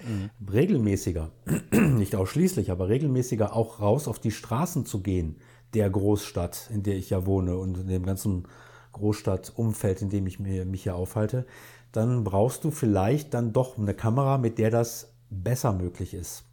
[0.52, 1.30] regelmäßiger,
[1.72, 5.36] nicht ausschließlich, aber regelmäßiger auch raus auf die Straßen zu gehen,
[5.74, 8.46] der Großstadt, in der ich ja wohne und in dem ganzen
[8.92, 11.46] Großstadtumfeld, in dem ich mir, mich hier aufhalte,
[11.92, 16.44] dann brauchst du vielleicht dann doch eine Kamera, mit der das besser möglich ist.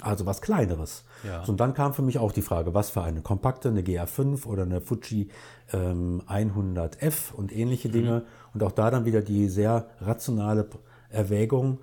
[0.00, 1.04] Also was Kleineres.
[1.24, 1.44] Ja.
[1.44, 4.46] So, und dann kam für mich auch die Frage, was für eine kompakte, eine GA5
[4.46, 5.28] oder eine Fuji
[5.72, 8.24] ähm, 100F und ähnliche Dinge.
[8.54, 10.68] Und auch da dann wieder die sehr rationale
[11.08, 11.80] Erwägung,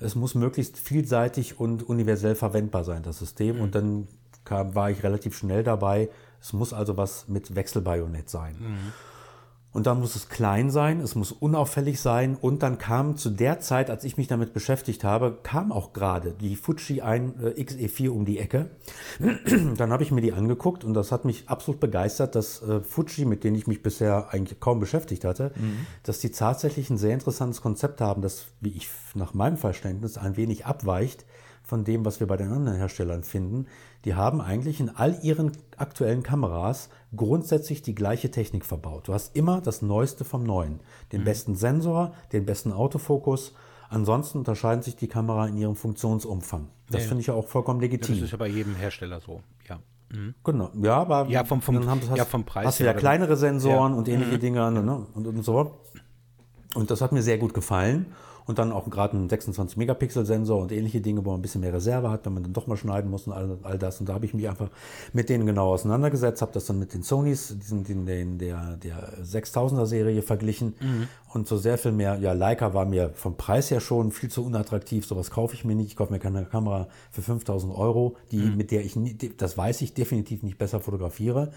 [0.00, 3.60] es muss möglichst vielseitig und universell verwendbar sein, das System.
[3.60, 4.08] Und dann
[4.44, 6.08] kam, war ich relativ schnell dabei,
[6.40, 8.56] es muss also was mit Wechselbajonett sein.
[9.72, 12.36] Und dann muss es klein sein, es muss unauffällig sein.
[12.40, 16.32] Und dann kam zu der Zeit, als ich mich damit beschäftigt habe, kam auch gerade
[16.32, 18.70] die Fuji 1 äh, XE4 um die Ecke.
[19.76, 23.24] dann habe ich mir die angeguckt und das hat mich absolut begeistert, dass äh, Fuji,
[23.24, 25.52] mit denen ich mich bisher eigentlich kaum beschäftigt hatte,
[26.02, 30.36] dass die tatsächlich ein sehr interessantes Konzept haben, das, wie ich nach meinem Verständnis, ein
[30.36, 31.24] wenig abweicht
[31.62, 33.66] von dem, was wir bei den anderen Herstellern finden.
[34.04, 39.08] Die haben eigentlich in all ihren aktuellen Kameras grundsätzlich die gleiche Technik verbaut.
[39.08, 40.80] Du hast immer das Neueste vom Neuen.
[41.12, 43.54] Den besten Sensor, den besten Autofokus.
[43.88, 46.68] Ansonsten unterscheiden sich die Kamera in ihrem Funktionsumfang.
[46.90, 48.22] Das Ja, finde ich ja auch vollkommen Das legitim.
[48.22, 49.80] ist ja bei jedem Hersteller so, ja.
[50.44, 52.90] Genau, ja, aber Ja, vom- vom- dann haben, hast, ja, vom Preis hast du ja
[52.90, 53.98] oder- kleinere Sensoren Ja.
[53.98, 55.80] und ähnliche Dinge ne, und, und so.
[56.74, 58.06] Und das hat mir sehr gut gefallen.
[58.46, 61.60] Und dann auch gerade ein 26 Megapixel Sensor und ähnliche Dinge, wo man ein bisschen
[61.60, 64.00] mehr Reserve hat, wenn man dann doch mal schneiden muss und all, all das.
[64.00, 64.70] Und da habe ich mich einfach
[65.12, 69.22] mit denen genau auseinandergesetzt, habe das dann mit den Sonys, diesen, den, den, der, der
[69.22, 70.74] 6000er Serie verglichen
[71.32, 72.18] und so sehr viel mehr.
[72.18, 75.06] Ja, Leica war mir vom Preis her schon viel zu unattraktiv.
[75.06, 75.88] Sowas kaufe ich mir nicht.
[75.88, 79.80] Ich kaufe mir keine Kamera für 5000 Euro, die, mit der ich, nie, das weiß
[79.82, 81.52] ich, definitiv nicht besser fotografiere.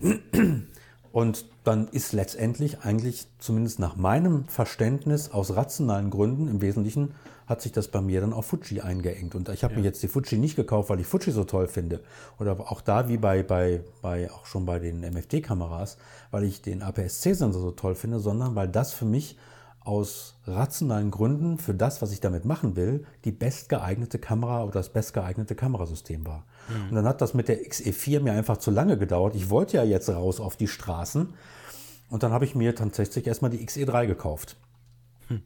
[1.16, 7.14] Und dann ist letztendlich eigentlich, zumindest nach meinem Verständnis, aus rationalen Gründen im Wesentlichen,
[7.46, 9.34] hat sich das bei mir dann auf Fuji eingeengt.
[9.34, 9.80] Und ich habe ja.
[9.80, 12.00] mir jetzt die Fuji nicht gekauft, weil ich Fuji so toll finde.
[12.38, 15.96] Oder auch da, wie bei, bei, bei auch schon bei den MFD-Kameras,
[16.32, 19.38] weil ich den APS-C-Sensor so toll finde, sondern weil das für mich
[19.86, 24.92] aus rationalen Gründen für das, was ich damit machen will, die bestgeeignete Kamera oder das
[24.92, 26.44] bestgeeignete Kamerasystem war.
[26.68, 26.88] Mhm.
[26.90, 29.36] Und dann hat das mit der XE4 mir einfach zu lange gedauert.
[29.36, 31.34] Ich wollte ja jetzt raus auf die Straßen.
[32.08, 34.56] Und dann habe ich mir tatsächlich erstmal die XE3 gekauft.
[35.28, 35.42] Hm.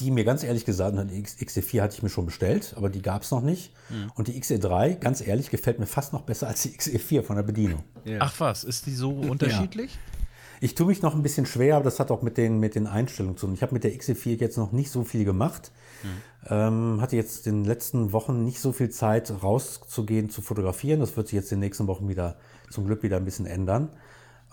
[0.00, 3.22] Die mir ganz ehrlich gesagt, die XE4 hatte ich mir schon bestellt, aber die gab
[3.22, 3.72] es noch nicht.
[3.90, 4.10] Mhm.
[4.14, 7.42] Und die XE3, ganz ehrlich, gefällt mir fast noch besser als die XE4 von der
[7.42, 7.84] Bedienung.
[8.04, 8.18] Ja.
[8.20, 9.92] Ach was, ist die so unterschiedlich?
[9.94, 10.21] Ja.
[10.62, 12.86] Ich tue mich noch ein bisschen schwer, aber das hat auch mit den, mit den
[12.86, 13.54] Einstellungen zu tun.
[13.56, 15.72] Ich habe mit der XE4 jetzt noch nicht so viel gemacht.
[16.04, 16.08] Mhm.
[16.48, 21.00] Ähm, hatte jetzt in den letzten Wochen nicht so viel Zeit rauszugehen, zu fotografieren.
[21.00, 22.36] Das wird sich jetzt in den nächsten Wochen wieder
[22.70, 23.88] zum Glück wieder ein bisschen ändern.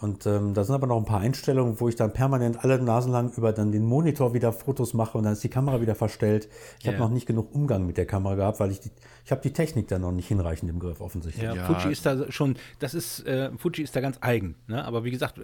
[0.02, 3.12] Und ähm, da sind aber noch ein paar Einstellungen, wo ich dann permanent alle Nasen
[3.12, 6.48] lang über dann den Monitor wieder Fotos mache und dann ist die Kamera wieder verstellt.
[6.80, 6.94] Ich yeah.
[6.94, 8.92] habe noch nicht genug Umgang mit der Kamera gehabt, weil ich die,
[9.26, 11.44] ich habe die Technik dann noch nicht hinreichend im Griff offensichtlich.
[11.44, 11.66] Ja, ja.
[11.66, 14.56] Fuji ist da schon, das ist äh, Fuji ist da ganz eigen.
[14.68, 14.84] Ne?
[14.86, 15.42] Aber wie gesagt,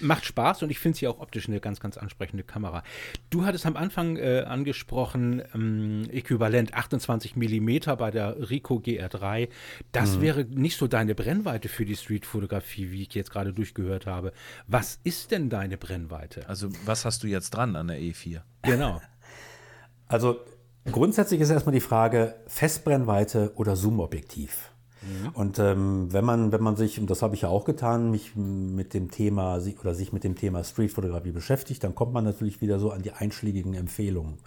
[0.00, 2.84] macht Spaß und ich finde sie auch optisch eine ganz, ganz ansprechende Kamera.
[3.30, 9.48] Du hattest am Anfang äh, angesprochen, ähm, äquivalent 28 mm bei der Ricoh GR3.
[9.90, 10.20] Das mhm.
[10.22, 14.32] wäre nicht so deine Brennweite für die Streetfotografie, wie ich jetzt gerade durchgehört gehört habe.
[14.66, 16.48] Was ist denn deine Brennweite?
[16.48, 18.40] Also, was hast du jetzt dran an der E4?
[18.62, 19.00] Genau.
[20.08, 20.36] Also,
[20.92, 24.70] grundsätzlich ist erstmal die Frage: Festbrennweite oder Zoomobjektiv.
[25.02, 25.28] Mhm.
[25.30, 28.36] Und ähm, wenn man, wenn man sich, und das habe ich ja auch getan, mich
[28.36, 32.78] mit dem Thema oder sich mit dem Thema Streetfotografie beschäftigt, dann kommt man natürlich wieder
[32.78, 34.38] so an die einschlägigen Empfehlungen.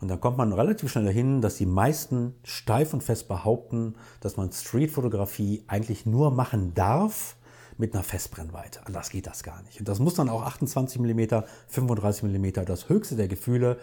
[0.00, 4.38] Und dann kommt man relativ schnell dahin, dass die meisten steif und fest behaupten, dass
[4.38, 7.35] man Streetfotografie eigentlich nur machen darf,
[7.78, 8.80] mit einer Festbrennweite.
[8.86, 9.78] Anders geht das gar nicht.
[9.80, 13.78] Und das muss dann auch 28 mm, 35 mm, das höchste der Gefühle.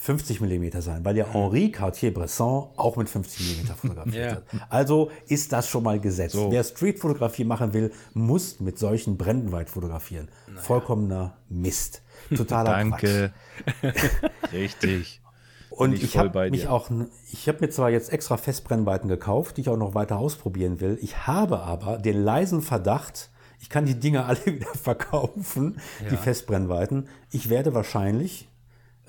[0.00, 4.60] 50 mm sein, weil ja Henri Cartier-Bresson auch mit 50 mm fotografiert hat.
[4.70, 6.34] Also ist das schon mal gesetzt.
[6.34, 6.52] So.
[6.52, 10.28] Wer Streetfotografie machen will, muss mit solchen Brennweite fotografieren.
[10.46, 10.60] Naja.
[10.60, 12.02] Vollkommener Mist.
[12.36, 13.32] Totaler Danke.
[14.52, 15.20] Richtig.
[15.78, 16.90] Und ich, ich habe mich auch,
[17.30, 20.98] ich habe mir zwar jetzt extra Festbrennweiten gekauft, die ich auch noch weiter ausprobieren will.
[21.00, 23.30] Ich habe aber den leisen Verdacht,
[23.60, 26.10] ich kann die Dinge alle wieder verkaufen, ja.
[26.10, 27.08] die Festbrennweiten.
[27.30, 28.48] Ich werde wahrscheinlich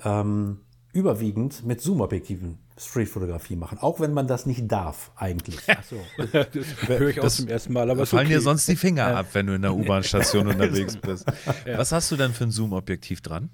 [0.04, 0.60] ähm,
[0.92, 5.58] überwiegend mit Zoom-Objektiven Streetfotografie machen, auch wenn man das nicht darf eigentlich.
[5.66, 6.00] Ach so,
[6.32, 6.46] das
[6.86, 7.90] höre ich auch zum ersten Mal.
[7.90, 8.36] Aber fallen okay.
[8.36, 11.26] dir sonst die Finger ab, wenn du in der U-Bahn-Station unterwegs bist.
[11.66, 11.78] Ja.
[11.78, 13.50] Was hast du denn für ein Zoom-Objektiv dran?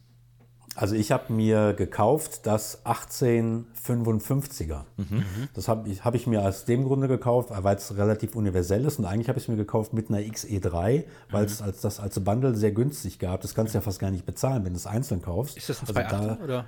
[0.77, 4.83] Also ich habe mir gekauft das 1855er.
[4.99, 5.25] Mhm.
[5.55, 8.99] Das habe ich, hab ich mir aus dem Grunde gekauft, weil es relativ universell ist.
[8.99, 11.47] Und eigentlich habe ich es mir gekauft mit einer XE3, weil mhm.
[11.47, 13.41] es als, das als Bundle sehr günstig gab.
[13.41, 15.57] Das kannst du ja fast gar nicht bezahlen, wenn du es einzeln kaufst.
[15.57, 16.67] Ist das ein 2.8 also oder?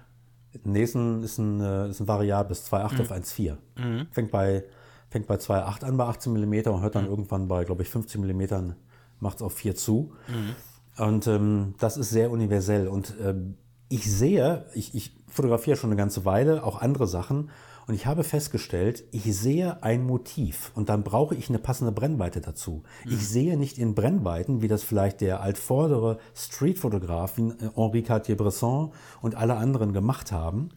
[0.64, 3.00] Nee, ist ein, ist ein, äh, ist ein variables 2.8 mhm.
[3.02, 3.56] auf 1.4.
[3.76, 4.06] Mhm.
[4.10, 4.64] Fängt bei,
[5.10, 7.10] fängt bei 2.8 an bei 18 mm und hört dann mhm.
[7.10, 8.72] irgendwann bei, glaube ich, 15 mm
[9.20, 10.14] macht es auf 4 zu.
[10.28, 11.04] Mhm.
[11.04, 12.88] Und ähm, das ist sehr universell.
[12.88, 13.58] Und ähm,
[13.88, 17.50] ich sehe, ich, ich fotografiere schon eine ganze Weile, auch andere Sachen,
[17.86, 22.42] und ich habe festgestellt, ich sehe ein Motiv und dann brauche ich eine passende Brennweite
[22.42, 22.82] dazu.
[23.06, 23.12] Mhm.
[23.12, 28.92] Ich sehe nicht in Brennweiten, wie das vielleicht der altvordere Streetfotograf wie Henri Cartier-Bresson
[29.22, 30.68] und alle anderen gemacht haben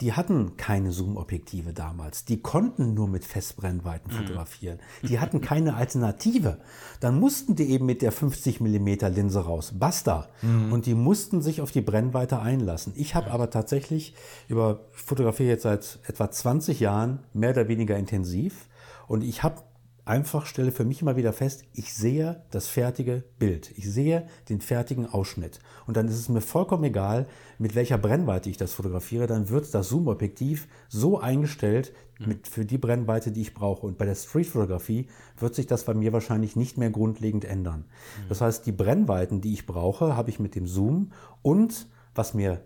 [0.00, 2.24] die hatten keine Zoom-Objektive damals.
[2.24, 4.16] Die konnten nur mit Festbrennweiten mhm.
[4.16, 4.78] fotografieren.
[5.02, 6.58] Die hatten keine Alternative.
[7.00, 9.72] Dann mussten die eben mit der 50 mm Linse raus.
[9.76, 10.28] Basta.
[10.42, 10.72] Mhm.
[10.72, 12.92] Und die mussten sich auf die Brennweite einlassen.
[12.96, 14.14] Ich habe aber tatsächlich
[14.46, 18.66] über, ich fotografiere jetzt seit etwa 20 Jahren mehr oder weniger intensiv.
[19.08, 19.62] Und ich habe
[20.08, 23.70] einfach stelle für mich immer wieder fest, ich sehe das fertige Bild.
[23.76, 25.60] Ich sehe den fertigen Ausschnitt.
[25.86, 27.26] Und dann ist es mir vollkommen egal,
[27.58, 29.26] mit welcher Brennweite ich das fotografiere.
[29.26, 33.86] Dann wird das Zoom-Objektiv so eingestellt mit, für die Brennweite, die ich brauche.
[33.86, 37.84] Und bei der Street-Fotografie wird sich das bei mir wahrscheinlich nicht mehr grundlegend ändern.
[38.30, 41.12] Das heißt, die Brennweiten, die ich brauche, habe ich mit dem Zoom.
[41.42, 42.62] Und was mir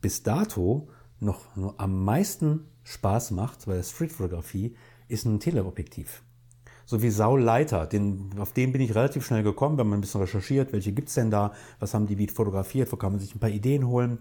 [0.00, 0.88] bis dato
[1.20, 1.44] noch
[1.76, 4.74] am meisten Spaß macht bei der Street-Fotografie,
[5.08, 6.22] ist ein Teleobjektiv
[6.90, 7.86] sowie Saul Leiter.
[7.86, 11.08] Den, auf den bin ich relativ schnell gekommen, wenn man ein bisschen recherchiert, welche gibt
[11.08, 13.86] es denn da, was haben die wie fotografiert, wo kann man sich ein paar Ideen
[13.86, 14.18] holen.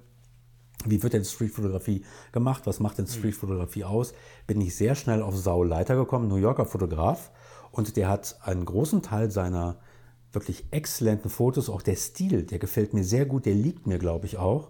[0.86, 2.68] Wie wird denn Streetfotografie gemacht?
[2.68, 3.10] Was macht denn mhm.
[3.10, 4.14] Streetfotografie aus?
[4.46, 7.32] Bin ich sehr schnell auf Saul Leiter gekommen, New Yorker Fotograf.
[7.72, 9.78] Und der hat einen großen Teil seiner
[10.32, 14.28] wirklich exzellenten Fotos, auch der Stil, der gefällt mir sehr gut, der liegt mir, glaube
[14.28, 14.70] ich, auch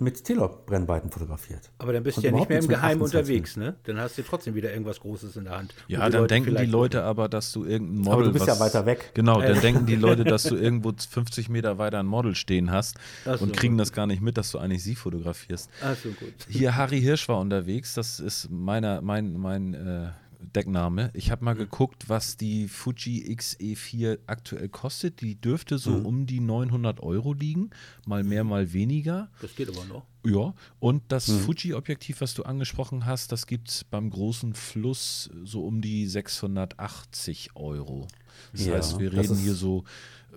[0.00, 1.70] mit Telebrennweiten fotografiert.
[1.78, 3.76] Aber dann bist du ja nicht mehr im Geheimen unterwegs, ne?
[3.84, 5.74] Dann hast du trotzdem wieder irgendwas Großes in der Hand.
[5.88, 8.12] Ja, dann Leute denken die Leute aber, dass du irgendein Model.
[8.12, 9.10] Aber du bist was, ja weiter weg.
[9.14, 12.96] Genau, dann denken die Leute, dass du irgendwo 50 Meter weiter ein Model stehen hast
[13.24, 13.82] so, und kriegen gut.
[13.82, 15.70] das gar nicht mit, dass du eigentlich sie fotografierst.
[15.82, 16.34] Ach so, gut.
[16.48, 20.10] Hier Harry Hirsch war unterwegs, das ist meiner, mein, mein äh,
[20.40, 21.10] Deckname.
[21.14, 21.60] Ich habe mal mhm.
[21.60, 25.20] geguckt, was die Fuji XE4 aktuell kostet.
[25.20, 26.06] Die dürfte so mhm.
[26.06, 27.70] um die 900 Euro liegen,
[28.06, 29.30] mal mehr, mal weniger.
[29.40, 30.04] Das geht aber noch.
[30.24, 31.40] Ja, und das mhm.
[31.40, 37.56] Fuji-Objektiv, was du angesprochen hast, das gibt es beim großen Fluss so um die 680
[37.56, 38.06] Euro.
[38.52, 39.84] Das ja, heißt, wir reden hier so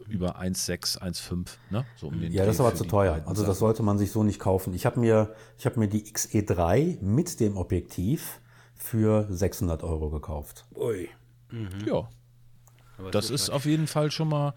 [0.07, 1.85] über 1,6, 1,5, ne?
[1.97, 3.21] So um ja, das ist aber zu teuer.
[3.25, 4.73] Also das sollte man sich so nicht kaufen.
[4.73, 8.39] Ich habe mir, hab mir die XE3 mit dem Objektiv
[8.83, 10.65] für 600 Euro gekauft.
[10.75, 11.07] Ui.
[11.49, 11.69] Mhm.
[11.87, 12.09] Ja.
[12.97, 14.53] Aber das ist auf jeden Fall schon mal.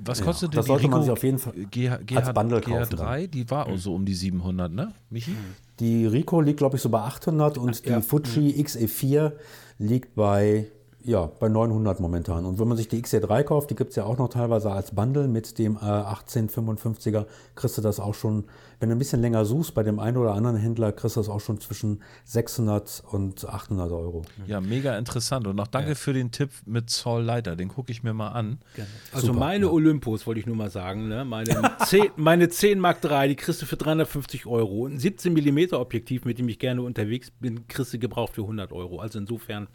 [0.00, 2.96] Was kostet ja, das sollte man sich auf jeden Fall GH, GH, als Bundle kaufen.
[2.96, 5.36] GH3, die war auch so um die 700, ne, Michi?
[5.80, 8.00] Die Rico liegt, glaube ich, so bei 800 und Ach, die ja.
[8.00, 8.62] Fuji mhm.
[8.62, 9.32] XE4
[9.78, 10.68] liegt bei
[11.06, 12.44] ja, bei 900 momentan.
[12.44, 14.90] Und wenn man sich die XC3 kauft, die gibt es ja auch noch teilweise als
[14.90, 18.44] Bundle mit dem äh, 1855er, kriegst du das auch schon,
[18.80, 21.28] wenn du ein bisschen länger suchst, bei dem einen oder anderen Händler kriegst du das
[21.28, 24.22] auch schon zwischen 600 und 800 Euro.
[24.48, 25.46] Ja, mega interessant.
[25.46, 25.94] Und noch danke ja.
[25.94, 28.58] für den Tipp mit Saul Leiter, den gucke ich mir mal an.
[28.74, 28.90] Gerne.
[29.12, 29.70] Also Super, meine ja.
[29.70, 31.24] Olympus, wollte ich nur mal sagen, ne?
[31.24, 34.86] meine, 10, meine 10 Mark III, die kriegst du für 350 Euro.
[34.86, 38.72] Ein 17 mm Objektiv, mit dem ich gerne unterwegs bin, kriegst du gebraucht für 100
[38.72, 38.98] Euro.
[38.98, 39.68] Also insofern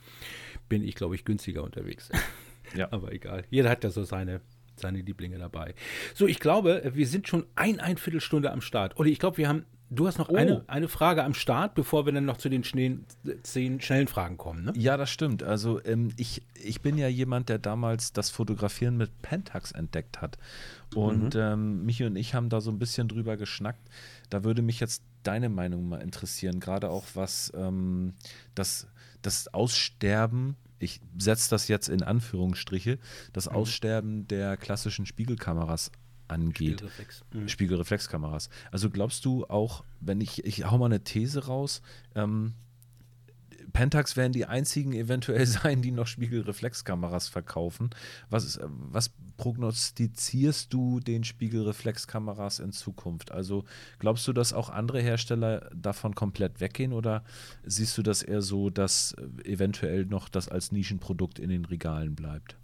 [0.72, 2.10] bin ich, glaube ich, günstiger unterwegs.
[2.77, 2.88] ja.
[2.91, 3.43] Aber egal.
[3.49, 4.39] Jeder hat ja so seine,
[4.77, 5.76] seine Lieblinge dabei.
[6.15, 8.98] So, ich glaube, wir sind schon ein, ein Viertelstunde am Start.
[8.98, 10.35] Olli, ich glaube, wir haben, du hast noch oh.
[10.35, 13.06] eine, eine Frage am Start, bevor wir dann noch zu den schnellen,
[13.43, 14.64] zehn schnellen Fragen kommen.
[14.64, 14.73] Ne?
[14.77, 15.43] Ja, das stimmt.
[15.43, 20.38] Also ähm, ich, ich bin ja jemand, der damals das Fotografieren mit Pentax entdeckt hat.
[20.95, 21.41] Und mhm.
[21.41, 23.89] ähm, Michi und ich haben da so ein bisschen drüber geschnackt.
[24.30, 28.14] Da würde mich jetzt deine Meinung mal interessieren, gerade auch was ähm,
[28.56, 28.88] das
[29.22, 32.99] das Aussterben, ich setze das jetzt in Anführungsstriche,
[33.34, 33.56] das mhm.
[33.56, 35.91] Aussterben der klassischen Spiegelkameras
[36.27, 36.80] angeht.
[36.80, 37.23] Spiegelreflex.
[37.34, 37.48] Mhm.
[37.48, 38.49] Spiegelreflexkameras.
[38.72, 41.81] Also glaubst du auch, wenn ich, ich hau mal eine These raus,
[42.15, 42.53] ähm,
[43.72, 47.89] Pentax werden die einzigen eventuell sein, die noch Spiegelreflexkameras verkaufen.
[48.30, 53.31] Was, was prognostizierst du den Spiegelreflexkameras in Zukunft?
[53.31, 53.64] Also
[53.99, 57.23] glaubst du, dass auch andere Hersteller davon komplett weggehen oder
[57.64, 62.57] siehst du das eher so, dass eventuell noch das als Nischenprodukt in den Regalen bleibt?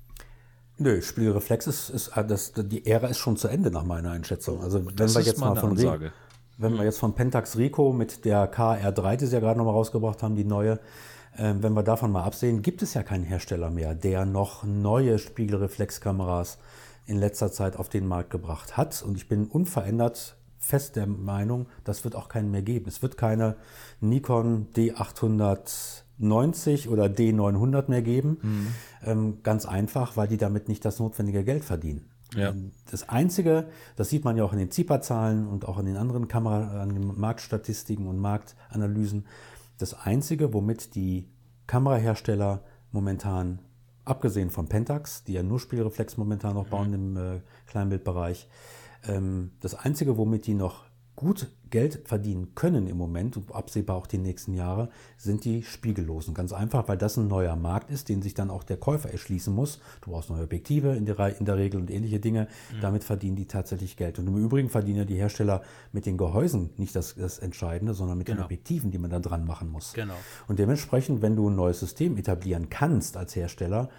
[0.79, 4.61] Nö, Spiegelreflex ist, ist das, die Ära ist schon zu Ende nach meiner Einschätzung.
[4.61, 6.13] Also wenn das wir jetzt mal von Ansage.
[6.57, 10.23] Wenn wir jetzt von Pentax Rico mit der KR3, die sie ja gerade nochmal rausgebracht
[10.23, 10.79] haben, die neue,
[11.35, 15.19] äh, wenn wir davon mal absehen, gibt es ja keinen Hersteller mehr, der noch neue
[15.19, 16.57] Spiegelreflexkameras
[17.05, 19.03] in letzter Zeit auf den Markt gebracht hat.
[19.03, 22.85] Und ich bin unverändert fest der Meinung, das wird auch keinen mehr geben.
[22.87, 23.55] Es wird keine
[24.01, 28.37] Nikon D890 oder D900 mehr geben.
[28.41, 28.67] Mhm.
[29.05, 32.09] Ähm, ganz einfach, weil die damit nicht das notwendige Geld verdienen.
[32.35, 32.49] Ja.
[32.49, 35.97] Ähm, das Einzige, das sieht man ja auch in den ZIPA-Zahlen und auch in den
[35.97, 39.25] anderen Kamera, an den Marktstatistiken und Marktanalysen,
[39.77, 41.27] das Einzige, womit die
[41.67, 43.59] Kamerahersteller momentan,
[44.05, 46.93] abgesehen von Pentax, die ja nur Spielreflex momentan noch bauen mhm.
[46.93, 48.47] im äh, Kleinbildbereich,
[49.07, 50.86] ähm, das Einzige, womit die noch
[51.17, 56.33] gut Geld verdienen können im Moment und absehbar auch die nächsten Jahre, sind die Spiegellosen.
[56.33, 59.53] Ganz einfach, weil das ein neuer Markt ist, den sich dann auch der Käufer erschließen
[59.53, 59.81] muss.
[60.01, 62.47] Du brauchst neue Objektive in der, in der Regel und ähnliche Dinge.
[62.71, 62.81] Mhm.
[62.81, 64.19] Damit verdienen die tatsächlich Geld.
[64.19, 68.17] Und im Übrigen verdienen ja die Hersteller mit den Gehäusen nicht das, das Entscheidende, sondern
[68.17, 68.41] mit genau.
[68.41, 69.93] den Objektiven, die man da dran machen muss.
[69.93, 70.15] Genau.
[70.47, 73.89] Und dementsprechend, wenn du ein neues System etablieren kannst als Hersteller,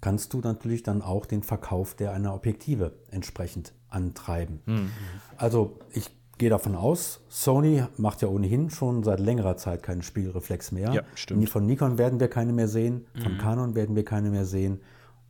[0.00, 4.60] kannst du natürlich dann auch den Verkauf der einer Objektive entsprechend antreiben.
[4.64, 4.90] Mhm.
[5.36, 6.10] Also ich
[6.40, 10.92] gehe davon aus, Sony macht ja ohnehin schon seit längerer Zeit keinen Spiegelreflex mehr.
[10.92, 11.48] Ja, stimmt.
[11.48, 13.38] Von Nikon werden wir keine mehr sehen, von mhm.
[13.38, 14.80] Canon werden wir keine mehr sehen.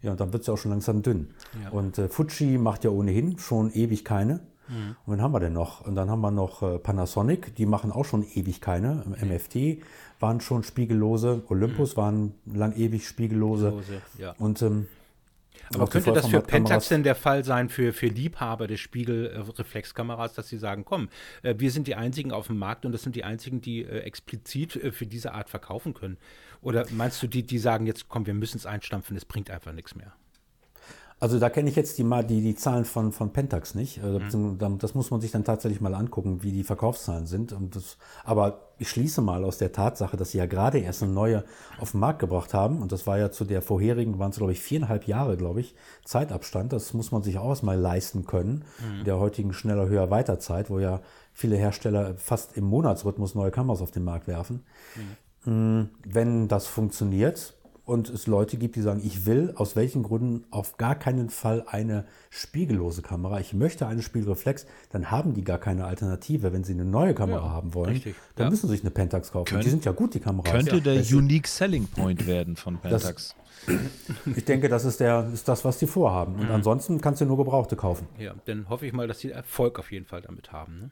[0.03, 1.35] Ja, und dann wird es ja auch schon langsam dünn.
[1.63, 1.71] Ja.
[1.71, 4.35] Und äh, Fuji macht ja ohnehin schon ewig keine.
[4.69, 4.97] Mhm.
[5.05, 5.85] Und wen haben wir denn noch?
[5.85, 9.05] Und dann haben wir noch äh, Panasonic, die machen auch schon ewig keine.
[9.05, 9.29] Mhm.
[9.29, 9.83] MFT
[10.21, 12.01] waren schon spiegellose, Olympus mhm.
[12.01, 13.73] waren lang ewig spiegellose.
[13.73, 14.35] Spiegellose ja.
[14.39, 14.87] Und ähm,
[15.75, 20.49] aber könnte das für Pentax denn der Fall sein, für, für Liebhaber des Spiegelreflexkameras, dass
[20.49, 21.09] sie sagen, komm,
[21.43, 24.01] äh, wir sind die Einzigen auf dem Markt und das sind die Einzigen, die äh,
[24.01, 26.17] explizit äh, für diese Art verkaufen können?
[26.61, 29.73] Oder meinst du, die, die sagen jetzt, komm, wir müssen es einstampfen, es bringt einfach
[29.73, 30.13] nichts mehr?
[31.21, 34.03] Also da kenne ich jetzt die, die, die Zahlen von, von Pentax nicht.
[34.03, 34.79] Also mhm.
[34.79, 37.53] Das muss man sich dann tatsächlich mal angucken, wie die Verkaufszahlen sind.
[37.53, 41.13] Und das, aber ich schließe mal aus der Tatsache, dass sie ja gerade erst eine
[41.13, 41.45] neue
[41.79, 42.81] auf den Markt gebracht haben.
[42.81, 45.75] Und das war ja zu der vorherigen, waren es glaube ich viereinhalb Jahre, glaube ich,
[46.07, 46.73] Zeitabstand.
[46.73, 48.65] Das muss man sich auch erstmal leisten können.
[48.79, 49.01] Mhm.
[49.01, 51.03] In der heutigen schneller, höher, weiter Zeit, wo ja
[51.35, 54.65] viele Hersteller fast im Monatsrhythmus neue Kameras auf den Markt werfen.
[55.45, 55.91] Mhm.
[56.03, 57.60] Wenn das funktioniert
[57.91, 61.65] und es Leute gibt, die sagen, ich will aus welchen Gründen auf gar keinen Fall
[61.67, 66.53] eine spiegellose Kamera, ich möchte eine Spiegelreflex, dann haben die gar keine Alternative.
[66.53, 68.15] Wenn sie eine neue Kamera Ja, haben wollen, richtig.
[68.37, 68.51] dann Ja.
[68.51, 69.51] müssen sie sich eine Pentax kaufen.
[69.51, 70.51] Könnt- die sind ja gut, die Kameras.
[70.53, 73.35] Könnte der Es- Unique Selling Point werden von Pentax.
[74.37, 76.35] Ich denke, das ist, der, ist das, was die vorhaben.
[76.37, 76.41] Mhm.
[76.41, 78.07] Und ansonsten kannst du nur Gebrauchte kaufen.
[78.19, 80.79] Ja, dann hoffe ich mal, dass die Erfolg auf jeden Fall damit haben.
[80.79, 80.91] Ne?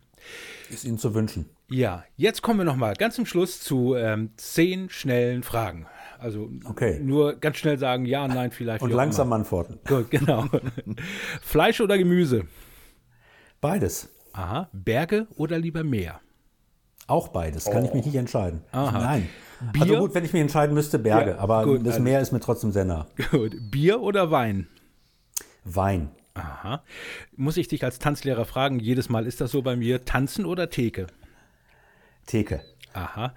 [0.69, 1.47] Ist ihnen zu wünschen.
[1.71, 5.87] Ja, jetzt kommen wir noch mal ganz zum Schluss zu ähm, zehn schnellen Fragen.
[6.19, 6.99] Also Okay.
[7.01, 8.83] nur ganz schnell sagen, ja, nein, vielleicht.
[8.83, 9.79] Und langsam antworten.
[9.89, 10.47] Gut, genau.
[11.43, 12.45] Fleisch oder Gemüse?
[13.61, 14.09] Beides.
[14.33, 14.69] Aha.
[14.73, 16.21] Berge oder lieber Meer?
[17.07, 17.65] Auch beides.
[17.65, 18.63] Kann ich mich nicht entscheiden.
[18.73, 18.99] Aha.
[18.99, 19.29] Nein.
[19.73, 19.83] Bier?
[19.83, 21.33] Also gut, wenn ich mich entscheiden müsste, Berge.
[21.33, 23.07] Ja, aber gut, das also- Meer ist mir trotzdem sehr nah.
[23.31, 23.57] Gut.
[23.71, 24.69] Bier oder Wein?
[25.65, 26.11] Wein.
[26.35, 26.85] Aha.
[27.37, 30.71] Muss ich dich als Tanzlehrer fragen, jedes Mal ist das so bei mir, tanzen oder
[30.71, 31.09] Theke?
[32.27, 32.61] Theke.
[32.93, 33.35] Aha.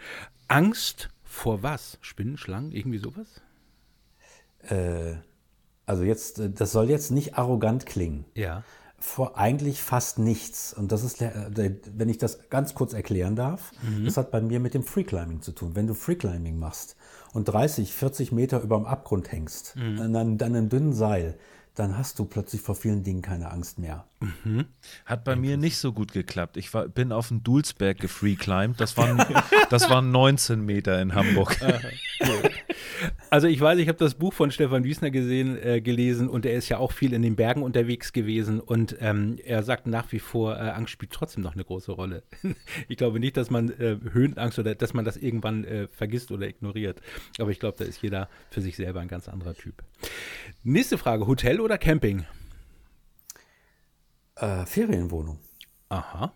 [0.48, 1.98] Angst vor was?
[2.02, 3.42] Spinnen, Schlangen, irgendwie sowas?
[4.70, 5.16] Äh,
[5.86, 8.26] also jetzt, äh, das soll jetzt nicht arrogant klingen.
[8.36, 8.64] Ja.
[9.00, 10.74] Vor eigentlich fast nichts.
[10.74, 11.50] Und das ist, der-
[11.98, 13.72] wenn ich das ganz kurz erklären darf,
[14.06, 15.76] das hat bei mir mit dem Freeclimbing zu tun.
[15.76, 16.96] Wenn du Freeclimbing machst
[17.34, 21.36] und 30, 40 Meter über dem Abgrund hängst, an, einem- an einem dünnen Seil,
[21.76, 24.06] dann hast du plötzlich vor vielen Dingen keine Angst mehr.
[25.06, 26.58] Hat bei mir nicht so gut geklappt.
[26.58, 28.80] Ich war, bin auf den Dulsberg gefreeclimbed.
[28.80, 29.24] Das waren,
[29.70, 31.58] das waren 19 Meter in Hamburg.
[33.30, 36.54] Also ich weiß, ich habe das Buch von Stefan Wiesner gesehen, äh, gelesen und er
[36.54, 40.20] ist ja auch viel in den Bergen unterwegs gewesen und ähm, er sagt nach wie
[40.20, 42.24] vor, äh, Angst spielt trotzdem noch eine große Rolle.
[42.88, 46.48] ich glaube nicht, dass man äh, Höhenangst oder dass man das irgendwann äh, vergisst oder
[46.48, 47.02] ignoriert.
[47.40, 49.84] Aber ich glaube, da ist jeder für sich selber ein ganz anderer Typ.
[50.64, 52.26] Nächste Frage, Hotel oder Camping?
[54.36, 55.40] Äh, Ferienwohnung.
[55.90, 56.34] Aha,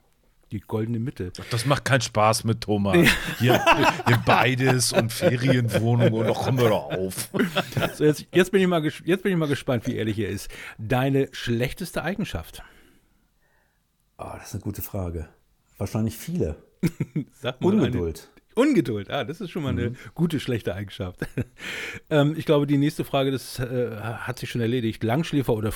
[0.51, 1.31] die goldene Mitte.
[1.51, 2.95] Das macht keinen Spaß mit Thomas.
[3.39, 3.63] Hier,
[4.07, 7.29] hier beides und Ferienwohnung und noch komm wir doch auf.
[7.95, 10.49] So, jetzt, jetzt, bin ich mal jetzt bin ich mal gespannt, wie ehrlich er ist.
[10.77, 12.63] Deine schlechteste Eigenschaft?
[14.17, 15.27] Ah, das ist eine gute Frage.
[15.77, 16.55] Wahrscheinlich viele.
[17.33, 17.81] Sag mal eine.
[17.83, 18.29] Ungeduld.
[18.55, 21.19] Ungeduld, ah, das ist schon mal eine gute, schlechte Eigenschaft.
[22.09, 25.03] ähm, ich glaube, die nächste Frage, das äh, hat sich schon erledigt.
[25.03, 25.73] Langschläfer oder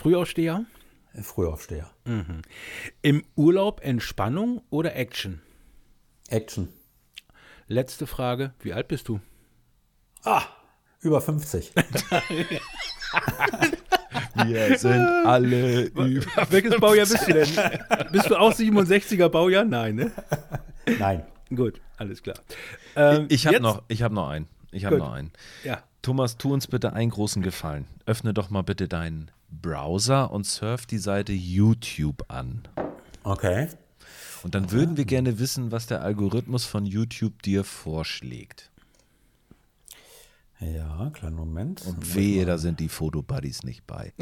[1.23, 1.89] Frühaufsteher?
[2.05, 2.41] Frühaufsteher.
[3.01, 5.41] Im Urlaub Entspannung oder Action?
[6.27, 6.69] Action.
[7.67, 9.19] Letzte Frage, wie alt bist du?
[10.23, 10.43] Ah,
[11.01, 11.71] über 50.
[14.45, 16.05] Wir sind alle über.
[16.51, 17.49] Welches Baujahr bist du denn?
[18.11, 19.65] bist du auch 67er Baujahr?
[19.65, 20.11] Nein, ne?
[20.97, 21.25] Nein.
[21.55, 22.37] Gut, alles klar.
[22.95, 24.47] Ähm, Ich habe noch, ich hab noch einen.
[24.71, 25.31] Ich habe noch einen.
[25.63, 27.85] Ja, Thomas, tu uns bitte einen großen Gefallen.
[28.05, 32.67] Öffne doch mal bitte deinen Browser und surf die Seite YouTube an.
[33.23, 33.67] Okay.
[34.43, 38.71] Und dann würden wir gerne wissen, was der Algorithmus von YouTube dir vorschlägt.
[40.61, 41.85] Ja, kleinen Moment.
[41.85, 44.13] Und wehe, da sind die Fotobuddies nicht bei.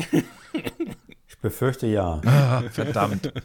[1.28, 2.22] Ich befürchte ja.
[2.26, 3.32] Ah, verdammt.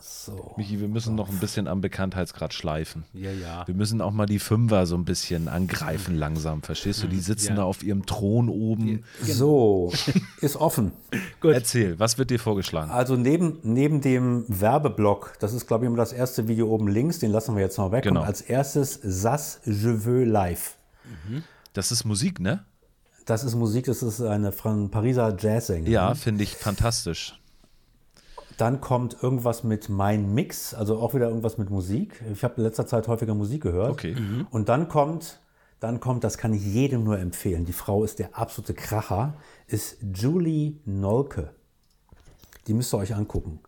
[0.00, 0.54] So.
[0.56, 3.04] Michi, wir müssen noch ein bisschen am Bekanntheitsgrad schleifen.
[3.12, 3.66] ja, ja.
[3.66, 6.62] Wir müssen auch mal die Fünfer so ein bisschen angreifen langsam.
[6.62, 7.06] Verstehst du?
[7.06, 7.54] Die sitzen Ja.
[7.56, 9.04] da auf ihrem Thron oben.
[9.22, 9.92] So,
[10.40, 10.92] ist offen.
[11.42, 12.90] Erzähl, was wird dir vorgeschlagen?
[12.90, 17.18] Also neben, neben dem Werbeblock, das ist glaube ich immer das erste Video oben links,
[17.20, 18.02] den lassen wir jetzt noch weg.
[18.04, 18.20] Genau.
[18.20, 20.76] Und als erstes Sas Je veux live.
[21.72, 22.64] Das ist Musik, ne?
[23.26, 25.92] Das ist Musik, das ist eine von Pariser Jazzsängerin.
[25.92, 27.38] Ja, finde ich fantastisch.
[28.58, 32.22] Dann kommt irgendwas mit Mein Mix, also auch wieder irgendwas mit Musik.
[32.32, 33.92] Ich habe in letzter Zeit häufiger Musik gehört.
[33.92, 34.16] Okay.
[34.50, 35.40] Und dann kommt,
[35.80, 37.64] dann kommt, das kann ich jedem nur empfehlen.
[37.64, 39.34] Die Frau ist der absolute Kracher,
[39.66, 41.50] ist Julie Nolke.
[42.66, 43.60] Die müsst ihr euch angucken.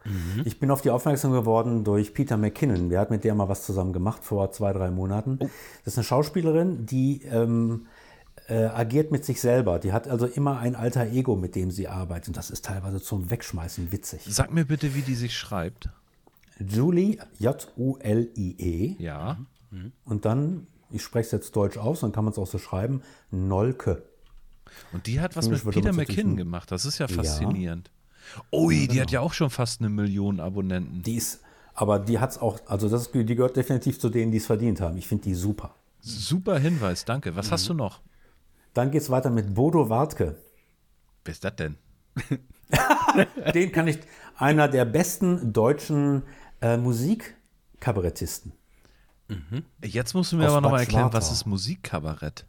[0.47, 2.89] Ich bin auf die aufmerksam geworden durch Peter McKinnon.
[2.89, 5.39] Der hat mit der mal was zusammen gemacht vor zwei, drei Monaten.
[5.39, 5.49] Das
[5.85, 7.89] ist eine Schauspielerin, die ähm,
[8.49, 9.79] äh, agiert mit sich selber.
[9.79, 12.29] Die hat also immer ein alter Ego, mit dem sie arbeitet.
[12.29, 14.23] Und das ist teilweise zum Wegschmeißen witzig.
[14.29, 15.91] Sag mir bitte, wie die sich schreibt.
[16.59, 18.97] Julie, J-U-L-I-E.
[19.03, 19.39] Ja.
[20.05, 23.03] Und dann, ich spreche es jetzt deutsch aus, dann kann man es auch so schreiben,
[23.31, 24.05] Nolke.
[24.93, 26.71] Und die hat was Englisch mit Peter McKinnon gemacht.
[26.71, 27.91] Das ist ja faszinierend.
[28.53, 31.03] Ui, die hat ja auch schon fast eine Million Abonnenten.
[31.03, 31.41] Die ist,
[31.75, 34.81] aber die hat es auch, also das, die gehört definitiv zu denen, die es verdient
[34.81, 34.97] haben.
[34.97, 35.75] Ich finde die super.
[36.01, 37.37] Super Hinweis, danke.
[37.37, 38.01] Was hast du noch?
[38.77, 40.37] Dann geht es weiter mit Bodo Wartke.
[41.25, 41.77] Wer ist das denn?
[43.55, 43.99] Den kann ich,
[44.37, 46.25] einer der besten deutschen
[46.61, 48.53] äh, Musikkabarettisten.
[49.83, 52.45] Jetzt musst du mir Aus aber nochmal erklären, was ist Musikkabarett?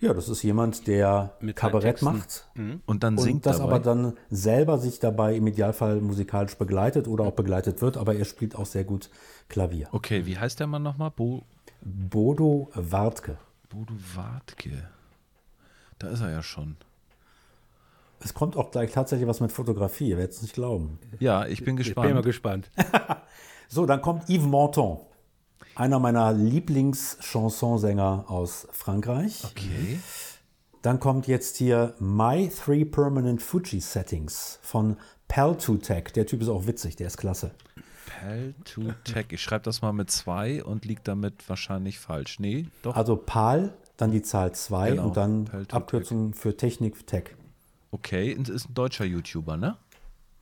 [0.00, 2.48] Ja, das ist jemand, der Mit Kabarett macht
[2.86, 3.74] Und dann und singt das dabei.
[3.74, 8.24] aber dann selber sich dabei im Idealfall musikalisch begleitet oder auch begleitet wird, aber er
[8.24, 9.10] spielt auch sehr gut
[9.50, 9.88] Klavier.
[9.92, 11.10] okay, wie heißt der Mann nochmal?
[11.10, 11.42] Bo,
[11.82, 13.36] Bodo Wartke.
[13.68, 14.88] Bodo Wartke.
[16.02, 16.76] Da ist er ja schon.
[18.20, 20.98] Es kommt auch gleich tatsächlich was mit Fotografie, ihr werdet es nicht glauben.
[21.18, 22.70] Ja, ich bin Ich bin mal gespannt.
[22.76, 23.22] gespannt.
[23.68, 25.00] So, dann kommt Yves Montand,
[25.76, 29.44] einer meiner Lieblingschansonsänger aus Frankreich.
[29.44, 29.98] Okay.
[30.82, 34.98] Dann kommt jetzt hier My Three Permanent Fuji Settings von
[35.30, 36.12] Pal2Tech.
[36.12, 37.52] Der Typ ist auch witzig, der ist klasse.
[38.04, 39.26] Pal to Tech.
[39.30, 42.40] Ich schreibe das mal mit zwei und liegt damit wahrscheinlich falsch.
[42.40, 42.94] Nee, doch.
[42.94, 43.72] Also PAL,
[44.02, 45.72] dann die Zahl 2 Genau, und dann Pal2Tech.
[45.72, 47.34] Abkürzung für Technik Tech.
[47.90, 49.76] Okay, ist ein deutscher YouTuber, ne?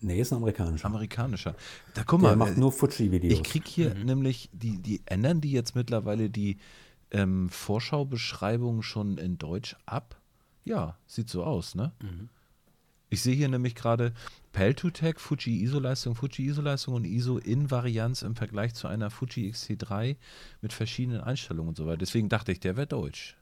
[0.00, 0.86] Nee, ist ein amerikanischer.
[0.86, 1.54] Amerikanischer.
[1.94, 3.32] Da guck Der mal, macht äh, nur Fuji-Videos.
[3.34, 6.56] ich krieg hier nämlich, die, die ändern die jetzt mittlerweile die
[7.10, 10.16] ähm, Vorschaubeschreibung schon in Deutsch ab?
[10.64, 11.92] Ja, sieht so aus, ne?
[13.10, 14.14] Ich sehe hier nämlich gerade
[14.54, 20.16] Pel2Tech, Fuji ISO-Leistung, Fuji ISO-Leistung und ISO-In-Varianz im Vergleich zu einer Fuji XT3
[20.62, 21.98] mit verschiedenen Einstellungen und so weiter.
[21.98, 23.36] Deswegen dachte ich, der wäre deutsch.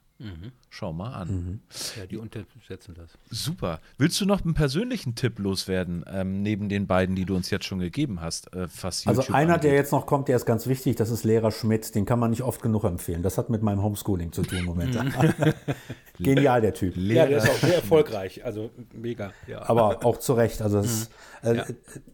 [0.68, 1.60] Schau mal an.
[1.96, 3.10] Ja, die untersetzen das.
[3.30, 3.78] Super.
[3.98, 7.66] Willst du noch einen persönlichen Tipp loswerden, ähm, neben den beiden, die du uns jetzt
[7.66, 8.52] schon gegeben hast?
[8.54, 9.72] Äh, Also YouTube einer, der angeht?
[9.72, 11.94] jetzt noch kommt, der ist ganz wichtig, das ist Lehrer Schmidt.
[11.94, 13.22] Den kann man nicht oft genug empfehlen.
[13.22, 14.98] Das hat mit meinem Homeschooling zu tun im Moment.
[16.18, 16.96] Genial, der Typ.
[16.96, 18.44] Ja, der ist auch sehr erfolgreich.
[18.44, 19.32] Also mega.
[19.46, 19.68] Ja.
[19.68, 20.62] Aber auch zu Recht.
[20.62, 21.10] Also es,
[21.42, 21.64] äh, Ja.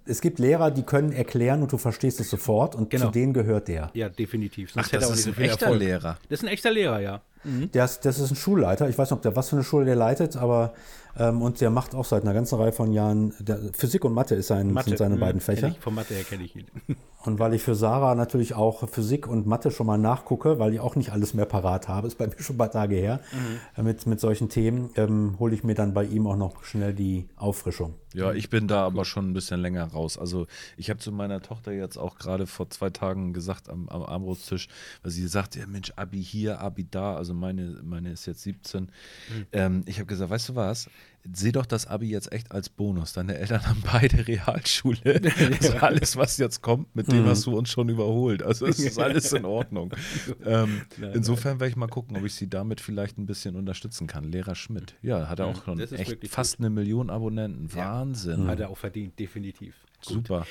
[0.05, 3.07] es gibt Lehrer, die können erklären und du verstehst es sofort und Genau.
[3.07, 3.91] zu denen gehört der.
[3.95, 4.73] ja, definitiv.
[4.73, 5.81] Sonst Ach, das auch ist nicht so ein viel echter Erfolg.
[5.83, 6.19] Lehrer.
[6.29, 7.23] Das ist ein echter Lehrer, ja.
[7.45, 8.89] Der ist, das ist ein Schulleiter.
[8.89, 10.75] Ich weiß nicht, ob der was für eine Schule der leitet, aber
[11.19, 14.35] ähm, und der macht auch seit einer ganzen Reihe von Jahren der, Physik und Mathe,
[14.35, 15.69] ist sein, sind seine mhm, beiden kenn Fächer.
[15.69, 16.67] Ich, von Mathe her kenne ich ihn.
[17.25, 20.81] Und weil ich für Sarah natürlich auch Physik und Mathe schon mal nachgucke, weil ich
[20.81, 23.21] auch nicht alles mehr parat habe, ist bei mir schon ein paar Tage her,
[23.77, 26.93] äh, mit, mit solchen Themen, ähm, hole ich mir dann bei ihm auch noch schnell
[26.93, 27.95] die Auffrischung.
[28.13, 30.19] Ja, ich bin da aber schon ein bisschen länger raus.
[30.19, 30.47] Also
[30.77, 34.69] ich habe zu meiner Tochter jetzt auch gerade vor zwei Tagen gesagt am, am Armbrusttisch,
[35.03, 38.91] weil sie sagt, ja Mensch, Abi hier, Abi da, also meine, meine ist jetzt 17.
[39.53, 40.89] Ähm, ich habe gesagt, weißt du was,
[41.33, 43.13] seh doch das Abi jetzt echt als Bonus.
[43.13, 45.21] Deine Eltern haben beide Realschule.
[45.55, 48.43] Also alles, was jetzt kommt, mit dem hast du uns schon überholt.
[48.43, 49.93] Also es ist alles in Ordnung.
[50.45, 50.83] Ähm,
[51.13, 54.25] insofern werde ich mal gucken, ob ich sie damit vielleicht ein bisschen unterstützen kann.
[54.25, 54.95] Lehrer Schmidt.
[55.03, 57.73] Ja, hat er auch schon echt fast eine Million Abonnenten.
[57.75, 58.47] Wahnsinn.
[58.47, 59.75] Hat er auch verdient, definitiv.
[60.01, 60.47] Super.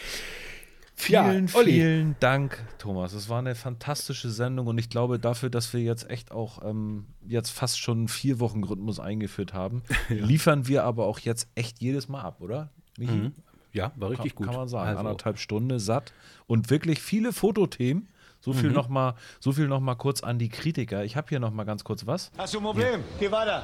[1.07, 1.72] Ja, Vielen, Olli.
[1.72, 3.14] vielen Dank, Thomas.
[3.14, 7.07] Es war eine fantastische Sendung und ich glaube dafür, dass wir jetzt echt auch ähm,
[7.28, 11.82] jetzt fast schon einen vier Wochen Rhythmus eingeführt haben, liefern wir aber auch jetzt echt
[11.82, 12.70] jedes Mal ab, oder?
[12.98, 13.32] Michi?
[13.74, 14.48] Ja, war richtig kann, gut.
[14.48, 14.88] Kann man sagen.
[14.90, 16.14] Also, Anderthalb Stunden satt
[16.45, 18.07] und wirklich viele Fotothemen.
[18.40, 21.06] So viel noch mal, so viel noch mal kurz an die Kritiker.
[21.06, 22.30] Ich habe hier noch mal ganz kurz was.
[22.38, 23.02] Hast du ein Problem?
[23.18, 23.64] Geh weiter.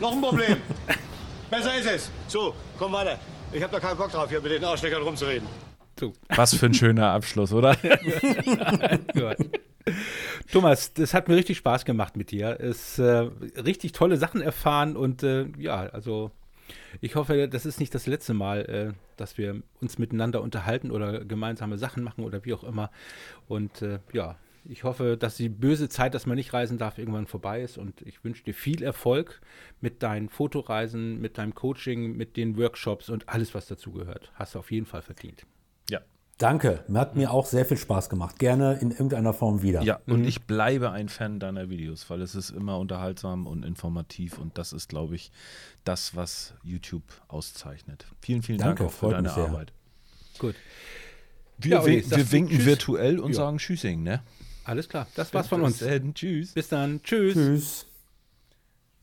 [0.00, 0.56] Noch ein Problem.
[1.50, 2.10] Besser ist es.
[2.26, 3.18] So, komm weiter.
[3.52, 5.46] Ich habe da keinen Bock drauf, hier mit den Arschleckern rumzureden.
[6.28, 7.76] Was für ein schöner Abschluss, oder?
[10.52, 12.58] Thomas, das hat mir richtig Spaß gemacht mit dir.
[12.60, 13.28] Es äh,
[13.64, 16.30] richtig tolle Sachen erfahren und äh, ja, also
[17.00, 21.24] ich hoffe, das ist nicht das letzte Mal, äh, dass wir uns miteinander unterhalten oder
[21.24, 22.90] gemeinsame Sachen machen oder wie auch immer.
[23.48, 27.26] Und äh, ja, ich hoffe, dass die böse Zeit, dass man nicht reisen darf, irgendwann
[27.26, 27.78] vorbei ist.
[27.78, 29.40] Und ich wünsche dir viel Erfolg
[29.80, 34.32] mit deinen Fotoreisen, mit deinem Coaching, mit den Workshops und alles, was dazugehört.
[34.34, 35.46] Hast du auf jeden Fall verdient.
[35.90, 36.00] Ja.
[36.38, 38.38] Danke, hat mir auch sehr viel Spaß gemacht.
[38.38, 39.82] Gerne in irgendeiner Form wieder.
[39.82, 44.38] Ja, und ich bleibe ein Fan deiner Videos, weil es ist immer unterhaltsam und informativ
[44.38, 45.32] und das ist, glaube ich,
[45.84, 48.06] das, was YouTube auszeichnet.
[48.22, 49.30] Vielen, vielen Danke, Dank auch für deine.
[49.30, 49.74] Arbeit.
[50.38, 50.54] Gut.
[51.58, 52.64] Wir, Ja, wir du winken Tschüss?
[52.66, 53.36] virtuell und Ja.
[53.36, 54.22] sagen Tschüssing, ne?
[54.64, 55.08] Alles klar.
[55.16, 55.80] Das war's von uns.
[55.80, 56.14] Bis dann.
[56.14, 56.52] Tschüss.
[56.54, 57.02] Bis dann.
[57.02, 57.34] Tschüss.
[57.34, 57.86] Tschüss.